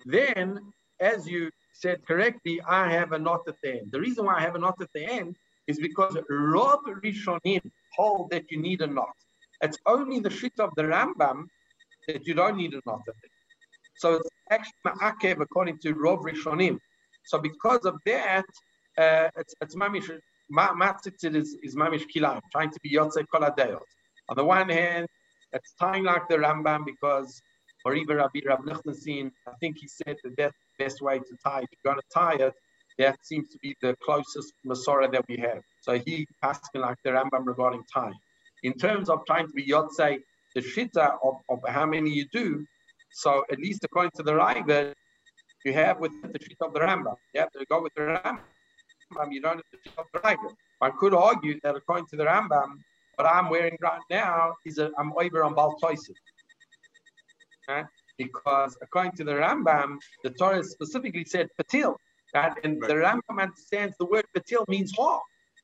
Then, 0.04 0.60
as 1.00 1.26
you 1.26 1.50
said 1.72 2.06
correctly, 2.06 2.60
I 2.66 2.90
have 2.90 3.12
a 3.12 3.18
knot 3.18 3.42
at 3.46 3.56
the 3.62 3.70
end. 3.78 3.92
The 3.92 4.00
reason 4.00 4.24
why 4.26 4.36
I 4.38 4.40
have 4.40 4.54
a 4.54 4.58
knot 4.58 4.76
at 4.80 4.92
the 4.94 5.04
end 5.04 5.36
is 5.66 5.78
because 5.78 6.16
Rov 6.30 6.82
Rishonim 7.04 7.62
hold 7.94 8.30
that 8.30 8.50
you 8.50 8.60
need 8.60 8.80
a 8.80 8.86
knot. 8.86 9.16
It's 9.60 9.78
only 9.86 10.20
the 10.20 10.30
shit 10.30 10.58
of 10.58 10.70
the 10.76 10.84
Rambam 10.84 11.46
that 12.06 12.26
you 12.26 12.34
don't 12.34 12.56
need 12.56 12.74
a 12.74 12.80
knot 12.86 13.02
at 13.08 13.14
the 13.22 13.28
end. 13.28 13.37
So 13.98 14.14
it's 14.14 14.28
actually 14.50 14.72
ma'akev 14.86 15.40
according 15.40 15.78
to 15.80 15.94
Rov 15.94 16.22
Rishonim. 16.22 16.78
So 17.24 17.38
because 17.38 17.84
of 17.84 17.96
that, 18.06 18.44
uh, 18.96 19.28
it's, 19.36 19.54
it's 19.60 19.74
mamish, 19.76 20.08
matzitzit 20.50 21.34
is, 21.34 21.56
is 21.62 21.76
mamish 21.76 22.04
kilayim, 22.14 22.40
trying 22.52 22.70
to 22.70 22.80
be 22.82 22.90
yotze 22.90 23.22
koladeyot. 23.32 23.80
On 24.28 24.36
the 24.36 24.44
one 24.44 24.68
hand, 24.68 25.06
it's 25.52 25.74
tying 25.80 26.04
like 26.04 26.28
the 26.28 26.36
Rambam 26.36 26.84
because, 26.84 27.40
or 27.84 27.94
even 27.94 28.16
Rabbi 28.16 28.40
Rab 28.46 28.60
Lichtenstein, 28.64 29.30
I 29.46 29.52
think 29.60 29.76
he 29.78 29.88
said 29.88 30.16
that 30.22 30.36
that 30.36 30.52
best 30.78 31.00
way 31.00 31.18
to 31.18 31.36
tie. 31.44 31.60
If 31.60 31.68
you're 31.72 31.92
going 31.92 32.00
to 32.00 32.14
tie 32.14 32.46
it, 32.46 32.54
that 32.98 33.16
seems 33.24 33.48
to 33.50 33.58
be 33.62 33.74
the 33.80 33.96
closest 34.04 34.52
Masora 34.66 35.10
that 35.12 35.24
we 35.28 35.36
have. 35.38 35.62
So 35.82 35.98
he 35.98 36.26
asking 36.42 36.82
like 36.82 36.98
the 37.04 37.10
Rambam 37.10 37.46
regarding 37.46 37.84
time. 37.92 38.14
In 38.62 38.74
terms 38.74 39.08
of 39.08 39.20
trying 39.26 39.46
to 39.46 39.52
be 39.52 39.64
Yotze, 39.64 40.18
the 40.54 40.60
Shita 40.60 41.16
of, 41.22 41.36
of 41.48 41.60
how 41.68 41.86
many 41.86 42.10
you 42.10 42.26
do, 42.32 42.66
so 43.10 43.44
at 43.50 43.58
least 43.58 43.84
according 43.84 44.12
to 44.16 44.22
the 44.22 44.32
Raavad, 44.32 44.94
you 45.64 45.72
have 45.72 45.98
with 45.98 46.12
the 46.22 46.38
Shita 46.38 46.66
of 46.66 46.72
the 46.72 46.80
Rambam. 46.80 47.16
You 47.34 47.40
have 47.40 47.50
to 47.52 47.64
go 47.66 47.82
with 47.82 47.94
the 47.94 48.02
Rambam. 48.02 48.40
You 49.30 49.40
don't 49.40 49.56
have 49.56 49.64
the 49.72 49.78
Shita 49.78 49.98
of 49.98 50.06
the 50.12 50.20
Raavad. 50.20 50.54
One 50.78 50.92
could 50.98 51.14
argue 51.14 51.58
that 51.62 51.74
according 51.76 52.06
to 52.06 52.16
the 52.16 52.24
Rambam, 52.24 52.78
what 53.16 53.26
I'm 53.26 53.50
wearing 53.50 53.76
right 53.80 54.00
now 54.10 54.54
is 54.64 54.78
a, 54.78 54.90
I'm 54.98 55.12
over 55.18 55.42
on 55.42 55.54
Baltoisif. 55.54 56.14
Okay? 57.68 57.84
because 58.18 58.76
according 58.82 59.12
to 59.12 59.24
the 59.24 59.32
Rambam, 59.32 59.96
the 60.24 60.30
Torah 60.30 60.62
specifically 60.62 61.24
said 61.24 61.48
patil, 61.58 61.94
right? 62.34 62.52
and 62.64 62.80
right. 62.82 62.88
the 62.88 62.94
Rambam 62.94 63.40
understands 63.40 63.94
the 63.98 64.06
word 64.06 64.24
patil 64.36 64.68
means 64.68 64.92
half. 64.98 65.20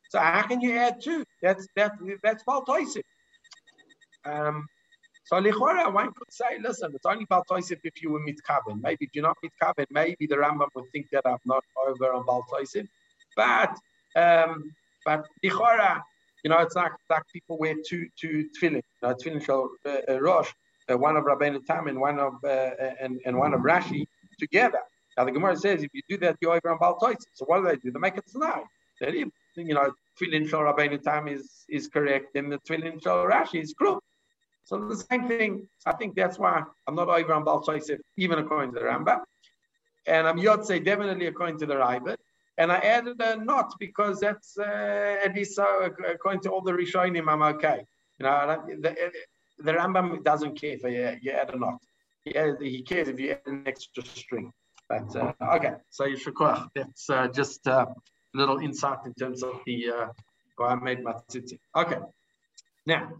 So 0.09 0.21
how 0.21 0.43
can 0.43 0.61
you 0.61 0.73
add 0.73 1.03
two? 1.03 1.25
That's 1.43 1.67
that 1.77 1.93
that's 2.23 2.45
baltoisif. 2.45 3.03
Um, 4.25 4.67
so 5.25 5.41
lichora, 5.41 5.93
one 5.93 6.13
could 6.13 6.33
say, 6.33 6.59
listen, 6.61 6.93
it's 6.95 7.07
only 7.07 7.27
baltoisif 7.27 7.79
if 7.83 8.03
you 8.03 8.11
were 8.11 8.21
mitkaven. 8.21 8.81
Maybe 8.83 9.07
if 9.07 9.11
you're 9.15 9.25
not 9.25 9.39
mitkaven, 9.45 9.87
maybe 9.91 10.27
the 10.27 10.37
Rambam 10.37 10.69
would 10.75 10.85
think 10.93 11.07
that 11.13 11.23
I'm 11.27 11.39
not 11.45 11.65
over 11.87 12.13
on 12.13 12.25
baltoisif. 12.25 12.87
But 13.37 13.77
um, 14.17 14.73
but 15.05 15.27
lichora, 15.45 16.03
you 16.43 16.51
know, 16.51 16.59
it's 16.59 16.77
like 16.77 16.93
like 17.09 17.23
people 17.33 17.59
wear 17.59 17.75
two 17.87 18.07
two 18.21 18.49
tefillin, 18.55 18.83
you 18.83 18.83
know, 19.03 19.15
tefillin 19.15 19.45
shel 19.45 19.71
uh, 19.87 20.13
uh, 20.13 20.21
rosh 20.21 20.53
uh, 20.91 20.99
one 20.99 21.17
of 21.17 21.25
Rabbeinu 21.25 21.65
Tam 21.67 21.89
and 21.89 22.01
one 22.01 22.19
of 22.19 22.35
uh, 22.45 22.71
and, 23.01 23.21
and 23.25 23.37
one 23.37 23.55
of 23.55 23.61
Rashi 23.61 24.07
together. 24.39 24.81
Now 25.17 25.25
the 25.25 25.33
Gemara 25.33 25.57
says 25.57 25.83
if 25.83 25.91
you 25.93 26.03
do 26.09 26.17
that, 26.19 26.37
you're 26.41 26.53
over 26.53 26.71
on 26.71 26.79
Baltois. 26.79 27.17
So 27.35 27.45
what 27.47 27.63
do 27.63 27.69
they 27.69 27.77
do? 27.77 27.91
They 27.91 27.99
make 27.99 28.17
it 28.17 28.27
tonight. 28.31 28.65
That 29.01 29.15
if 29.15 29.29
you 29.57 29.75
know 29.75 29.93
Tfilin 30.21 30.49
Shal 30.49 30.61
Rabbeinu 30.61 31.03
Tam 31.03 31.29
is 31.29 31.65
is 31.69 31.89
correct, 31.89 32.35
then 32.35 32.51
the 32.51 32.59
Tfilin 32.59 33.03
Shal 33.03 33.25
Rashi 33.25 33.63
is 33.63 33.75
correct. 33.79 34.01
So 34.65 34.79
the 34.79 34.97
same 34.97 35.29
thing. 35.29 35.69
I 35.87 35.93
think 35.93 36.15
that's 36.15 36.39
why 36.39 36.63
I'm 36.87 36.95
not 36.95 37.09
over 37.09 37.35
on 37.35 37.45
Baltois, 37.45 37.91
even 38.17 38.39
according 38.39 38.73
to 38.75 38.81
the 38.81 38.87
Rambam. 38.87 39.21
And 40.07 40.27
I'm 40.27 40.39
Yotze 40.39 40.85
definitely 40.85 41.27
according 41.27 41.59
to 41.59 41.67
the 41.67 41.75
Raavad. 41.75 42.17
And 42.57 42.71
I 42.71 42.79
added 42.79 43.21
a 43.21 43.37
not 43.37 43.75
because 43.79 44.21
that's 44.21 44.57
uh, 44.59 45.17
at 45.25 45.35
least 45.35 45.57
so 45.57 45.91
according 46.09 46.43
to 46.43 46.51
all 46.51 46.61
the 46.61 46.73
Rishonim, 46.73 47.29
I'm 47.29 47.43
okay. 47.43 47.85
You 48.19 48.27
know, 48.27 48.63
the, 48.81 48.97
the 49.59 49.73
Rambam 49.73 50.23
doesn't 50.23 50.59
care 50.61 50.73
if 50.73 50.83
you, 50.85 51.19
you 51.21 51.33
add 51.33 51.53
a 51.53 51.59
not. 51.59 51.81
He, 52.25 52.33
he 52.61 52.83
cares 52.83 53.09
if 53.09 53.19
you 53.19 53.33
add 53.33 53.41
an 53.47 53.65
extra 53.67 54.05
string. 54.05 54.53
But 54.89 55.15
uh, 55.17 55.33
okay, 55.57 55.75
so 55.91 56.05
you 56.05 56.17
should 56.17 56.35
That's 56.75 57.11
uh, 57.11 57.29
just 57.29 57.67
a 57.67 57.87
little 58.35 58.59
insight 58.59 58.99
in 59.07 59.15
terms 59.15 59.43
of 59.43 59.61
the 59.67 59.91
uh, 59.91 60.77
made 60.77 61.03
Matzitzi. 61.03 61.59
Okay, 61.77 61.99
now 62.87 63.11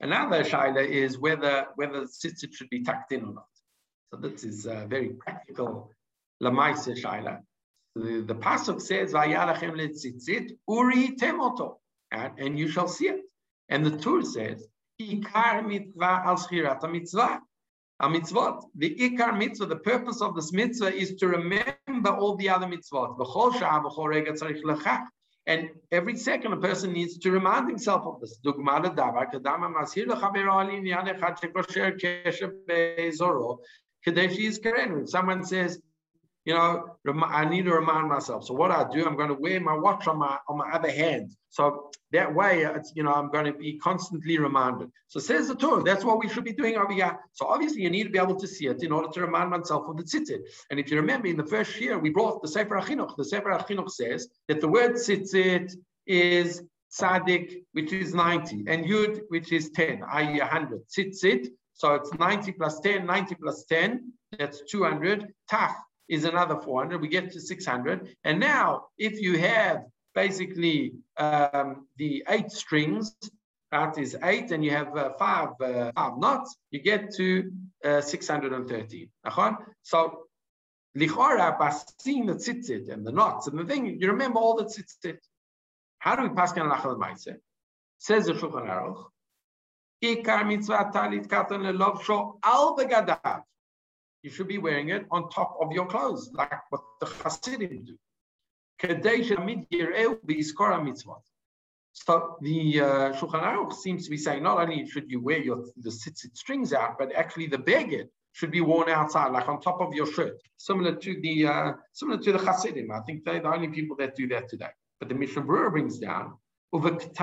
another 0.00 0.42
shaila 0.44 0.86
is 0.86 1.18
whether 1.18 1.66
whether 1.76 2.02
tzitzit 2.02 2.54
should 2.54 2.70
be 2.70 2.82
tucked 2.82 3.12
in 3.12 3.24
or 3.24 3.34
not. 3.34 3.46
So 4.10 4.20
this 4.20 4.44
is 4.44 4.66
a 4.66 4.86
very 4.88 5.10
practical 5.10 5.90
lamaisa 6.42 7.00
shaila. 7.00 7.40
The, 7.94 8.24
the 8.26 8.34
pasuk 8.34 8.80
says 8.80 9.12
vayalachem 9.12 9.74
letzitzit 9.76 10.50
uri 10.68 11.16
temoto, 11.16 11.76
and, 12.10 12.32
and 12.38 12.58
you 12.58 12.68
shall 12.68 12.88
see 12.88 13.08
it. 13.08 13.20
And 13.68 13.84
the 13.84 13.96
Tur 13.96 14.22
says 14.22 14.66
Ikar 15.00 15.66
mitzvah 15.66 16.22
al 16.24 16.36
schirat 16.36 16.90
mitzvah. 16.90 17.40
A 18.00 18.08
mitzvot. 18.08 18.64
The 18.74 18.94
ikar 18.96 19.38
mitzvah, 19.38 19.66
the 19.66 19.76
purpose 19.76 20.20
of 20.20 20.34
this 20.34 20.52
mitzvah 20.52 20.92
is 20.92 21.14
to 21.16 21.28
remember 21.28 22.10
all 22.10 22.34
the 22.36 22.48
other 22.48 22.66
mitzvot. 22.66 23.16
And 25.46 25.68
every 25.92 26.16
second, 26.16 26.52
a 26.54 26.56
person 26.56 26.92
needs 26.92 27.18
to 27.18 27.30
remind 27.30 27.68
himself 27.68 28.06
of 28.06 28.20
this. 28.20 28.38
Someone 35.06 35.44
says, 35.44 35.80
you 36.44 36.52
know, 36.52 36.96
I 37.26 37.46
need 37.46 37.64
to 37.64 37.72
remind 37.72 38.08
myself. 38.08 38.44
So 38.44 38.54
what 38.54 38.70
I 38.70 38.86
do, 38.90 39.06
I'm 39.06 39.16
going 39.16 39.28
to 39.28 39.34
wear 39.34 39.60
my 39.60 39.74
watch 39.74 40.06
on 40.06 40.18
my 40.18 40.36
on 40.48 40.58
my 40.58 40.70
other 40.70 40.90
hand. 40.90 41.30
So 41.48 41.90
that 42.12 42.34
way, 42.34 42.64
it's, 42.64 42.92
you 42.94 43.02
know, 43.02 43.12
I'm 43.12 43.30
going 43.30 43.46
to 43.46 43.52
be 43.52 43.78
constantly 43.78 44.38
reminded. 44.38 44.90
So 45.08 45.20
says 45.20 45.48
the 45.48 45.54
Torah, 45.54 45.82
that's 45.82 46.04
what 46.04 46.18
we 46.18 46.28
should 46.28 46.44
be 46.44 46.52
doing 46.52 46.76
over 46.76 46.92
here. 46.92 47.18
So 47.32 47.46
obviously, 47.46 47.82
you 47.82 47.90
need 47.90 48.04
to 48.04 48.10
be 48.10 48.18
able 48.18 48.36
to 48.36 48.46
see 48.46 48.66
it 48.66 48.82
in 48.82 48.92
order 48.92 49.08
to 49.08 49.20
remind 49.20 49.50
myself 49.50 49.88
of 49.88 49.96
the 49.96 50.02
tzitzit. 50.02 50.40
And 50.70 50.78
if 50.78 50.90
you 50.90 50.96
remember, 50.98 51.28
in 51.28 51.36
the 51.36 51.46
first 51.46 51.80
year, 51.80 51.98
we 51.98 52.10
brought 52.10 52.42
the 52.42 52.48
Sefer 52.48 52.76
Achinuch. 52.76 53.16
The 53.16 53.24
Sefer 53.24 53.50
Achinuch 53.50 53.90
says 53.90 54.28
that 54.48 54.60
the 54.60 54.68
word 54.68 54.92
tzitzit 54.92 55.72
is 56.06 56.62
tzaddik, 56.92 57.62
which 57.72 57.92
is 57.92 58.14
90, 58.14 58.64
and 58.68 58.84
yud, 58.84 59.20
which 59.28 59.52
is 59.52 59.70
10, 59.70 60.02
i.e. 60.12 60.38
100. 60.38 60.82
Tzitzit, 60.88 61.48
so 61.72 61.94
it's 61.94 62.12
90 62.14 62.52
plus 62.52 62.80
10, 62.80 63.06
90 63.06 63.34
plus 63.36 63.64
10, 63.64 64.12
that's 64.38 64.62
200. 64.70 65.32
Taf, 65.50 65.74
is 66.08 66.24
another 66.24 66.60
400. 66.60 67.00
We 67.00 67.08
get 67.08 67.32
to 67.32 67.40
600. 67.40 68.16
And 68.24 68.40
now, 68.40 68.86
if 68.98 69.20
you 69.20 69.38
have 69.38 69.84
basically 70.14 70.94
um, 71.16 71.86
the 71.96 72.24
eight 72.28 72.50
strings, 72.50 73.14
that 73.72 73.98
is 73.98 74.16
eight, 74.22 74.50
and 74.52 74.64
you 74.64 74.70
have 74.70 74.96
uh, 74.96 75.10
five, 75.18 75.48
uh, 75.60 75.90
five 75.96 76.18
knots, 76.18 76.56
you 76.70 76.80
get 76.80 77.12
to 77.14 77.50
uh, 77.84 78.00
613. 78.00 79.08
So, 79.82 80.18
lichora, 80.96 81.58
by 81.58 81.74
seeing 81.98 82.26
the 82.26 82.34
tzitzit 82.34 82.92
and 82.92 83.04
the 83.04 83.12
knots 83.12 83.48
and 83.48 83.58
the 83.58 83.64
thing, 83.64 84.00
you 84.00 84.08
remember 84.08 84.38
all 84.38 84.56
the 84.56 84.64
tzitzit. 84.64 85.18
How 85.98 86.16
do 86.16 86.22
we 86.22 86.28
pass 86.28 86.52
on 86.52 86.70
lachal 86.70 86.98
ma'aseh? 86.98 87.36
Says 87.98 88.26
the 88.26 88.34
Shulchan 88.34 88.68
Aruch, 88.68 89.06
Ikar 90.02 90.46
mitzvah 90.46 90.90
talit 90.92 91.26
katan 91.26 91.62
lelov 91.62 92.02
sho 92.02 92.38
al 92.42 92.76
begadav. 92.76 93.42
You 94.24 94.30
should 94.30 94.48
be 94.48 94.56
wearing 94.56 94.88
it 94.88 95.04
on 95.10 95.28
top 95.28 95.58
of 95.60 95.70
your 95.70 95.84
clothes, 95.84 96.30
like 96.32 96.50
what 96.70 96.80
the 96.98 97.06
Hasidim 97.06 97.84
do. 97.84 97.98
So 101.92 102.36
the 102.40 102.80
uh, 102.80 103.12
Shulchan 103.12 103.42
Aruch 103.42 103.74
seems 103.74 104.04
to 104.04 104.10
be 104.10 104.16
saying 104.16 104.42
not 104.42 104.58
only 104.58 104.86
should 104.86 105.10
you 105.10 105.20
wear 105.20 105.42
your 105.42 105.66
the 105.76 105.90
tzitzit 105.90 106.38
strings 106.38 106.72
out, 106.72 106.98
but 106.98 107.12
actually 107.12 107.48
the 107.48 107.58
beged 107.58 108.08
should 108.32 108.50
be 108.50 108.62
worn 108.62 108.88
outside, 108.88 109.30
like 109.30 109.46
on 109.46 109.60
top 109.60 109.82
of 109.82 109.92
your 109.92 110.06
shirt, 110.06 110.40
similar 110.56 110.96
to 110.96 111.20
the 111.20 111.46
uh, 111.46 111.72
similar 111.92 112.16
to 112.22 112.32
the 112.32 112.38
Hasidim. 112.38 112.90
I 112.90 113.00
think 113.00 113.24
they're 113.24 113.42
the 113.42 113.52
only 113.52 113.68
people 113.68 113.94
that 113.98 114.16
do 114.16 114.26
that 114.28 114.48
today. 114.48 114.70
But 115.00 115.10
the 115.10 115.16
Mishnah 115.16 115.42
Berurah 115.42 115.70
brings 115.70 115.98
down. 115.98 116.38
But 116.72 117.14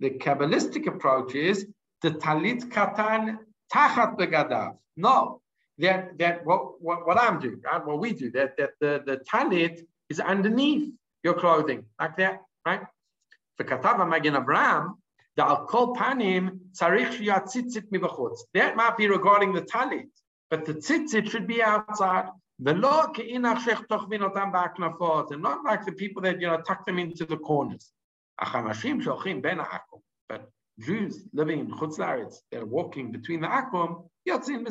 the 0.00 0.10
Kabbalistic 0.10 0.86
approach 0.86 1.34
is 1.34 1.66
the 2.02 2.10
talit 2.10 2.68
katan 2.68 3.38
tachat 3.72 4.18
begadav. 4.18 4.76
No, 4.96 5.40
that 5.78 6.18
that 6.18 6.46
what, 6.46 6.82
what, 6.82 7.06
what 7.06 7.18
I'm 7.18 7.38
doing, 7.38 7.60
right? 7.64 7.84
What 7.84 8.00
we 8.00 8.12
do, 8.12 8.30
that 8.32 8.56
that 8.56 8.70
the, 8.80 9.02
the 9.04 9.20
talit 9.30 9.82
is 10.08 10.20
underneath 10.20 10.92
your 11.22 11.34
clothing, 11.34 11.84
like 12.00 12.16
that, 12.16 12.40
right? 12.64 12.80
For 13.56 13.64
Katava 13.64 14.08
Magen 14.08 14.34
Avraham, 14.34 14.94
the 15.36 15.44
al 15.44 15.66
kol 15.66 15.94
panim 15.94 16.58
tzarich 16.72 17.20
tzitzit 17.20 17.90
mibachutz. 17.92 18.38
That 18.54 18.76
might 18.76 18.96
be 18.96 19.08
regarding 19.08 19.52
the 19.52 19.62
talit, 19.62 20.08
but 20.50 20.64
the 20.64 20.74
tzitzit 20.74 21.30
should 21.30 21.46
be 21.46 21.62
outside. 21.62 22.30
And 22.58 22.80
not 22.80 23.18
like 23.18 23.28
the 25.84 25.92
people 25.92 26.22
that 26.22 26.40
you 26.40 26.46
know 26.46 26.58
tuck 26.62 26.86
them 26.86 26.98
into 26.98 27.26
the 27.26 27.36
corners. 27.36 27.92
But 30.28 30.50
Jews 30.78 31.24
living 31.32 31.60
in 31.60 31.70
Chutz 31.70 31.98
they're 32.50 32.66
walking 32.66 33.10
between 33.10 33.40
the 33.40 33.46
Akum, 33.46 34.08
Yotzin 34.28 34.64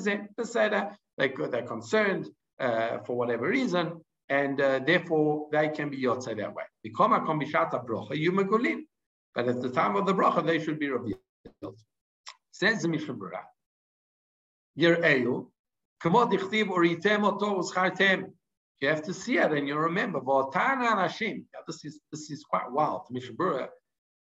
they, 1.17 1.29
they're 1.29 1.61
concerned 1.63 2.29
uh, 2.59 2.99
for 3.05 3.15
whatever 3.15 3.47
reason, 3.47 4.01
and 4.29 4.59
uh, 4.61 4.79
therefore 4.79 5.47
they 5.51 5.69
can 5.69 5.89
be 5.89 6.01
Yotzei 6.01 6.37
that 6.37 6.53
way. 6.53 6.63
But 9.33 9.47
at 9.49 9.61
the 9.61 9.69
time 9.69 9.95
of 9.95 10.05
the 10.05 10.13
bracha, 10.13 10.45
they 10.45 10.59
should 10.63 10.79
be 10.79 10.89
revealed. 10.89 11.19
Says 12.51 12.81
the 12.81 12.87
Mishnah 12.87 13.15
Berurah, 13.15 13.43
uschartem. 17.59 18.31
You 18.81 18.89
have 18.89 19.03
to 19.03 19.13
see 19.13 19.37
it 19.37 19.51
and 19.51 19.67
you 19.67 19.77
remember. 19.77 20.19
This 21.67 21.85
is 21.85 21.99
this 22.11 22.29
is 22.29 22.43
quite 22.43 22.71
wild. 22.71 23.07
Mishnah 23.09 23.35
Berurah 23.35 23.69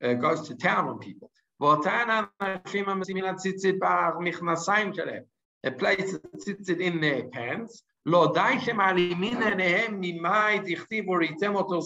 uh, 0.04 0.14
goes 0.14 0.48
to 0.48 0.54
town 0.54 0.88
on 0.88 0.98
people. 0.98 1.30
Anashim 1.60 2.86
amasimin 2.86 3.24
atzitzit 3.24 3.78
bar 3.78 4.16
michnasayim 4.18 4.94
shalem. 4.94 5.24
They 5.62 5.70
place 5.70 6.16
tzitzit 6.36 6.80
in 6.80 7.00
their 7.00 7.24
pants. 7.24 7.82
Shem 8.06 8.78
alimin 8.78 9.42
enehem 9.42 10.02
mimai 10.02 10.64
dichtiv 10.66 11.06
uritem 11.06 11.54
oto. 11.56 11.80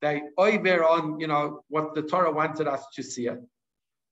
They 0.00 0.22
over 0.38 0.84
on, 0.84 1.18
you 1.18 1.26
know, 1.26 1.62
what 1.68 1.94
the 1.94 2.02
Torah 2.02 2.30
wanted 2.30 2.68
us 2.68 2.84
to 2.94 3.02
see 3.02 3.26
it. 3.26 3.38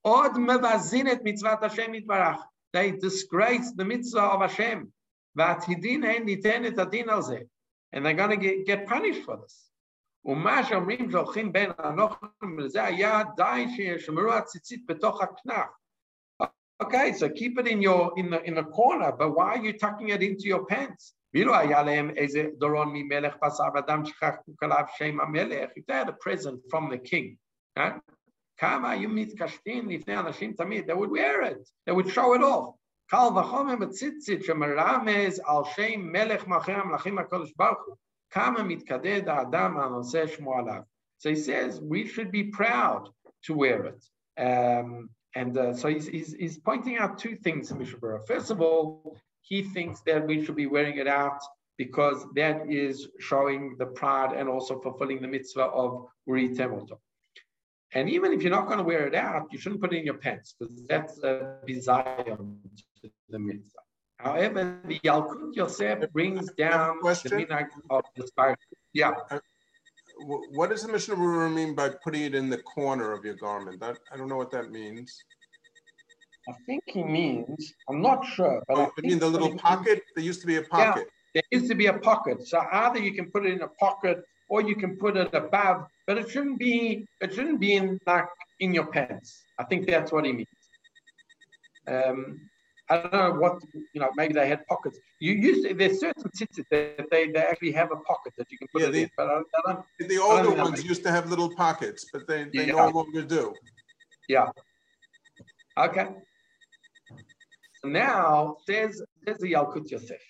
Od 0.05 0.33
mevazinet 0.33 1.23
mitzvat 1.23 1.63
Hashem 1.63 1.93
yitbarach. 1.93 2.43
They 2.73 2.93
disgrace 2.93 3.73
the 3.73 3.85
mitzvah 3.85 4.21
of 4.21 4.41
Hashem. 4.41 4.93
And 5.35 5.61
they're 8.07 8.15
going 8.15 8.31
to 8.31 8.37
get, 8.37 8.67
get 8.67 8.87
punished 8.87 9.23
for 9.25 9.37
this. 9.39 9.72
Okay, 16.80 17.12
so 17.14 17.28
keep 17.30 17.58
it 17.58 17.68
in 17.68 17.82
your 17.82 18.14
in 18.18 18.30
the 18.30 18.40
in 18.44 18.54
the 18.54 18.64
corner, 18.64 19.12
but 19.12 19.32
why 19.36 19.56
are 19.56 19.64
you 19.64 19.74
tucking 19.74 20.10
it 20.10 20.22
into 20.22 20.44
your 20.44 20.64
pants? 20.66 21.14
If 21.34 21.48
they 25.88 25.94
had 25.94 26.10
a 26.10 26.14
present 26.14 26.62
from 26.70 26.90
the 26.90 26.98
king, 27.00 27.38
right? 27.78 27.96
כמה 28.58 28.92
היו 28.92 29.10
מתקשטים 29.10 29.90
לפני 29.90 30.20
אנשים 30.20 30.54
תמיד, 30.54 30.92
they 30.92 30.94
would 30.94 31.12
wear 31.12 31.42
it, 31.42 31.70
they 31.86 31.94
would 31.94 32.10
show 32.10 32.34
it 32.34 32.42
off. 32.42 32.76
קל 33.10 33.28
וחומר 33.40 33.76
בציצית 33.76 34.44
שמרמז 34.44 35.42
על 35.46 35.64
שם 35.76 36.00
מלך 36.00 36.48
מלכי 36.48 36.72
המלכים 36.72 37.18
הקדוש 37.18 37.54
ברוך 37.56 37.86
הוא, 37.86 37.96
So 41.19 41.29
he 41.29 41.37
says 41.37 41.81
we 41.81 42.07
should 42.07 42.33
be 42.33 42.45
proud 42.45 43.09
to 43.45 43.55
wear 43.55 43.85
it. 43.87 44.05
Um, 44.41 45.11
and 45.35 45.57
uh, 45.57 45.75
so 45.75 45.89
he's, 45.89 46.07
he's, 46.07 46.35
he's, 46.35 46.59
pointing 46.59 46.99
out 46.99 47.19
two 47.19 47.37
things 47.37 47.71
in 47.71 47.79
Mishabura. 47.79 48.27
First 48.27 48.51
of 48.51 48.61
all, 48.61 49.17
he 49.41 49.63
thinks 49.63 50.01
that 50.03 50.27
we 50.27 50.45
should 50.45 50.57
be 50.57 50.67
wearing 50.67 50.99
it 50.99 51.07
out 51.07 51.41
because 51.79 52.25
that 52.35 52.71
is 52.71 53.09
showing 53.19 53.77
the 53.79 53.87
pride 53.87 54.33
and 54.37 54.49
also 54.49 54.81
fulfilling 54.81 55.21
the 55.23 55.29
mitzvah 55.29 55.63
of 55.63 56.07
Uri 56.27 56.51
Temoto. 56.51 56.99
And 57.95 58.09
even 58.09 58.33
if 58.33 58.43
you're 58.43 58.51
not 58.51 58.67
going 58.67 58.79
to 58.79 58.85
wear 58.85 59.07
it 59.07 59.15
out, 59.15 59.49
you 59.51 59.59
shouldn't 59.59 59.81
put 59.81 59.93
it 59.93 59.99
in 59.99 60.05
your 60.05 60.19
pants 60.19 60.55
because 60.59 60.83
that's 60.89 61.19
a 61.23 61.57
desire 61.67 62.25
to 62.25 63.11
the 63.29 63.39
mitzvah. 63.39 63.82
However, 64.23 64.79
the 64.87 65.01
Yalkut 65.01 65.55
Yosef 65.55 66.11
brings 66.13 66.51
down 66.53 66.99
the 67.03 67.37
midnight 67.37 67.67
of 67.91 68.05
the 68.17 68.27
spirit. 68.27 68.59
Yeah. 68.93 69.13
Uh, 69.31 69.39
what 70.17 70.71
does 70.71 70.83
the 70.83 70.93
Mishnah 70.93 71.17
Berurah 71.17 71.53
mean 71.53 71.75
by 71.75 71.89
putting 71.89 72.23
it 72.23 72.35
in 72.35 72.49
the 72.49 72.59
corner 72.59 73.13
of 73.13 73.25
your 73.25 73.35
garment? 73.35 73.81
That, 73.81 73.99
I 74.13 74.17
don't 74.17 74.29
know 74.29 74.37
what 74.37 74.53
that 74.53 74.71
means. 74.71 75.25
I 76.49 76.53
think 76.67 76.83
he 76.87 77.03
means, 77.03 77.75
I'm 77.89 78.01
not 78.01 78.25
sure. 78.25 78.63
But 78.69 78.79
oh, 78.79 78.93
I 78.97 79.01
mean 79.01 79.19
the 79.19 79.27
little 79.27 79.57
pocket? 79.57 79.87
Means, 79.87 80.01
there 80.15 80.25
used 80.25 80.41
to 80.43 80.47
be 80.47 80.57
a 80.57 80.63
pocket. 80.63 81.09
Yeah, 81.35 81.43
there 81.51 81.61
used 81.61 81.71
to 81.71 81.77
be 81.77 81.87
a 81.87 81.99
pocket. 81.99 82.47
So 82.47 82.63
either 82.71 83.01
you 83.01 83.15
can 83.15 83.31
put 83.31 83.47
it 83.47 83.53
in 83.53 83.63
a 83.63 83.69
pocket 83.69 84.23
or 84.49 84.61
you 84.61 84.77
can 84.77 84.97
put 84.97 85.17
it 85.17 85.33
above, 85.35 85.87
but 86.07 86.19
it 86.19 86.31
shouldn't 86.31 86.59
be 86.59 87.07
it 87.21 87.33
shouldn't 87.33 87.61
be 87.61 87.75
in 87.75 87.99
like 88.07 88.27
in 88.61 88.75
your 88.75 88.87
pants. 88.87 89.45
I 89.59 89.65
think 89.65 89.87
that's 89.87 90.13
what 90.13 90.25
he 90.25 90.33
means. 90.33 90.47
Um, 91.89 92.51
I 92.93 92.95
don't 93.01 93.13
know 93.13 93.33
what 93.43 93.55
you 93.95 94.01
know. 94.03 94.11
Maybe 94.21 94.35
they 94.35 94.49
had 94.55 94.61
pockets. 94.67 94.99
You 95.27 95.33
used 95.33 95.61
to, 95.67 95.75
there's 95.81 95.99
certain 96.07 96.31
sensors 96.39 96.67
that 96.71 97.07
they, 97.11 97.23
they 97.35 97.43
actually 97.51 97.73
have 97.81 97.91
a 97.99 98.01
pocket 98.11 98.33
that 98.39 98.49
you 98.51 98.59
can 98.59 98.69
put 98.73 98.83
yeah, 98.83 98.89
it 98.89 98.95
in. 98.95 99.11
But 99.17 99.27
I 99.27 99.35
don't, 99.35 99.47
I 99.57 99.73
don't, 99.73 100.09
the 100.15 100.19
older 100.19 100.53
ones 100.65 100.85
used 100.93 101.03
to 101.07 101.11
have 101.17 101.25
little 101.31 101.51
pockets, 101.65 102.05
but 102.13 102.23
they, 102.29 102.41
they 102.53 102.67
yeah. 102.67 102.83
no 102.83 102.89
longer 102.99 103.23
do. 103.23 103.55
Yeah. 104.29 104.49
Okay. 105.87 106.09
So 107.81 107.89
now 107.89 108.57
there's 108.69 108.97
there's 109.25 109.39
the 109.39 109.53
Yalkut 109.55 109.91
Yosef. 109.91 110.23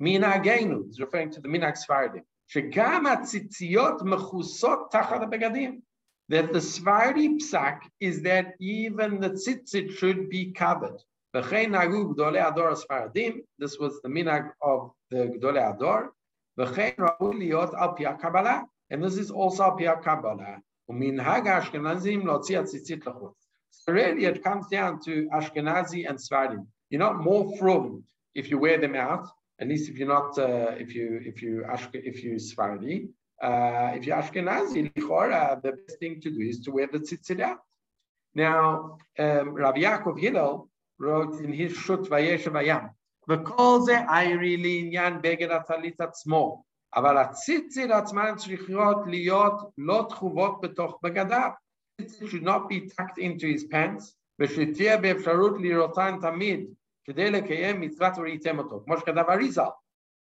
Minagenu 0.00 0.88
is 0.90 1.00
referring 1.00 1.30
to 1.32 1.40
the 1.40 1.48
Minag 1.48 1.76
Sfardim. 1.84 2.24
שגם 2.46 3.06
הציציות 3.06 4.02
מכוסות 4.04 4.90
תחת 4.90 5.20
That 6.28 6.52
the 6.52 6.60
Sfardi 6.60 7.28
psak 7.40 7.80
is 8.00 8.22
that 8.22 8.54
even 8.60 9.20
the 9.20 9.30
tzitzit 9.30 9.90
should 9.98 10.30
be 10.30 10.52
covered. 10.52 10.98
This 11.34 11.50
was 13.80 14.00
the 14.02 14.08
minag 14.08 14.52
of 14.62 14.92
the 15.10 15.16
Gdolei 15.16 15.74
Ador. 15.74 16.12
And 18.90 19.02
this 19.02 19.16
is 19.16 19.32
also 19.32 19.64
Apia 19.64 19.96
Kabbalah. 19.96 20.62
So 20.86 20.94
really 23.88 24.24
it 24.26 24.44
comes 24.44 24.68
down 24.68 25.00
to 25.06 25.28
Ashkenazi 25.34 26.08
and 26.08 26.18
Svarim. 26.18 26.66
You're 26.90 27.00
not 27.00 27.18
more 27.18 27.56
from 27.56 28.04
if 28.36 28.48
you 28.48 28.58
wear 28.58 28.78
them 28.78 28.94
out, 28.94 29.26
at 29.58 29.66
least 29.66 29.90
if 29.90 29.98
you're 29.98 30.06
not, 30.06 30.38
uh, 30.38 30.76
if 30.78 30.94
you, 30.94 31.20
if 31.24 31.42
you, 31.42 31.64
if 31.94 32.22
you 32.22 32.36
Svarim. 32.36 33.08
Uh, 33.42 33.90
if 33.96 34.06
you're 34.06 34.16
Ashkenazi, 34.16 34.94
the 34.94 35.72
best 35.72 35.98
thing 35.98 36.20
to 36.20 36.30
do 36.30 36.42
is 36.42 36.60
to 36.60 36.70
wear 36.70 36.86
the 36.86 37.00
tzitzit 37.00 37.40
out. 37.40 37.58
Now, 38.36 38.98
um, 39.18 39.54
Rabbi 39.54 39.80
Yaakov 39.80 40.20
Hillel, 40.20 40.68
wrote 40.98 41.40
in 41.40 41.52
his 41.52 41.76
Shut 41.76 42.08
Vayashev 42.08 42.52
HaYam, 42.52 42.88
וכל 43.28 43.78
זה 43.84 43.98
עיירי 44.08 44.56
לעניין 44.56 45.22
בגד 45.22 45.50
הטלית 45.50 46.00
עצמו, 46.00 46.64
אבל 46.96 47.18
הציצית 47.18 47.90
עצמן 47.90 48.32
צריכות 48.36 48.96
להיות 49.06 49.54
לא 49.78 50.06
תחובות 50.08 50.60
בתוך 50.60 50.98
בגדיו. 51.02 51.50
ציצית 52.00 52.28
should 52.28 52.44
not 52.44 52.68
be 52.68 52.88
tucked 52.88 53.18
into 53.18 53.44
his 53.44 53.72
pants, 53.72 54.14
ושתהיה 54.38 54.96
באפשרות 54.96 55.52
לראותן 55.60 56.18
תמיד, 56.20 56.66
כדי 57.04 57.30
לקיים 57.30 57.80
מצוות 57.80 58.12
וראיתם 58.18 58.58
אותו, 58.58 58.82
כמו 58.84 58.98
שכתב 58.98 59.24
אריזה, 59.28 59.62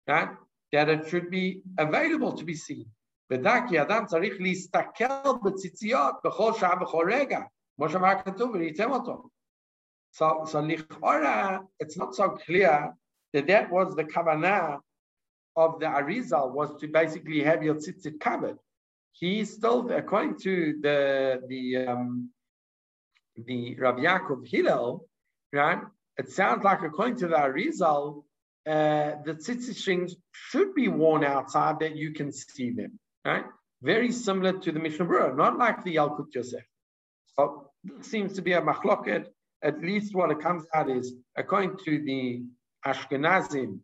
כן? 0.06 0.26
that 0.74 0.88
it 0.88 1.08
should 1.08 1.30
be 1.30 1.62
available 1.80 2.32
to 2.38 2.42
be 2.42 2.54
seen. 2.54 2.84
ודע 3.30 3.54
כי 3.68 3.82
אדם 3.82 4.06
צריך 4.06 4.34
להסתכל 4.40 5.04
בציציות 5.44 6.14
בכל 6.24 6.52
שעה, 6.52 6.76
בכל 6.76 7.08
רגע, 7.12 7.40
כמו 7.76 7.88
שאמר 7.88 8.22
כתוב, 8.24 8.50
וראיתם 8.50 8.90
אותו. 8.90 9.28
So, 10.12 10.44
so 10.48 10.62
lichora, 10.62 11.64
it's 11.78 11.96
not 11.96 12.14
so 12.14 12.30
clear 12.30 12.94
that 13.32 13.46
that 13.46 13.70
was 13.70 13.94
the 13.94 14.04
kavanah 14.04 14.80
of 15.56 15.80
the 15.80 15.86
Arizal 15.86 16.52
was 16.52 16.70
to 16.80 16.88
basically 16.88 17.42
have 17.42 17.62
your 17.62 17.74
tzitzit 17.74 18.20
covered. 18.20 18.58
He 19.12 19.44
still, 19.44 19.90
according 19.90 20.38
to 20.40 20.78
the 20.80 21.42
the 21.48 21.86
um, 21.88 22.30
the 23.36 23.74
Rabbi 23.74 24.02
Yaakov 24.02 24.46
Hillel, 24.46 25.06
right? 25.52 25.80
It 26.16 26.30
sounds 26.30 26.64
like 26.64 26.82
according 26.82 27.16
to 27.16 27.28
the 27.28 27.36
Arizal, 27.36 28.24
uh, 28.66 29.16
the 29.24 29.34
tzitzit 29.34 29.74
strings 29.74 30.14
should 30.32 30.74
be 30.74 30.88
worn 30.88 31.24
outside 31.24 31.80
that 31.80 31.96
you 31.96 32.12
can 32.12 32.32
see 32.32 32.70
them, 32.70 32.98
right? 33.24 33.44
Very 33.82 34.12
similar 34.12 34.58
to 34.58 34.72
the 34.72 34.80
Mishnah 34.80 35.06
Berurah, 35.06 35.36
not 35.36 35.58
like 35.58 35.84
the 35.84 35.96
Yalkut 35.96 36.34
Yosef. 36.34 36.64
So 37.36 37.70
this 37.84 38.06
seems 38.06 38.34
to 38.34 38.42
be 38.42 38.52
a 38.52 38.60
machloket 38.60 39.26
at 39.62 39.80
least 39.80 40.14
what 40.14 40.30
it 40.30 40.40
comes 40.40 40.64
out 40.74 40.88
is, 40.88 41.14
according 41.36 41.76
to 41.84 42.02
the 42.02 42.44
Ashkenazim, 42.86 43.80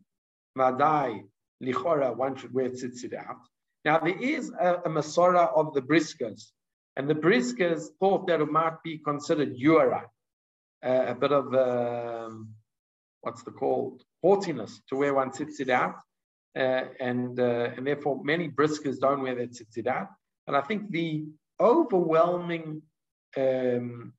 Madai, 0.55 1.23
Lichora, 1.61 2.15
one 2.15 2.35
should 2.35 2.53
wear 2.53 2.69
tzitzit 2.69 3.13
out. 3.13 3.41
Now, 3.83 3.99
there 3.99 4.17
is 4.17 4.51
a, 4.59 4.75
a 4.85 4.89
Masorah 4.89 5.55
of 5.55 5.73
the 5.73 5.81
Briskers, 5.81 6.51
and 6.95 7.09
the 7.09 7.15
Briskers 7.15 7.87
thought 7.99 8.27
that 8.27 8.41
it 8.41 8.51
might 8.51 8.81
be 8.83 8.99
considered 8.99 9.53
Yura, 9.55 10.09
uh, 10.85 11.05
a 11.07 11.15
bit 11.15 11.31
of, 11.31 11.53
um, 11.53 12.49
what's 13.21 13.43
the 13.43 13.51
called, 13.51 14.01
haughtiness 14.23 14.81
to 14.89 14.95
wear 14.95 15.13
one 15.13 15.31
tzitzit 15.31 15.69
out. 15.69 15.95
Uh, 16.57 16.85
and, 17.01 17.37
uh, 17.37 17.69
and 17.75 17.85
therefore, 17.85 18.23
many 18.23 18.47
Briskers 18.47 18.97
don't 18.99 19.21
wear 19.21 19.35
their 19.35 19.47
tzitzit 19.47 19.87
out. 19.87 20.07
And 20.47 20.55
I 20.55 20.61
think 20.61 20.89
the 20.89 21.25
overwhelming 21.59 22.81
um, 23.35 24.13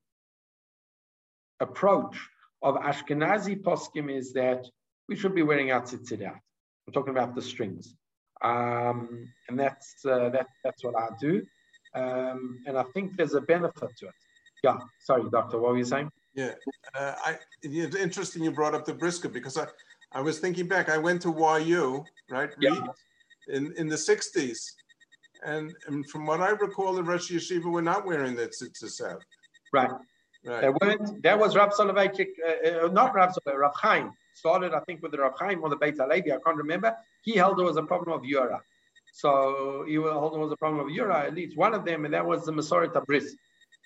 approach 1.60 2.16
of 2.62 2.76
Ashkenazi 2.76 3.62
poskim 3.62 4.14
is 4.14 4.32
that 4.32 4.66
we 5.08 5.16
should 5.16 5.34
be 5.34 5.42
wearing 5.42 5.72
our 5.72 5.82
tzitzit 5.82 6.24
out. 6.24 6.36
I'm 6.86 6.92
talking 6.92 7.10
about 7.10 7.34
the 7.34 7.42
strings, 7.42 7.94
um, 8.42 9.28
and 9.48 9.58
that's 9.58 10.04
uh, 10.04 10.28
that, 10.30 10.46
that's 10.64 10.84
what 10.84 10.94
I 10.96 11.08
do, 11.20 11.42
um, 11.94 12.60
and 12.66 12.78
I 12.78 12.84
think 12.94 13.16
there's 13.16 13.34
a 13.34 13.40
benefit 13.40 13.90
to 13.98 14.06
it. 14.06 14.14
Yeah, 14.62 14.78
sorry, 15.00 15.28
doctor, 15.30 15.58
what 15.58 15.72
were 15.72 15.78
you 15.78 15.84
saying? 15.84 16.10
Yeah, 16.34 16.52
uh, 16.94 17.14
I, 17.24 17.38
it's 17.62 17.96
interesting 17.96 18.42
you 18.44 18.52
brought 18.52 18.74
up 18.74 18.84
the 18.84 18.94
brisker 18.94 19.28
because 19.28 19.56
I, 19.56 19.66
I 20.12 20.20
was 20.20 20.38
thinking 20.38 20.68
back. 20.68 20.88
I 20.88 20.98
went 20.98 21.22
to 21.22 21.30
YU, 21.64 22.04
right? 22.30 22.50
Yeah. 22.60 22.86
In 23.48 23.72
in 23.76 23.88
the 23.88 23.96
'60s, 23.96 24.58
and, 25.44 25.74
and 25.86 26.08
from 26.10 26.26
what 26.26 26.40
I 26.40 26.50
recall, 26.50 26.94
the 26.94 27.02
Rosh 27.02 27.30
Yeshiva 27.30 27.70
were 27.70 27.82
not 27.82 28.06
wearing 28.06 28.34
that 28.36 28.52
tzitzis 28.52 29.04
out. 29.04 29.24
Right. 29.72 29.90
Right. 30.46 30.60
There 30.60 30.72
weren't. 30.80 31.22
There 31.22 31.36
was 31.36 31.56
Rav 31.56 31.72
Soloveitchik, 31.72 32.28
uh, 32.46 32.86
uh, 32.86 32.88
not 32.88 33.14
Rav 33.14 33.30
Soloveitchik, 33.30 33.58
Rav 33.58 33.74
Chaim 33.74 34.12
started, 34.34 34.74
I 34.74 34.80
think, 34.80 35.02
with 35.02 35.10
the 35.10 35.18
Rav 35.18 35.32
Chaim 35.38 35.60
or 35.62 35.68
the 35.68 35.76
Beit 35.76 35.96
Halevi. 35.96 36.32
I 36.32 36.38
can't 36.44 36.56
remember. 36.56 36.94
He 37.22 37.32
held 37.36 37.58
there 37.58 37.66
was 37.66 37.76
a 37.76 37.82
problem 37.82 38.16
of 38.16 38.24
Yura. 38.24 38.60
So 39.12 39.84
he 39.88 39.94
held 39.94 40.34
there 40.34 40.40
was 40.40 40.52
a 40.52 40.56
problem 40.56 40.86
of 40.86 40.90
Yura, 40.90 41.26
at 41.26 41.34
least 41.34 41.56
one 41.56 41.74
of 41.74 41.84
them, 41.84 42.04
and 42.04 42.14
that 42.14 42.24
was 42.24 42.44
the 42.44 42.52
Masoret 42.52 42.92
Abris. 42.92 43.30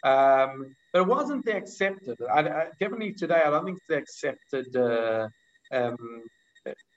Um, 0.02 0.74
but 0.92 1.02
it 1.02 1.06
wasn't 1.06 1.48
accepted. 1.48 2.18
I, 2.30 2.40
I, 2.40 2.66
definitely 2.78 3.12
today, 3.12 3.42
I 3.46 3.50
don't 3.50 3.64
think 3.64 3.78
it's 3.78 3.86
the 3.86 4.28
accepted, 4.28 4.76
uh, 4.76 5.28
um, 5.72 5.96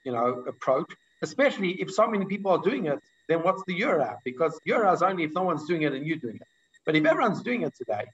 you 0.04 0.12
know, 0.12 0.44
approach. 0.46 0.92
Especially 1.22 1.80
if 1.80 1.90
so 1.90 2.06
many 2.06 2.26
people 2.26 2.50
are 2.50 2.58
doing 2.58 2.86
it, 2.86 2.98
then 3.28 3.42
what's 3.42 3.62
the 3.66 3.74
Yura? 3.74 4.18
Because 4.24 4.58
Yura 4.66 4.92
is 4.92 5.00
only 5.00 5.24
if 5.24 5.32
no 5.32 5.42
one's 5.42 5.66
doing 5.66 5.82
it 5.82 5.94
and 5.94 6.06
you're 6.06 6.18
doing 6.18 6.36
it. 6.36 6.48
But 6.84 6.96
if 6.96 7.06
everyone's 7.06 7.42
doing 7.42 7.62
it 7.62 7.74
today, 7.74 8.04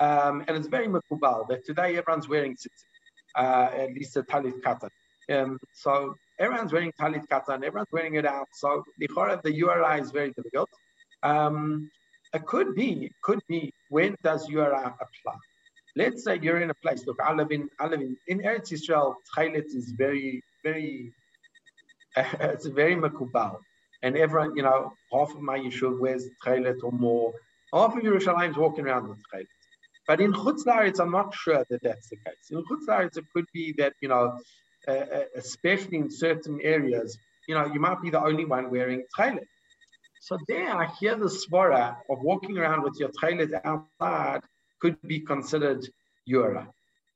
um, 0.00 0.44
and 0.46 0.56
it's 0.56 0.68
very 0.68 0.86
makubal 0.86 1.48
that 1.48 1.64
today 1.64 1.96
everyone's 1.96 2.28
wearing 2.28 2.54
tzitzit, 2.54 2.84
uh, 3.36 3.70
at 3.74 3.92
least 3.94 4.16
a 4.16 4.22
talit 4.22 4.60
katan. 4.60 4.90
Um, 5.30 5.58
so 5.74 6.14
everyone's 6.38 6.72
wearing 6.72 6.92
talit 7.00 7.26
katan, 7.28 7.64
everyone's 7.64 7.92
wearing 7.92 8.14
it 8.14 8.26
out. 8.26 8.48
So 8.52 8.84
the 8.98 9.40
the 9.42 9.52
URI 9.52 10.00
is 10.00 10.10
very 10.10 10.32
difficult. 10.32 10.70
Um, 11.22 11.90
it 12.34 12.44
could 12.46 12.74
be, 12.74 13.06
it 13.06 13.12
could 13.22 13.40
be 13.48 13.72
when 13.88 14.16
does 14.22 14.48
URI 14.48 14.84
apply? 14.84 15.38
Let's 15.96 16.22
say 16.24 16.38
you're 16.40 16.60
in 16.60 16.70
a 16.70 16.74
place. 16.74 17.06
Look, 17.06 17.18
I 17.22 17.32
live 17.32 17.50
in, 17.50 17.68
I 17.80 17.88
live 17.88 18.00
in, 18.00 18.16
in 18.28 18.40
Eretz 18.40 18.70
Yisrael. 18.70 19.14
Tchelet 19.34 19.66
is 19.66 19.92
very, 19.96 20.42
very, 20.62 21.12
uh, 22.16 22.24
it's 22.40 22.66
very 22.66 22.94
makubal, 22.94 23.58
and 24.02 24.16
everyone, 24.16 24.54
you 24.54 24.62
know, 24.62 24.92
half 25.12 25.30
of 25.34 25.40
my 25.40 25.58
yeshuv 25.58 25.98
wears 25.98 26.28
tchelet 26.44 26.84
or 26.84 26.92
more. 26.92 27.32
Half 27.74 27.96
of 27.96 28.02
Yerushalayim 28.02 28.50
is 28.50 28.56
walking 28.56 28.86
around 28.86 29.08
with 29.08 29.18
tchelet. 29.32 29.46
But 30.08 30.20
in 30.22 30.32
Chutz 30.32 30.66
I'm 30.98 31.12
not 31.12 31.34
sure 31.34 31.64
that 31.70 31.82
that's 31.82 32.08
the 32.08 32.16
case. 32.16 32.44
In 32.50 32.64
Chutz 32.64 33.16
it 33.16 33.24
could 33.32 33.46
be 33.52 33.74
that, 33.78 33.92
you 34.00 34.08
know, 34.08 34.38
uh, 34.88 34.90
uh, 34.90 35.24
especially 35.36 35.98
in 35.98 36.10
certain 36.10 36.58
areas, 36.62 37.18
you 37.46 37.54
know, 37.54 37.66
you 37.66 37.78
might 37.78 38.00
be 38.00 38.10
the 38.10 38.22
only 38.30 38.46
one 38.46 38.70
wearing 38.70 39.04
tchelet. 39.16 39.46
So 40.20 40.38
there, 40.48 40.74
I 40.74 40.86
hear 40.98 41.14
the 41.14 41.26
svara 41.26 41.96
of 42.10 42.18
walking 42.22 42.56
around 42.58 42.82
with 42.82 42.96
your 42.98 43.10
tchelet 43.10 43.52
outside 43.64 44.40
could 44.80 44.96
be 45.02 45.20
considered 45.20 45.86
yura. 46.24 46.68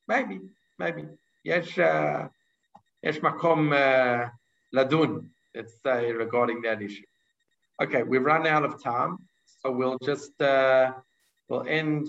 Maybe, 0.06 0.40
maybe. 0.78 1.04
Yes, 1.44 1.78
uh, 1.78 2.28
yes, 3.02 3.18
makom 3.18 3.72
uh, 3.72 4.28
ladun, 4.74 5.28
let's 5.54 5.74
say, 5.82 6.12
regarding 6.12 6.62
that 6.62 6.82
issue. 6.82 7.04
Okay, 7.82 8.02
we've 8.02 8.22
run 8.22 8.46
out 8.46 8.64
of 8.64 8.82
time, 8.82 9.16
so 9.62 9.70
we'll 9.72 9.98
just, 10.04 10.40
uh, 10.42 10.92
we'll 11.48 11.66
end 11.66 12.08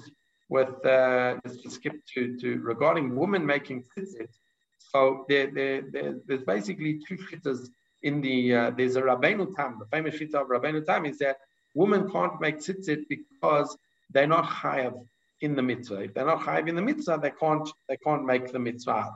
with, 0.53 0.85
uh, 0.85 1.35
let's 1.43 1.57
just 1.63 1.77
skip 1.77 1.97
to, 2.13 2.37
to 2.39 2.59
regarding 2.61 3.15
women 3.15 3.43
making 3.43 3.83
tzitzit. 3.89 4.31
So 4.77 5.25
there, 5.27 5.47
there, 5.57 5.81
there, 5.93 6.13
there's 6.27 6.43
basically 6.43 7.01
two 7.07 7.17
shittas 7.17 7.69
in 8.03 8.21
the, 8.21 8.37
uh, 8.55 8.71
there's 8.77 8.95
a 8.95 9.01
Rabbeinu 9.01 9.55
Tam, 9.55 9.79
the 9.79 9.87
famous 9.87 10.13
shitta 10.15 10.35
of 10.35 10.47
Rabbeinu 10.49 10.85
Tam 10.85 11.07
is 11.07 11.17
that 11.23 11.37
women 11.73 12.07
can't 12.11 12.39
make 12.39 12.59
tzitzit 12.59 13.01
because 13.09 13.75
they're 14.11 14.27
not 14.27 14.45
chayav 14.45 14.93
in 15.41 15.55
the 15.55 15.63
mitzvah. 15.63 16.01
If 16.03 16.13
they're 16.13 16.31
not 16.33 16.41
chayav 16.41 16.69
in 16.69 16.75
the 16.75 16.83
mitzvah, 16.83 17.17
they 17.19 17.31
can't, 17.31 17.67
they 17.89 17.97
can't 17.97 18.23
make 18.23 18.51
the 18.51 18.59
mitzvah, 18.59 19.11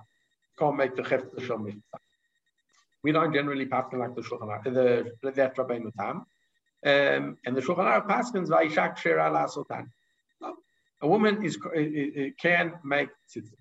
can't 0.58 0.76
make 0.76 0.96
the 0.96 1.04
chefta 1.04 1.40
shel 1.46 1.60
mitzvah. 1.60 2.00
We 3.04 3.12
don't 3.12 3.32
generally 3.32 3.68
pass 3.68 3.86
like 3.94 4.16
the 4.16 4.24
Shulchan 4.24 4.64
the, 4.64 5.32
that 5.36 5.56
Rabbeinu 5.56 5.92
Tam. 6.00 6.16
Um, 6.92 7.38
and 7.46 7.56
the 7.56 7.62
Shulchan 7.62 7.88
Aruch 7.92 8.08
paskins 8.08 8.50
vayishak 8.50 8.98
shera 8.98 9.30
lasotan 9.30 9.86
a 11.02 11.08
woman 11.08 11.44
is 11.44 11.58
uh, 11.64 11.70
uh, 11.70 11.82
uh, 11.82 12.30
can 12.42 12.74
make 12.84 13.10
tzitzit. 13.30 13.54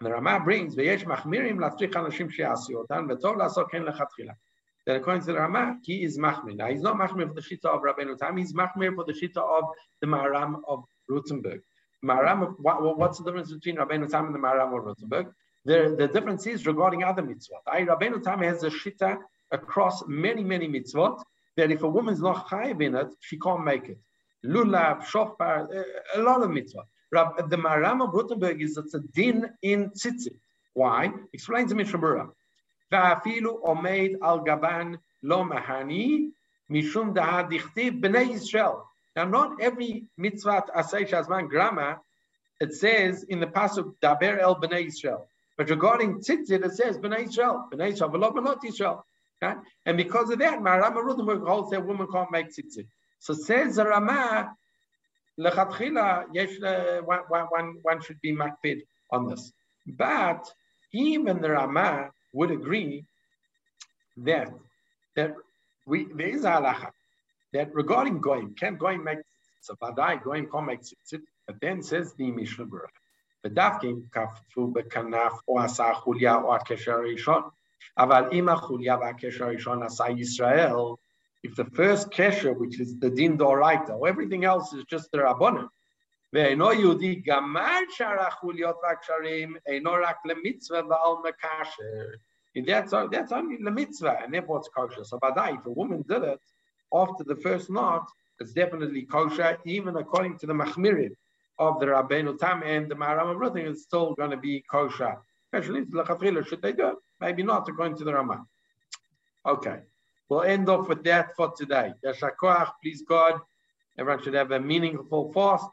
And 0.00 0.06
the 0.06 0.10
Rama 0.10 0.40
brings 0.44 0.74
v'yesh 0.74 1.04
machmirim 1.04 1.58
latzrich 1.58 1.92
anashim 1.92 2.30
she'asi 2.30 2.74
v'tov 2.74 3.36
la'asok 3.36 3.70
ken 3.70 3.84
lechatchila. 3.84 4.34
That 4.86 4.96
according 4.96 5.22
to 5.22 5.32
the 5.32 5.38
Rama, 5.38 5.78
he 5.82 6.02
is 6.02 6.18
machmir. 6.18 6.56
Now 6.56 6.68
he's 6.68 6.82
not 6.82 6.96
machmir 6.96 7.28
for 7.28 7.34
the 7.34 7.40
shita 7.40 7.66
of 7.66 7.82
Rabbeinu 7.82 8.18
Tam. 8.18 8.36
He's 8.36 8.52
machmir 8.52 8.94
for 8.94 9.04
the 9.04 9.12
shita 9.12 9.38
of 9.38 9.64
the 10.00 10.06
Maharam 10.06 10.60
of 10.68 10.84
Rothenburg. 11.08 11.62
Maharam, 12.04 12.54
what, 12.58 12.98
what's 12.98 13.18
the 13.18 13.24
difference 13.24 13.52
between 13.52 13.76
Rabbeinu 13.76 14.10
Tam 14.10 14.26
and 14.26 14.34
the 14.34 14.38
Maharam 14.38 14.76
of 14.76 14.84
Rothenburg? 14.84 15.32
The, 15.64 15.94
the 15.96 16.08
difference 16.08 16.46
is 16.46 16.66
regarding 16.66 17.02
other 17.02 17.22
mitzvot. 17.22 17.62
I, 17.66 17.82
Rabbeinu 17.82 18.22
Tam 18.22 18.42
has 18.42 18.62
a 18.62 18.68
shita 18.68 19.16
across 19.52 20.02
many, 20.06 20.44
many 20.44 20.68
mitzvot 20.68 21.22
that 21.56 21.70
if 21.70 21.82
a 21.82 21.88
woman's 21.88 22.20
not 22.20 22.48
chayiv 22.48 22.82
in 22.82 22.94
it, 22.94 23.08
she 23.20 23.38
can't 23.38 23.64
make 23.64 23.88
it 23.88 23.98
lulav, 24.44 25.04
shofar, 25.06 25.68
a 26.14 26.20
lot 26.20 26.42
of 26.42 26.50
mitzvah. 26.50 26.84
The 27.12 27.56
Maram 27.56 28.02
of 28.02 28.12
Rothenburg 28.12 28.60
is 28.60 28.76
a 28.76 28.98
din 29.12 29.48
in 29.62 29.90
tzitzit. 29.90 30.34
Why? 30.74 31.12
Explains 31.32 31.70
the 31.70 31.76
Mishnah. 31.76 32.28
Va'afilu 32.92 33.62
omeid 33.64 34.16
al 34.22 34.44
gaban 34.44 34.98
lo 35.22 35.44
mahani 35.44 36.30
mishum 36.70 37.14
da'ad 37.14 37.50
dichtiv 37.50 38.00
b'nei 38.00 38.30
Yisrael. 38.32 38.82
Now, 39.16 39.24
not 39.26 39.60
every 39.60 40.06
mitzvah 40.18 40.64
asay 40.76 41.08
shazman 41.08 41.48
grama, 41.48 42.00
it 42.60 42.74
says 42.74 43.24
in 43.28 43.38
the 43.40 43.46
pasuk 43.46 43.94
daber 44.02 44.38
el 44.40 44.56
b'nei 44.56 44.86
Yisrael. 44.86 45.22
But 45.56 45.70
regarding 45.70 46.18
tzitzit, 46.18 46.64
it 46.64 46.72
says 46.72 46.98
b'nei 46.98 47.28
Yisrael, 47.28 47.70
b'nei 47.70 47.92
Yisrael, 47.92 48.12
v'lo 48.12 48.32
b'not 48.34 48.60
Yisrael. 48.62 49.02
Okay? 49.42 49.54
And 49.86 49.96
because 49.96 50.30
of 50.30 50.38
that, 50.40 50.58
Maram 50.60 50.96
of 50.98 51.04
Rothenburg 51.04 51.46
holds 51.46 51.70
that 51.70 51.86
woman 51.86 52.08
can't 52.10 52.30
make 52.32 52.48
tzitzit. 52.48 52.86
So 53.19 53.33
says 53.33 53.75
the 53.75 53.85
Rama, 53.85 54.53
lechatchila, 55.39 57.03
one, 57.05 57.45
one, 57.49 57.75
one 57.81 58.01
should 58.01 58.21
be 58.21 58.35
makpid 58.35 58.81
on 59.11 59.27
this. 59.29 59.51
But 59.85 60.51
even 60.93 61.41
the 61.41 61.51
Rama 61.51 62.11
would 62.33 62.51
agree 62.51 63.05
that 64.17 64.53
that 65.15 65.33
we 65.85 66.05
there 66.13 66.27
is 66.27 66.43
a 66.43 66.51
halacha 66.51 66.91
that 67.53 67.73
regarding 67.73 68.19
goyim, 68.21 68.53
can 68.55 68.75
goyim 68.77 69.03
make 69.03 69.19
so 69.61 69.75
vadai 69.81 70.21
goyim 70.23 70.47
can't 70.51 70.65
make 70.67 70.81
tzitzit, 70.81 71.21
but 71.47 71.59
then 71.61 71.81
says 71.81 72.13
the 72.13 72.31
Mishnah 72.31 72.65
Berurah. 72.65 72.95
ודווקא 73.45 73.85
אם 73.87 73.99
כפו 74.11 74.67
בכנף 74.67 75.33
או 75.47 75.59
עשה 75.59 75.93
חוליה 75.93 76.35
או 76.35 76.55
הקשר 76.55 76.91
הראשון, 76.91 77.41
Aval 77.97 78.31
ima 78.31 78.55
chulya 78.55 78.97
v'akesher 78.97 79.47
rishon 79.55 79.83
asa 79.83 80.05
Yisrael, 80.05 80.97
if 81.44 81.54
the 81.54 81.66
first 81.66 82.10
kesher, 82.10 82.56
which 82.56 82.80
is 82.80 82.98
the 82.98 83.10
din 83.10 83.36
doraita, 83.38 83.94
everything 84.08 84.44
else 84.44 84.72
is 84.72 84.84
just 84.84 85.12
the 85.12 85.18
rabbonim, 85.18 85.68
ואינו 86.32 86.72
יהודי 86.72 87.14
גמר 87.14 87.80
שאר 87.90 88.20
החוליות 88.20 88.76
והקשרים, 88.82 89.56
אינו 89.66 89.92
רק 89.92 90.16
למצווה 90.24 90.80
ועל 90.88 91.14
מקשר. 91.24 92.06
That's, 92.66 92.92
that's 93.10 93.32
only 93.32 93.56
the 93.62 93.70
mitzvah, 93.70 94.18
and 94.22 94.32
therefore 94.32 94.58
it's 94.58 94.68
kosher. 94.68 95.04
So, 95.04 95.18
but 95.20 95.34
if 95.36 95.66
a 95.66 95.70
woman 95.70 96.04
did 96.08 96.22
it 96.22 96.40
after 96.92 97.24
the 97.24 97.36
first 97.36 97.68
knot, 97.70 98.06
it's 98.40 98.52
definitely 98.52 99.02
kosher, 99.02 99.58
even 99.64 99.96
according 99.96 100.38
to 100.38 100.46
the 100.46 100.52
machmirim 100.52 101.14
of 101.58 101.78
the 101.80 101.86
Rabbeinu 101.86 102.38
Tam 102.38 102.62
and 102.64 102.88
the 102.88 102.94
Maharam 102.94 103.30
of 103.32 103.38
Rothenburg, 103.38 103.72
it's 103.72 103.82
still 103.82 104.14
going 104.14 104.30
to 104.30 104.36
be 104.36 104.64
kosher. 104.70 105.16
Especially, 105.52 105.84
should 106.48 106.62
they 106.62 106.72
do 106.72 106.88
it? 106.88 106.96
Maybe 107.20 107.42
not, 107.42 107.68
according 107.68 107.96
to 107.98 108.04
the 108.04 108.14
Ramah. 108.14 108.44
Okay. 109.46 109.78
We'll 110.28 110.42
end 110.42 110.68
off 110.68 110.88
with 110.88 111.04
that 111.04 111.36
for 111.36 111.52
today. 111.52 111.92
Yashakoach, 112.04 112.70
please 112.82 113.02
God. 113.02 113.40
Everyone 113.98 114.22
should 114.22 114.34
have 114.34 114.50
a 114.52 114.60
meaningful 114.60 115.32
fast 115.32 115.70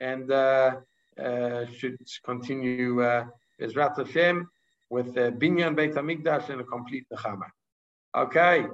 and 0.00 0.30
uh, 0.30 0.76
uh, 1.22 1.66
should 1.76 1.98
continue 2.24 3.02
uh, 3.02 3.26
Hashem 3.60 4.48
with 4.88 5.16
uh, 5.16 5.30
Binyan 5.32 5.76
Beit 5.76 5.94
HaMikdash 5.94 6.48
and 6.48 6.62
a 6.62 6.64
complete 6.64 7.06
Nechama. 7.12 7.48
Okay. 8.16 8.66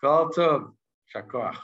Kol 0.00 0.28
Tov. 0.30 0.72
Shakoach. 1.14 1.56